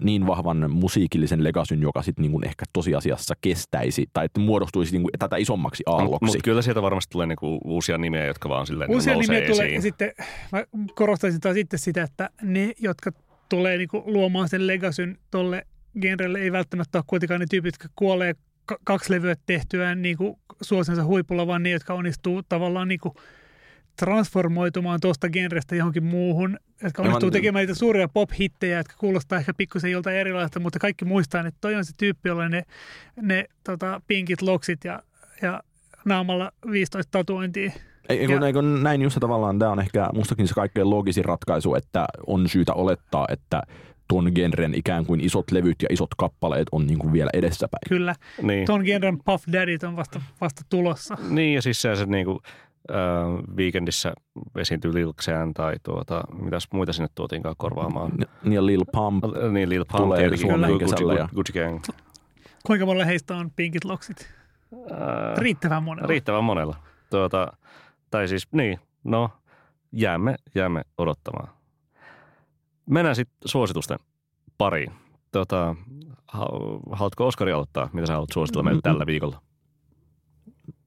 niin 0.00 0.26
vahvan 0.26 0.70
musiikillisen 0.70 1.44
legasyn, 1.44 1.82
joka 1.82 2.02
sitten 2.02 2.22
niin 2.22 2.46
ehkä 2.46 2.64
tosiasiassa 2.72 3.34
kestäisi 3.40 4.06
tai 4.12 4.24
että 4.24 4.40
muodostuisi 4.40 4.92
niin 4.92 5.02
kuin 5.02 5.12
tätä 5.18 5.36
isommaksi 5.36 5.82
aalloksi. 5.86 6.24
Mutta 6.24 6.38
kyllä 6.44 6.62
sieltä 6.62 6.82
varmasti 6.82 7.12
tulee 7.12 7.26
niin 7.26 7.36
kuin 7.36 7.60
uusia 7.64 7.98
nimiä, 7.98 8.26
jotka 8.26 8.48
vaan 8.48 8.66
silleen 8.66 8.90
Uusia 8.90 9.16
nimiä 9.16 9.38
esiin. 9.38 9.52
tulee 9.52 9.74
ja 9.74 9.82
sitten 9.82 10.12
mä 10.52 10.64
korostaisin 10.94 11.40
taas 11.40 11.54
sitten 11.54 11.78
sitä, 11.78 12.02
että 12.02 12.30
ne, 12.42 12.72
jotka 12.78 13.10
tulee 13.48 13.76
niin 13.78 13.88
kuin 13.88 14.02
luomaan 14.06 14.48
sen 14.48 14.66
legasyn 14.66 15.18
tolle 15.30 15.66
genrelle 16.00 16.38
ei 16.38 16.52
välttämättä 16.52 16.98
ole 16.98 17.04
kuitenkaan 17.06 17.40
ne 17.40 17.46
tyypit, 17.50 17.74
jotka 17.74 17.88
kuolee 17.96 18.34
kaksi 18.84 19.12
levyä 19.12 19.36
tehtyään 19.46 20.02
niin 20.02 20.16
kuin 20.16 20.36
suosensa 20.62 21.04
huipulla, 21.04 21.46
vaan 21.46 21.62
ne, 21.62 21.70
jotka 21.70 21.94
onnistuu 21.94 22.42
tavallaan 22.42 22.88
niin 22.88 23.00
kuin 23.00 23.14
transformoitumaan 23.96 25.00
tuosta 25.00 25.28
genrestä 25.28 25.76
johonkin 25.76 26.04
muuhun, 26.04 26.58
jotka 26.82 27.02
onnistuu 27.02 27.30
tekemään 27.30 27.62
niitä 27.62 27.78
suuria 27.78 28.08
pop-hittejä, 28.08 28.76
jotka 28.78 28.94
kuulostaa 28.98 29.38
ehkä 29.38 29.54
pikkusen 29.54 29.90
joltain 29.90 30.16
erilaista, 30.16 30.60
mutta 30.60 30.78
kaikki 30.78 31.04
muistaa, 31.04 31.40
että 31.46 31.58
toi 31.60 31.74
on 31.74 31.84
se 31.84 31.92
tyyppi, 31.96 32.28
jolla 32.28 32.48
ne, 32.48 32.62
ne 33.22 33.44
tota, 33.64 34.00
pinkit 34.06 34.42
loksit 34.42 34.84
ja, 34.84 35.02
ja 35.42 35.62
naamalla 36.04 36.52
15 36.70 37.10
tatuointia. 37.10 37.72
Ei, 38.08 38.18
ei, 38.18 38.26
kun, 38.26 38.40
Ja- 38.40 38.46
ei, 38.46 38.52
kun 38.52 38.82
näin 38.82 39.02
just 39.02 39.16
tavallaan 39.20 39.58
tämä 39.58 39.70
on 39.70 39.80
ehkä 39.80 40.08
mustakin 40.14 40.48
se 40.48 40.54
kaikkein 40.54 40.90
loogisin 40.90 41.24
ratkaisu, 41.24 41.74
että 41.74 42.06
on 42.26 42.48
syytä 42.48 42.72
olettaa, 42.74 43.26
että 43.30 43.62
ton 44.10 44.32
genren 44.34 44.74
ikään 44.74 45.06
kuin 45.06 45.20
isot 45.20 45.50
levyt 45.50 45.82
ja 45.82 45.88
isot 45.90 46.14
kappaleet 46.18 46.68
on 46.72 46.86
niin 46.86 46.98
kuin 46.98 47.12
vielä 47.12 47.30
edessäpäin. 47.34 47.80
Kyllä, 47.88 48.14
Niin. 48.42 48.66
ton 48.66 48.82
genren 48.84 49.18
Puff 49.24 49.44
Daddyt 49.52 49.82
on 49.82 49.96
vasta, 49.96 50.20
vasta 50.40 50.62
tulossa. 50.68 51.16
Niin, 51.28 51.54
ja 51.54 51.62
siis 51.62 51.82
se, 51.82 51.96
se 51.96 52.06
niinku, 52.06 52.40
äh, 52.90 52.96
weekendissä 53.56 54.12
esiintyi 54.58 54.94
Lil 54.94 55.12
Xan 55.12 55.54
tai 55.54 55.76
tuota, 55.82 56.24
mitäs 56.42 56.68
muita 56.72 56.92
sinne 56.92 57.08
tuotiinkaan 57.14 57.54
korvaamaan. 57.58 58.12
Niin 58.42 58.52
ja 58.52 58.66
Lil 58.66 58.84
Pump, 58.92 59.24
Niin, 59.52 59.68
Lil 59.68 59.84
Pump 59.84 60.02
Tulee 60.04 60.18
tietenkin, 60.18 60.48
Suomeen 60.48 60.78
kesällä 60.78 61.14
ja- 61.14 61.28
Gucci 61.34 61.52
Gang. 61.52 61.80
Kuinka 62.66 62.86
monella 62.86 63.04
heistä 63.04 63.36
on 63.36 63.50
pinkit 63.56 63.84
loksit? 63.84 64.28
Äh, 64.92 65.36
Riittävän 65.38 65.82
monella. 65.82 66.08
riittävän 66.08 66.44
monella. 66.44 66.76
Tuota, 67.10 67.52
tai 68.10 68.28
siis, 68.28 68.48
niin, 68.52 68.78
no, 69.04 69.30
jäämme, 69.92 70.34
jäämme 70.54 70.82
odottamaan. 70.98 71.48
Mennään 72.90 73.16
sitten 73.16 73.38
suositusten 73.48 73.98
pariin. 74.58 74.92
Tota, 75.32 75.76
ha- 76.28 76.48
haluatko 76.92 77.26
Oskari 77.26 77.52
aloittaa, 77.52 77.90
mitä 77.92 78.06
sä 78.06 78.12
haluat 78.12 78.32
suositella 78.34 78.62
meille 78.62 78.80
tällä 78.82 79.06
viikolla? 79.06 79.42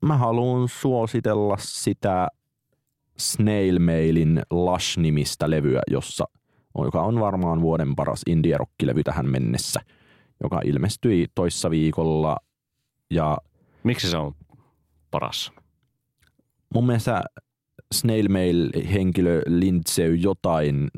mä 0.06 0.18
haluan 0.18 0.68
suositella 0.70 1.56
sitä 1.60 2.28
Snail 3.18 3.80
Mailin 3.80 4.42
Lush-nimistä 4.52 5.50
levyä, 5.50 5.82
jossa, 5.88 6.26
joka 6.84 7.02
on 7.02 7.20
varmaan 7.20 7.62
vuoden 7.62 7.96
paras 7.96 8.22
indie 8.28 8.58
rockilevy 8.58 9.04
tähän 9.04 9.30
mennessä, 9.32 9.80
joka 10.44 10.62
ilmestyi 10.66 11.28
toissa 11.36 11.70
viikolla. 11.70 12.38
Ja 13.12 13.38
Miksi 13.84 14.10
se 14.10 14.18
on 14.18 14.34
paras? 15.12 15.52
mun 16.74 16.86
mielestä 16.86 17.24
Snail 17.94 18.30
Mail 18.30 18.70
henkilö 18.94 19.42
Lindsay 19.48 20.16
jotain 20.16 20.90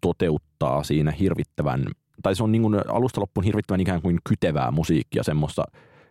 toteuttaa 0.00 0.82
siinä 0.82 1.10
hirvittävän, 1.10 1.84
tai 2.22 2.36
se 2.36 2.42
on 2.42 2.52
niin 2.52 2.62
kuin 2.62 2.74
alusta 2.88 3.20
loppuun 3.20 3.44
hirvittävän 3.44 3.80
ikään 3.80 4.02
kuin 4.02 4.18
kytevää 4.28 4.70
musiikkia 4.70 5.22
semmoista, 5.22 5.64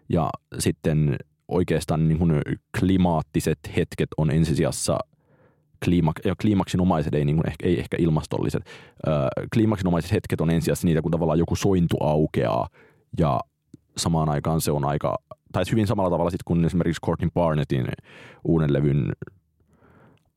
ja 0.09 0.29
sitten 0.59 1.17
oikeastaan 1.47 2.07
niin 2.07 2.17
kuin 2.17 2.41
klimaattiset 2.79 3.59
hetket 3.75 4.09
on 4.17 4.31
ensisijassa 4.31 4.97
kliimak- 5.85 6.21
ja 6.25 6.35
kliimaksinumaiset, 6.41 7.13
ei, 7.13 7.25
niin 7.25 7.35
kuin 7.35 7.49
ehkä, 7.49 7.67
ei 7.67 7.79
ehkä 7.79 7.97
ilmastolliset, 7.99 8.63
öö, 9.07 9.27
kliimaksinumaiset 9.53 10.11
hetket 10.11 10.41
on 10.41 10.49
ensisijassa 10.49 10.87
niitä, 10.87 11.01
kun 11.01 11.11
tavallaan 11.11 11.39
joku 11.39 11.55
sointu 11.55 11.97
aukeaa. 11.99 12.67
Ja 13.17 13.39
samaan 13.97 14.29
aikaan 14.29 14.61
se 14.61 14.71
on 14.71 14.85
aika, 14.85 15.17
tai 15.51 15.63
hyvin 15.71 15.87
samalla 15.87 16.09
tavalla 16.09 16.29
sitten 16.29 16.45
kuin 16.45 16.65
esimerkiksi 16.65 17.01
Courtney 17.05 17.29
Barnettin 17.33 17.87
uuden 18.43 18.73
levyn 18.73 19.11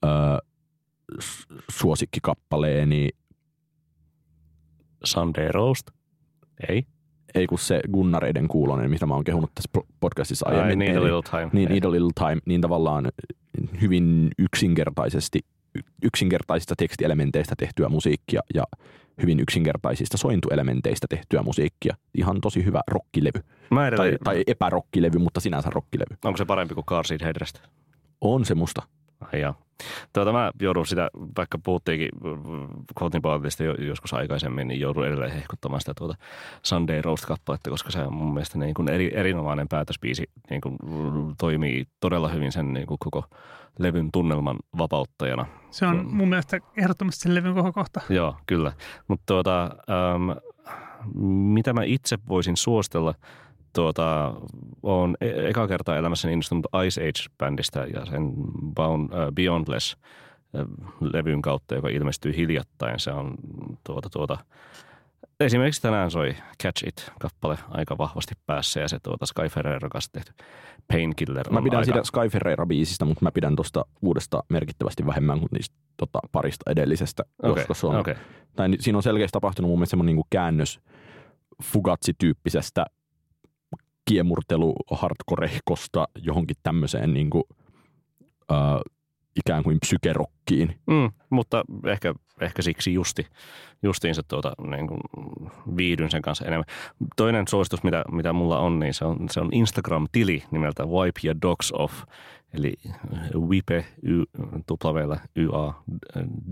öö, 0.04 0.10
suosikkikappaleeni, 1.70 3.08
Sunday 5.04 5.48
Roast? 5.52 5.90
Ei. 6.68 6.84
ei 7.34 7.46
kun 7.46 7.58
se 7.58 7.80
Gunnareiden 7.92 8.48
kuulonen, 8.48 8.90
mitä 8.90 9.06
mä 9.06 9.14
oon 9.14 9.24
kehunut 9.24 9.50
tässä 9.54 9.70
po- 9.78 9.86
podcastissa 10.00 10.48
Ai, 10.48 10.54
aiemmin. 10.54 10.78
need 10.78 10.96
a 10.96 11.02
little 11.04 11.22
time. 11.30 11.50
Niin. 11.52 11.68
Need 11.68 11.84
a 11.84 11.90
Little 11.90 12.10
Time, 12.14 12.38
niin 12.46 12.60
tavallaan 12.60 13.08
hyvin 13.80 14.30
yksinkertaisesti, 14.38 15.40
yksinkertaisista 16.02 16.74
tekstielementeistä 16.76 17.54
tehtyä 17.58 17.88
musiikkia 17.88 18.40
ja 18.54 18.64
hyvin 19.22 19.40
yksinkertaisista 19.40 20.16
sointuelementeistä 20.16 21.06
tehtyä 21.10 21.42
musiikkia. 21.42 21.94
Ihan 22.14 22.40
tosi 22.40 22.64
hyvä 22.64 22.80
rockilevy. 22.88 23.40
Mä 23.70 23.80
Tai, 23.80 23.88
edelleen, 23.88 24.18
tai 24.24 24.44
epärockilevy, 24.46 25.18
mutta 25.18 25.40
sinänsä 25.40 25.70
rockilevy. 25.70 26.16
onko 26.24 26.36
se 26.36 26.44
parempi 26.44 26.74
kuin 26.74 26.84
Car 26.86 27.04
Headrest? 27.24 27.58
On 28.20 28.44
se 28.44 28.54
musta. 28.54 28.82
Ai 29.20 29.40
jaa. 29.40 29.54
Tuota, 30.12 30.32
mä 30.32 30.50
joudun 30.60 30.86
sitä, 30.86 31.10
vaikka 31.36 31.58
puhuttiinkin 31.58 32.08
jo, 33.64 33.74
joskus 33.74 34.14
aikaisemmin, 34.14 34.68
niin 34.68 34.80
joudun 34.80 35.06
edelleen 35.06 35.32
hehkuttamaan 35.32 35.80
sitä 35.80 35.94
tuota 35.94 36.14
Sunday 36.62 37.02
Roast-kappaletta, 37.02 37.70
koska 37.70 37.90
se 37.90 38.02
on 38.02 38.14
mun 38.14 38.34
mielestä 38.34 38.58
niin 38.58 38.74
kuin 38.74 38.88
eri, 38.88 39.10
erinomainen 39.14 39.68
päätösbiisi, 39.68 40.30
niin 40.50 40.60
kuin 40.60 40.76
toimii 41.38 41.86
todella 42.00 42.28
hyvin 42.28 42.52
sen 42.52 42.72
niin 42.72 42.86
kuin 42.86 42.98
koko 42.98 43.24
levyn 43.78 44.08
tunnelman 44.12 44.56
vapauttajana. 44.78 45.46
Se 45.70 45.86
on 45.86 46.06
mun 46.06 46.28
mielestä 46.28 46.58
ehdottomasti 46.76 47.22
sen 47.22 47.34
levyn 47.34 47.54
koko 47.54 47.72
kohta. 47.72 48.00
Joo, 48.08 48.36
kyllä. 48.46 48.72
Mutta 49.08 49.24
tuota, 49.26 49.62
ähm, 49.64 50.30
mitä 51.54 51.72
mä 51.72 51.82
itse 51.84 52.18
voisin 52.28 52.56
suositella, 52.56 53.14
tuota, 53.72 54.34
on 54.82 55.16
e- 55.20 55.48
eka 55.48 55.68
kertaa 55.68 55.96
elämässäni 55.96 56.32
innostunut 56.32 56.66
Ice 56.86 57.00
Age-bändistä 57.08 57.86
ja 57.94 58.06
sen 58.06 58.32
Bound, 58.74 59.12
äh, 59.12 59.32
Beyondless 59.34 59.96
äh, 60.56 60.66
levyn 61.00 61.42
kautta, 61.42 61.74
joka 61.74 61.88
ilmestyi 61.88 62.36
hiljattain. 62.36 62.98
Se 62.98 63.12
on 63.12 63.34
tuota, 63.84 64.08
tuota, 64.10 64.38
esimerkiksi 65.40 65.82
tänään 65.82 66.10
soi 66.10 66.36
Catch 66.62 66.88
It-kappale 66.88 67.58
aika 67.68 67.98
vahvasti 67.98 68.34
päässä 68.46 68.80
ja 68.80 68.88
se 68.88 68.98
tuota 69.02 69.26
Sky 69.26 69.48
Ferreira 69.48 69.88
kanssa 69.88 70.12
tehty 70.12 70.32
Painkiller 70.88 71.50
Mä 71.50 71.62
pidän 71.62 71.78
aika, 71.78 71.84
siitä 71.84 72.04
Sky 72.04 72.28
Ferreira-biisistä, 72.28 73.04
mutta 73.04 73.24
mä 73.24 73.30
pidän 73.32 73.56
tuosta 73.56 73.84
uudesta 74.02 74.42
merkittävästi 74.48 75.06
vähemmän 75.06 75.38
kuin 75.38 75.48
niistä 75.52 75.76
tota, 75.96 76.18
parista 76.32 76.70
edellisestä. 76.70 77.22
Okei, 77.42 77.54
koska 77.54 77.74
se 77.74 77.86
on, 77.86 77.96
okei. 77.96 78.14
tai 78.56 78.68
ni- 78.68 78.76
siinä 78.80 78.98
on 78.98 79.02
selkeästi 79.02 79.32
tapahtunut 79.32 79.68
mun 79.68 79.78
mielestä 79.78 79.90
semmoinen 79.90 80.16
niin 80.16 80.26
käännös 80.30 80.80
Fugatsi-tyyppisestä 81.62 82.86
kiemurtelu 84.10 84.74
hardcorehkosta 84.90 86.08
johonkin 86.18 86.56
tämmöiseen 86.62 87.14
niin 87.14 87.30
kuin, 87.30 87.44
äh, 88.52 88.80
ikään 89.36 89.62
kuin 89.62 89.80
psykerokkiin. 89.80 90.80
Mm, 90.86 91.10
mutta 91.30 91.64
ehkä, 91.86 92.14
ehkä 92.40 92.62
siksi 92.62 92.94
justi, 92.94 93.26
justiinsa 93.82 94.22
tuota, 94.28 94.52
niin 94.70 94.86
kuin 94.86 95.00
viihdyn 95.76 96.10
sen 96.10 96.22
kanssa 96.22 96.44
enemmän. 96.44 96.64
Toinen 97.16 97.48
suositus, 97.48 97.82
mitä, 97.82 98.04
mitä 98.12 98.32
mulla 98.32 98.58
on, 98.58 98.78
niin 98.78 98.94
se 98.94 99.04
on, 99.04 99.16
se 99.30 99.40
on 99.40 99.48
Instagram-tili 99.52 100.42
nimeltä 100.50 100.84
Wipe 100.84 101.20
Your 101.24 101.36
Dogs 101.42 101.72
Off. 101.72 102.02
Eli 102.52 102.74
wipe, 103.48 103.84
y, 104.02 104.22
tuplaveilla, 104.66 105.16
YA, 105.36 105.74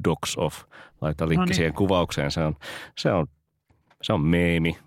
dogs 0.05 0.37
off. 0.37 0.65
Laittaa 1.01 1.29
linkki 1.29 1.41
No 1.41 1.45
niin. 1.45 1.55
siihen 1.55 1.75
kuvaukseen. 1.75 2.31
Se 2.31 2.41
on, 2.41 2.57
se 2.99 3.13
on, 3.13 3.27
se 4.03 4.13
on 4.13 4.21
meemi, 4.21 4.79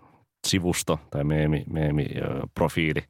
sivusto 0.47 0.99
tai 1.09 1.23
meemi, 1.23 1.63
meemi 1.69 2.05
ö, 2.15 2.47
profiili, 2.55 3.03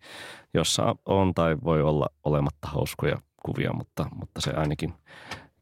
jossa 0.53 0.95
on 1.05 1.33
tai 1.33 1.57
voi 1.63 1.81
olla 1.81 2.07
olematta 2.23 2.67
hauskoja 2.67 3.17
kuvia, 3.45 3.73
mutta, 3.73 4.05
mutta 4.15 4.41
se 4.41 4.51
ainakin 4.51 4.93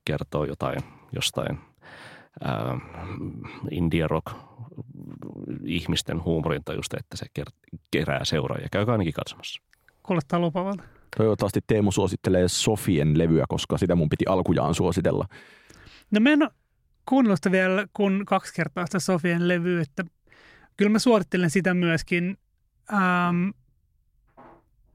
kertoo 0.05 0.45
jotain 0.45 0.79
jostain 1.11 1.59
ää, 2.43 2.79
indie 3.71 4.07
rock 4.07 4.25
ihmisten 5.65 6.23
huumorintajusta, 6.23 6.97
että 6.99 7.17
se 7.17 7.25
ker- 7.39 7.77
kerää 7.91 8.25
seuraajia. 8.25 8.67
Käykää 8.71 8.91
ainakin 8.91 9.13
katsomassa. 9.13 9.61
Kuulostaa 10.03 10.39
lupavalta. 10.39 10.83
Toivottavasti 11.17 11.59
Teemu 11.67 11.91
suosittelee 11.91 12.47
Sofien 12.47 13.17
levyä, 13.17 13.45
koska 13.49 13.77
sitä 13.77 13.95
mun 13.95 14.09
piti 14.09 14.25
alkujaan 14.27 14.75
suositella. 14.75 15.25
No 16.11 16.19
mä 16.19 16.29
en 16.29 16.43
ole 16.43 16.51
kuunnellut 17.05 17.39
vielä 17.51 17.85
kun 17.93 18.23
kaksi 18.25 18.53
kertaa 18.53 18.85
sitä 18.85 18.99
Sofian 18.99 19.47
levyä, 19.47 19.81
että 19.81 20.03
kyllä 20.79 20.91
mä 20.91 20.99
suorittelen 20.99 21.49
sitä 21.49 21.73
myöskin. 21.73 22.37
Ähm, 22.93 23.49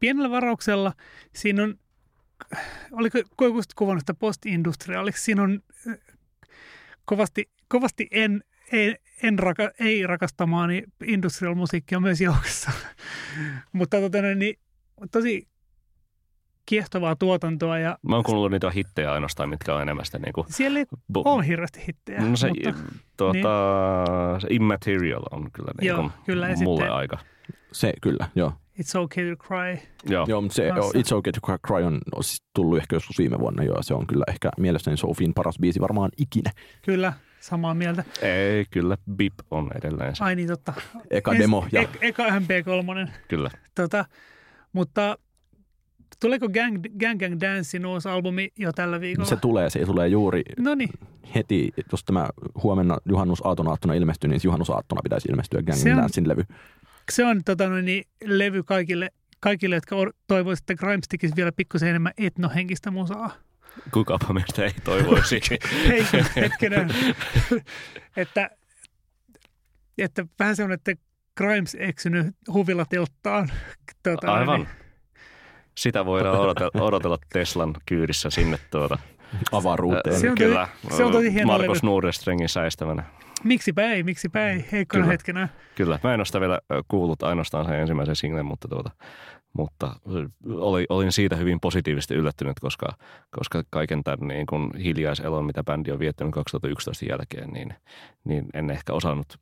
pienellä 0.00 0.30
varauksella 0.30 0.92
siinä 1.34 1.62
on, 1.62 1.78
oliko 2.92 3.18
sitten 3.18 3.76
kuvannut 3.76 4.02
sitä 4.02 4.14
post-industriaaliksi, 4.14 5.24
siinä 5.24 5.42
on 5.42 5.62
äh, 5.88 5.98
kovasti, 7.04 7.50
kovasti 7.68 8.08
en, 8.10 8.44
ei, 8.72 8.96
en 9.22 9.38
raka, 9.38 9.70
ei 9.80 10.06
rakastamaani 10.06 10.82
industrial 11.06 11.54
musiikkia 11.54 12.00
myös 12.00 12.20
joukossa. 12.20 12.70
Mutta 13.72 14.00
tota, 14.00 14.22
niin, 14.22 14.58
tosi 15.10 15.48
kiehtovaa 16.66 17.16
tuotantoa 17.16 17.78
ja 17.78 17.98
Mä 18.08 18.14
oon 18.14 18.24
kuunnellut 18.24 18.50
niitä 18.50 18.70
hittejä 18.70 19.12
ainoastaan, 19.12 19.48
mitkä 19.48 19.74
on 19.74 19.82
enemmän 19.82 20.04
sitä 20.06 20.18
niinku... 20.18 20.46
siellä 20.48 20.78
ei 20.78 20.84
Bu- 20.94 21.22
ole 21.24 21.46
hirveästi 21.46 21.84
hittejä. 21.88 22.20
No 22.20 22.36
se, 22.36 22.48
mutta, 22.48 22.74
tuota, 23.16 23.48
se 24.40 24.46
Immaterial 24.50 25.22
on 25.30 25.50
kyllä, 25.52 25.70
niin 25.80 25.88
Joo, 25.88 25.98
kuin 26.00 26.10
kyllä, 26.26 26.46
mulle 26.62 26.80
sitten- 26.80 26.92
aika. 26.96 27.18
Se 27.72 27.92
kyllä, 28.02 28.28
joo. 28.34 28.52
It's 28.80 29.00
okay 29.00 29.36
to 29.36 29.44
cry. 29.44 29.78
Joo. 30.08 30.26
Joo, 30.28 30.40
mutta 30.40 30.54
se 30.54 30.68
Kanssa. 30.68 30.98
It's 30.98 31.16
Okay 31.16 31.32
to 31.32 31.58
Cry 31.66 31.82
on 31.84 32.00
siis 32.20 32.42
tullut 32.54 32.78
ehkä 32.78 32.96
joskus 32.96 33.18
viime 33.18 33.38
vuonna 33.38 33.62
jo. 33.64 33.74
ja 33.74 33.82
Se 33.82 33.94
on 33.94 34.06
kyllä 34.06 34.24
ehkä 34.28 34.50
mielestäni 34.58 34.96
Sofin 34.96 35.34
paras 35.34 35.58
biisi 35.60 35.80
varmaan 35.80 36.10
ikinä. 36.16 36.50
Kyllä, 36.82 37.12
samaa 37.40 37.74
mieltä. 37.74 38.04
Ei, 38.22 38.64
kyllä 38.70 38.96
Bip 39.16 39.32
on 39.50 39.70
edelleen 39.74 40.16
se. 40.16 40.24
Ai 40.24 40.34
niin, 40.36 40.48
totta. 40.48 40.72
Eka 41.10 41.32
demo 41.38 41.66
ja 41.72 41.80
E- 41.82 41.88
eka 42.00 42.22
MP3. 42.28 43.10
Kyllä. 43.28 43.50
Tota, 43.74 44.04
Mutta 44.72 45.18
tuleeko 46.20 46.48
Gang 46.48 46.82
Gang, 47.00 47.20
Gang 47.20 47.40
Dancein 47.40 47.86
uusi 47.86 48.08
albumi 48.08 48.48
jo 48.58 48.72
tällä 48.72 49.00
viikolla? 49.00 49.28
Se 49.28 49.36
tulee, 49.36 49.70
se 49.70 49.84
tulee 49.86 50.08
juuri 50.08 50.42
No 50.58 50.74
niin, 50.74 50.90
heti, 51.34 51.72
jos 51.92 52.04
tämä 52.04 52.28
huomenna 52.62 52.98
juhannusaattona 53.08 53.94
ilmestyy, 53.94 54.30
niin 54.30 54.40
juhannusaattona 54.44 55.00
pitäisi 55.02 55.28
ilmestyä 55.28 55.62
Gang 55.62 55.78
Se 55.78 55.92
on- 55.94 55.98
Dancein 56.00 56.28
levy. 56.28 56.42
se 57.12 57.24
on 57.24 57.40
tota, 57.44 57.68
noin, 57.68 57.84
niin, 57.84 58.04
levy 58.24 58.62
kaikille, 58.62 59.10
kaikille, 59.40 59.74
jotka 59.74 59.96
toivoisivat, 60.26 60.70
että 60.70 60.86
Grimes 60.86 61.08
tekisi 61.08 61.36
vielä 61.36 61.52
pikkusen 61.52 61.88
enemmän 61.88 62.12
etnohenkistä 62.18 62.90
musaa. 62.90 63.32
Kukapa 63.92 64.32
meistä 64.32 64.64
ei 64.64 64.70
toivoisi. 64.84 65.40
Hei, 65.88 66.04
hetkinen. 66.36 66.90
että, 68.16 68.50
että 69.98 70.26
vähän 70.38 70.56
semmoinen, 70.56 70.74
että 70.74 71.02
Grimes 71.36 71.76
eksynyt 71.80 72.26
huvilatelttaan. 72.52 73.50
Tota, 74.02 74.26
noin, 74.26 74.38
Aivan. 74.38 74.60
niin. 74.60 74.68
Sitä 75.78 76.04
voidaan 76.04 76.38
odotella, 76.40 76.84
odotella 76.84 77.18
Teslan 77.32 77.74
kyydissä 77.86 78.30
sinne 78.30 78.58
tuota. 78.70 78.98
Avaruuteen. 79.52 80.20
Se 80.20 80.30
on 80.30 80.34
tosi- 80.36 80.44
Kyllä. 80.48 80.68
se 80.96 81.04
on 81.04 81.12
tosi 81.12 81.32
hieno 81.34 81.46
Markus 81.46 81.82
levy. 81.82 81.92
Nordestrengin 81.92 82.48
säistämänä. 82.48 83.02
Miksipä 83.44 83.82
ei, 83.82 84.02
miksipä 84.02 84.48
ei, 84.50 84.64
heikkona 84.72 85.02
Kyllä. 85.02 85.12
hetkenä. 85.12 85.48
Kyllä. 85.74 85.98
Mä 86.04 86.14
en 86.14 86.20
ole 86.20 86.24
sitä 86.24 86.40
vielä 86.40 86.60
kuullut 86.88 87.22
ainoastaan 87.22 87.64
sen 87.66 87.74
ensimmäisen 87.80 88.16
singlen, 88.16 88.46
mutta, 88.46 88.68
tuota, 88.68 88.90
mutta 89.52 89.96
oli, 90.48 90.86
olin 90.88 91.12
siitä 91.12 91.36
hyvin 91.36 91.60
positiivisesti 91.60 92.14
yllättynyt, 92.14 92.60
koska, 92.60 92.86
koska 93.30 93.62
kaiken 93.70 94.04
tämän 94.04 94.28
niin 94.28 94.46
kun 94.46 94.70
hiljaiselon, 94.76 95.44
mitä 95.44 95.64
bändi 95.64 95.90
on 95.90 95.98
viettänyt 95.98 96.34
2011 96.34 97.04
jälkeen, 97.08 97.50
niin, 97.50 97.74
niin 98.24 98.46
en 98.54 98.70
ehkä 98.70 98.92
osannut 98.92 99.38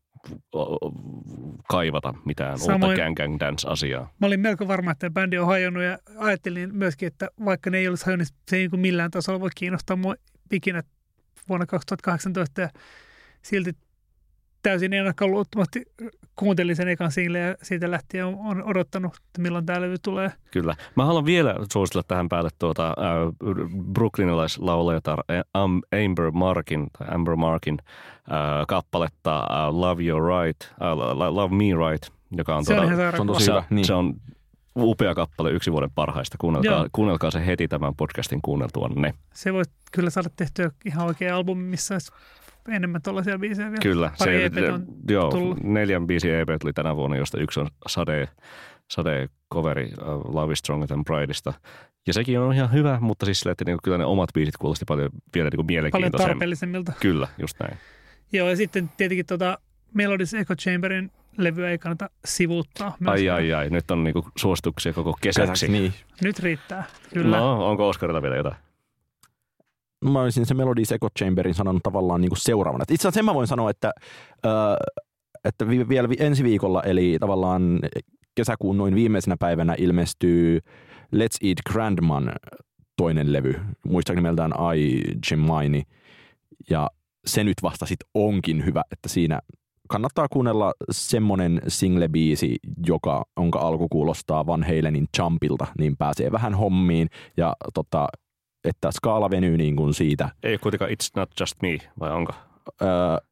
kaivata 1.68 2.14
mitään 2.24 2.58
Samoin- 2.58 2.84
uutta 2.84 3.02
Gang 3.02 3.16
Gang 3.16 3.40
Dance-asiaa. 3.40 4.14
Mä 4.20 4.26
olin 4.26 4.40
melko 4.40 4.68
varma, 4.68 4.90
että 4.90 5.10
bändi 5.10 5.38
on 5.38 5.46
hajonnut 5.46 5.82
ja 5.82 5.98
ajattelin 6.18 6.74
myöskin, 6.74 7.06
että 7.06 7.28
vaikka 7.44 7.70
ne 7.70 7.78
ei 7.78 7.88
olisi 7.88 8.06
hajonnut, 8.06 8.28
niin 8.28 8.38
se 8.50 8.56
ei 8.56 8.62
niin 8.62 8.70
kuin 8.70 8.80
millään 8.80 9.10
tasolla 9.10 9.40
voi 9.40 9.50
kiinnostaa 9.54 9.96
mua 9.96 10.14
ikinä 10.52 10.82
vuonna 11.48 11.66
2018 11.66 12.60
ja 12.60 12.68
silti 13.42 13.72
täysin 14.62 14.92
ennakkoluulottomasti 14.92 15.86
kuuntelin 16.36 16.76
sen 16.76 16.88
ekan 16.88 17.12
singlen 17.12 17.42
ja 17.48 17.54
siitä 17.62 17.90
lähtien 17.90 18.24
on, 18.26 18.36
on 18.38 18.62
odottanut, 18.64 19.16
että 19.16 19.42
milloin 19.42 19.66
tämä 19.66 19.80
levy 19.80 19.96
tulee. 20.02 20.32
Kyllä. 20.50 20.74
Mä 20.96 21.04
haluan 21.04 21.24
vielä 21.24 21.54
suositella 21.72 22.04
tähän 22.08 22.28
päälle 22.28 22.50
tuota, 22.58 22.88
äh, 22.88 22.94
brooklynilaislaulajatar 23.92 25.18
Am- 25.54 25.82
Amber 26.04 26.30
Markin, 26.30 26.86
tai 26.98 27.08
Amber 27.14 27.36
Markin 27.36 27.78
äh, 27.82 28.66
kappaletta 28.68 29.36
äh, 29.38 29.74
Love 29.74 30.02
You 30.04 30.20
Right, 30.20 30.62
äh, 30.62 30.96
Lo- 30.96 31.34
Love 31.34 31.54
Me 31.56 31.90
Right, 31.90 32.08
joka 32.36 32.56
on, 32.56 32.64
Se 32.64 32.72
on 32.72 32.78
tuota, 32.88 32.94
ihan 33.02 33.12
se 33.14 33.20
on 33.20 33.26
tosi 33.26 33.44
se, 33.44 33.52
hyvä. 33.52 33.64
Niin. 33.70 33.84
se 33.84 33.94
on 33.94 34.14
upea 34.76 35.14
kappale, 35.14 35.50
yksi 35.50 35.72
vuoden 35.72 35.90
parhaista. 35.94 36.36
Kuunnelkaa, 36.40 36.72
Joo. 36.72 36.88
kuunnelkaa 36.92 37.30
se 37.30 37.46
heti 37.46 37.68
tämän 37.68 37.94
podcastin 37.96 38.42
kuunneltuanne. 38.42 39.14
Se 39.34 39.52
voi 39.52 39.62
kyllä 39.92 40.10
saada 40.10 40.28
tehtyä 40.36 40.70
ihan 40.84 41.06
oikea 41.06 41.36
albumi, 41.36 41.64
missä 41.64 41.94
olisi 41.94 42.12
enemmän 42.68 43.02
tuollaisia 43.02 43.38
biisejä 43.38 43.68
vielä. 43.70 43.82
Kyllä. 43.82 44.10
Pari 44.18 44.38
se, 44.38 44.44
EP:tä 44.44 44.74
on 44.74 44.86
joo, 45.08 45.30
tullut. 45.30 45.62
neljän 45.62 46.06
biisin 46.06 46.34
EP 46.34 46.48
tuli 46.60 46.72
tänä 46.72 46.96
vuonna, 46.96 47.16
josta 47.16 47.40
yksi 47.40 47.60
on 47.60 47.68
Sade, 47.86 48.28
Sade 48.90 49.28
coveri 49.52 49.92
uh, 50.00 50.34
Love 50.34 50.52
is 50.52 50.58
Stronger 50.58 50.86
than 50.88 51.04
Prideista. 51.04 51.52
Ja 52.06 52.12
sekin 52.12 52.40
on 52.40 52.54
ihan 52.54 52.72
hyvä, 52.72 52.98
mutta 53.00 53.26
siis 53.26 53.40
sillä, 53.40 53.52
että 53.52 53.64
niinku, 53.64 53.80
kyllä 53.84 53.98
ne 53.98 54.04
omat 54.04 54.30
biisit 54.34 54.56
kuulosti 54.56 54.84
paljon 54.84 55.10
vielä 55.34 55.44
niinku 55.44 55.56
paljon 55.56 55.66
mielenkiintoisemmin. 55.66 56.32
tarpeellisemmilta. 56.32 56.92
Kyllä, 57.00 57.28
just 57.38 57.56
näin. 57.60 57.78
Joo, 58.32 58.48
ja 58.48 58.56
sitten 58.56 58.90
tietenkin 58.96 59.26
tota 59.26 59.58
Melodies 59.94 60.34
Echo 60.34 60.54
Chamberin 60.54 61.10
levyä 61.38 61.70
ei 61.70 61.78
kannata 61.78 62.10
sivuuttaa. 62.24 62.96
Ai 63.04 63.30
ai 63.30 63.52
ai, 63.52 63.70
nyt 63.70 63.90
on 63.90 64.04
niinku 64.04 64.28
suosituksia 64.36 64.92
koko 64.92 65.18
kesäksi. 65.20 65.68
Niin. 65.68 65.92
Nyt 66.22 66.38
riittää, 66.38 66.84
kyllä. 67.14 67.36
No, 67.36 67.68
onko 67.68 67.88
Oscarilla 67.88 68.22
vielä 68.22 68.36
jotain? 68.36 68.56
Mä 70.02 70.20
olisin 70.22 70.46
se 70.46 70.54
Melodies 70.54 70.92
Echo 70.92 71.08
Chamberin 71.18 71.54
sanonut 71.54 71.82
tavallaan 71.82 72.20
niin 72.20 72.30
kuin 72.30 72.40
seuraavana. 72.40 72.82
Itse 72.82 72.94
asiassa 73.08 73.18
sen 73.18 73.24
mä 73.24 73.34
voin 73.34 73.46
sanoa, 73.46 73.70
että, 73.70 73.92
äh, 74.46 74.52
että 75.44 75.68
vi- 75.68 75.88
vielä 75.88 76.08
vi- 76.08 76.16
ensi 76.18 76.44
viikolla, 76.44 76.82
eli 76.82 77.16
tavallaan 77.20 77.80
kesäkuun 78.34 78.78
noin 78.78 78.94
viimeisenä 78.94 79.36
päivänä 79.40 79.74
ilmestyy 79.78 80.58
Let's 81.16 81.36
Eat 81.48 81.58
Grandman 81.72 82.32
toinen 82.96 83.32
levy, 83.32 83.54
muistaakseni 83.86 84.22
nimeltään 84.22 84.52
I 84.76 85.02
Gemini, 85.28 85.82
ja 86.70 86.90
se 87.26 87.44
nyt 87.44 87.56
vasta 87.62 87.86
sit 87.86 88.00
onkin 88.14 88.64
hyvä, 88.66 88.82
että 88.92 89.08
siinä 89.08 89.40
kannattaa 89.88 90.26
kuunnella 90.28 90.72
semmonen 90.90 91.60
single-biisi, 91.68 92.56
joka, 92.86 93.24
jonka 93.36 93.58
alku 93.58 93.88
kuulostaa 93.88 94.46
Van 94.46 94.62
Halenin 94.62 95.06
Jumpilta, 95.18 95.66
niin 95.78 95.96
pääsee 95.96 96.32
vähän 96.32 96.54
hommiin, 96.54 97.08
ja 97.36 97.56
tota, 97.74 98.08
että 98.64 98.90
skaala 98.90 99.30
venyy 99.30 99.56
niin 99.56 99.76
kuin 99.76 99.94
siitä. 99.94 100.28
Ei 100.42 100.58
kuitenkaan 100.58 100.90
It's 100.90 101.08
Not 101.16 101.30
Just 101.40 101.54
Me, 101.62 101.78
vai 102.00 102.12
onko? 102.12 102.32
Öö, 102.82 102.88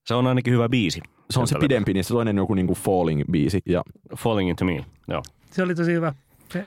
Se 0.06 0.14
on 0.14 0.26
ainakin 0.26 0.52
hyvä 0.54 0.68
biisi. 0.68 1.00
se 1.30 1.40
on 1.40 1.46
se 1.46 1.58
pidempi, 1.58 1.92
niin 1.94 2.04
se 2.04 2.14
toinen 2.14 2.38
on 2.38 2.42
joku 2.42 2.54
niin 2.54 2.66
kuin 2.66 2.76
Falling-biisi. 2.78 3.58
Ja 3.66 3.82
Falling 4.16 4.50
Into 4.50 4.64
Me, 4.64 4.84
joo. 5.08 5.22
Se 5.50 5.62
oli 5.62 5.74
tosi 5.74 5.92
hyvä. 5.92 6.14
Se, 6.52 6.58
et, 6.58 6.66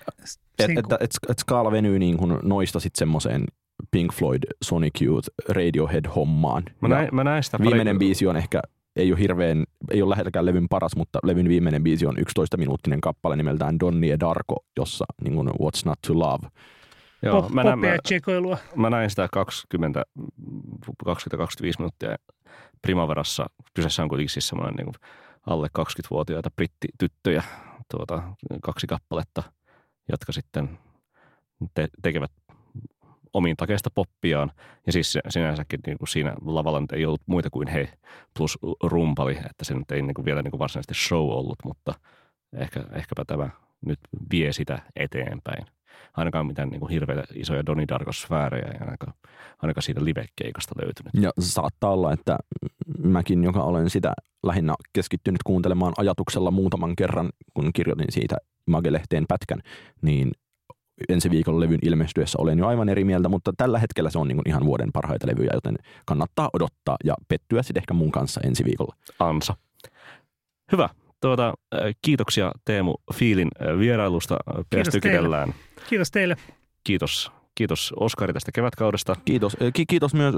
sinkku. 0.65 0.79
että 0.79 0.97
et, 1.01 1.11
et 1.29 1.39
skaala 1.39 1.71
venyy 1.71 1.99
niin 1.99 2.17
kuin 2.17 2.37
noista 2.43 2.79
sitten 2.79 2.99
semmoiseen 2.99 3.43
Pink 3.91 4.13
Floyd, 4.13 4.43
Sonic 4.63 5.01
Youth, 5.01 5.29
Radiohead-hommaan. 5.49 6.63
Mä, 6.81 6.87
Ja 6.89 6.95
näin, 6.95 7.09
mä 7.11 7.23
näin 7.23 7.43
sitä 7.43 7.57
pari- 7.57 7.65
viimeinen 7.69 7.99
biisi 7.99 8.27
on 8.27 8.37
ehkä, 8.37 8.61
ei 8.95 9.11
ole 9.11 9.19
hirveän, 9.19 9.63
ei 9.91 10.01
ole 10.01 10.09
lähelläkään 10.09 10.45
levyn 10.45 10.69
paras, 10.69 10.95
mutta 10.95 11.19
levyn 11.23 11.49
viimeinen 11.49 11.83
biisi 11.83 12.05
on 12.05 12.17
11-minuuttinen 12.17 13.01
kappale 13.01 13.35
nimeltään 13.35 13.79
Donnie 13.79 14.17
Darko, 14.19 14.65
jossa 14.77 15.05
niin 15.23 15.33
kuin 15.35 15.47
What's 15.47 15.81
Not 15.85 15.99
to 16.07 16.19
Love. 16.19 16.47
Joo, 17.23 17.41
pop, 17.41 17.51
mä, 17.51 17.63
näin, 17.63 17.79
poppia 17.79 17.91
mä, 17.91 17.97
tsekoilua. 18.03 18.57
mä 18.75 18.89
näin 18.89 19.09
sitä 19.09 19.27
20, 19.31 20.03
20-25 20.89 21.13
minuuttia 21.79 22.15
Primaverassa. 22.81 23.45
Kyseessä 23.73 24.03
on 24.03 24.09
kuitenkin 24.09 24.29
siis 24.29 24.47
semmoinen 24.47 24.75
niin 24.75 24.95
alle 25.47 25.67
20-vuotiaita 25.79 26.51
brittityttöjä, 26.55 27.43
tuota, 27.91 28.23
kaksi 28.61 28.87
kappaletta, 28.87 29.43
jotka 30.11 30.31
sitten 30.31 30.79
te- 31.73 31.89
tekevät 32.01 32.31
omiin 33.33 33.57
takeista 33.57 33.89
poppiaan. 33.95 34.51
Ja 34.85 34.91
siis 34.91 35.17
sinänsäkin 35.29 35.79
niin 35.87 35.97
kuin 35.97 36.07
siinä 36.07 36.35
lavalla 36.45 36.79
nyt 36.79 36.91
ei 36.91 37.05
ollut 37.05 37.21
muita 37.25 37.49
kuin 37.49 37.67
he 37.67 37.93
plus 38.37 38.59
rumpali, 38.83 39.33
että 39.33 39.65
se 39.65 39.73
nyt 39.73 39.91
ei 39.91 40.01
niin 40.01 40.13
kuin 40.13 40.25
vielä 40.25 40.41
niin 40.41 40.51
kuin 40.51 40.59
varsinaisesti 40.59 41.07
show 41.07 41.29
ollut, 41.29 41.57
mutta 41.63 41.93
ehkä, 42.53 42.83
ehkäpä 42.91 43.25
tämä 43.25 43.49
nyt 43.85 43.99
vie 44.31 44.53
sitä 44.53 44.81
eteenpäin. 44.95 45.65
Ainakaan 46.17 46.47
mitään 46.47 46.69
niin 46.69 46.79
kuin 46.79 46.89
hirveitä 46.89 47.23
isoja 47.35 47.65
Donnie 47.65 47.85
Darko-sfäärejä 47.87 48.65
ei 48.65 48.79
ainakaan, 48.79 49.13
ainakaan 49.61 49.83
siitä 49.83 50.05
live-keikasta 50.05 50.75
löytynyt. 50.81 51.13
Ja 51.21 51.31
saattaa 51.39 51.89
olla, 51.89 52.13
että 52.13 52.37
mäkin, 53.03 53.43
joka 53.43 53.63
olen 53.63 53.89
sitä 53.89 54.13
lähinnä 54.43 54.75
keskittynyt 54.93 55.43
kuuntelemaan 55.43 55.93
ajatuksella 55.97 56.51
muutaman 56.51 56.95
kerran, 56.95 57.29
kun 57.53 57.73
kirjoitin 57.73 58.11
siitä 58.11 58.35
Magelehteen 58.65 59.25
pätkän, 59.27 59.59
niin 60.01 60.31
ensi 61.09 61.29
viikolla 61.29 61.59
levyn 61.59 61.79
ilmestyessä 61.81 62.37
olen 62.41 62.59
jo 62.59 62.67
aivan 62.67 62.89
eri 62.89 63.03
mieltä, 63.03 63.29
mutta 63.29 63.51
tällä 63.57 63.79
hetkellä 63.79 64.09
se 64.09 64.19
on 64.19 64.27
niin 64.27 64.37
kuin 64.37 64.49
ihan 64.49 64.65
vuoden 64.65 64.89
parhaita 64.93 65.27
levyjä, 65.27 65.51
joten 65.53 65.75
kannattaa 66.05 66.49
odottaa 66.53 66.97
ja 67.03 67.15
pettyä 67.27 67.63
sitten 67.63 67.81
ehkä 67.81 67.93
mun 67.93 68.11
kanssa 68.11 68.41
ensi 68.43 68.65
viikolla. 68.65 68.95
Ansa. 69.19 69.55
Hyvä. 70.71 70.89
Tuota, 71.23 71.53
kiitoksia 72.01 72.51
Teemu 72.65 72.95
Fiilin 73.13 73.47
vierailusta. 73.79 74.37
Kiitos 74.69 74.87
PS 74.87 74.91
tykitellään. 74.91 75.53
Kiitos 75.89 76.11
teille. 76.11 76.35
Kiitos. 76.83 77.31
Kiitos 77.55 77.93
Oskari 77.99 78.33
tästä 78.33 78.51
kevätkaudesta. 78.51 79.15
Kiitos, 79.25 79.57
Ki- 79.73 79.85
kiitos 79.85 80.13
myös 80.13 80.35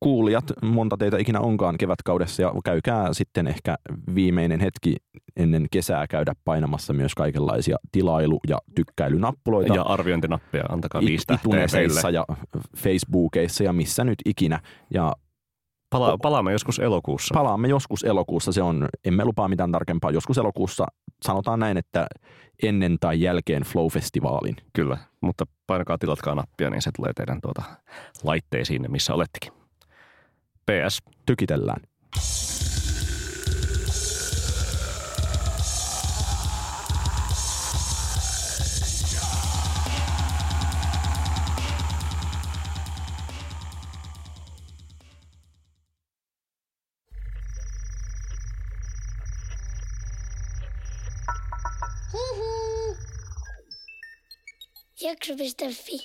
kuulijat, 0.00 0.44
monta 0.62 0.96
teitä 0.96 1.18
ikinä 1.18 1.40
onkaan 1.40 1.78
kevätkaudessa 1.78 2.42
ja 2.42 2.52
käykää 2.64 3.12
sitten 3.12 3.46
ehkä 3.46 3.76
viimeinen 4.14 4.60
hetki 4.60 4.96
ennen 5.36 5.66
kesää 5.70 6.06
käydä 6.06 6.32
painamassa 6.44 6.92
myös 6.92 7.14
kaikenlaisia 7.14 7.76
tilailu- 7.92 8.40
ja 8.48 8.58
tykkäilynappuloita. 8.74 9.74
Ja 9.74 9.82
arviointinappeja, 9.82 10.64
antakaa 10.68 11.00
it- 11.00 11.08
viisi 11.08 11.26
tähteä 11.26 11.48
ituneseissa 11.50 12.10
ja 12.10 12.24
Facebookeissa 12.76 13.64
ja 13.64 13.72
missä 13.72 14.04
nyt 14.04 14.18
ikinä. 14.26 14.60
Ja 14.90 15.12
Pala- 15.94 16.18
palaamme 16.22 16.52
joskus 16.52 16.78
elokuussa. 16.78 17.34
palaamme 17.34 17.68
joskus 17.68 18.02
elokuussa. 18.04 18.52
Se 18.52 18.62
on, 18.62 18.88
emme 19.04 19.24
lupaa 19.24 19.48
mitään 19.48 19.72
tarkempaa. 19.72 20.10
Joskus 20.10 20.38
elokuussa 20.38 20.86
sanotaan 21.24 21.60
näin, 21.60 21.76
että 21.76 22.06
ennen 22.62 22.96
tai 23.00 23.20
jälkeen 23.20 23.62
Flow-festivaalin. 23.62 24.56
Kyllä, 24.72 24.98
mutta 25.20 25.44
painakaa 25.66 25.98
tilatkaa 25.98 26.34
nappia, 26.34 26.70
niin 26.70 26.82
se 26.82 26.90
tulee 26.96 27.12
teidän 27.12 27.40
tuota 27.40 27.62
laitteisiin, 28.22 28.90
missä 28.90 29.14
olettekin. 29.14 29.52
PS. 30.66 31.02
Tykitellään. 31.26 31.80
Jacques 55.04 55.36
Bastafim. 55.36 56.00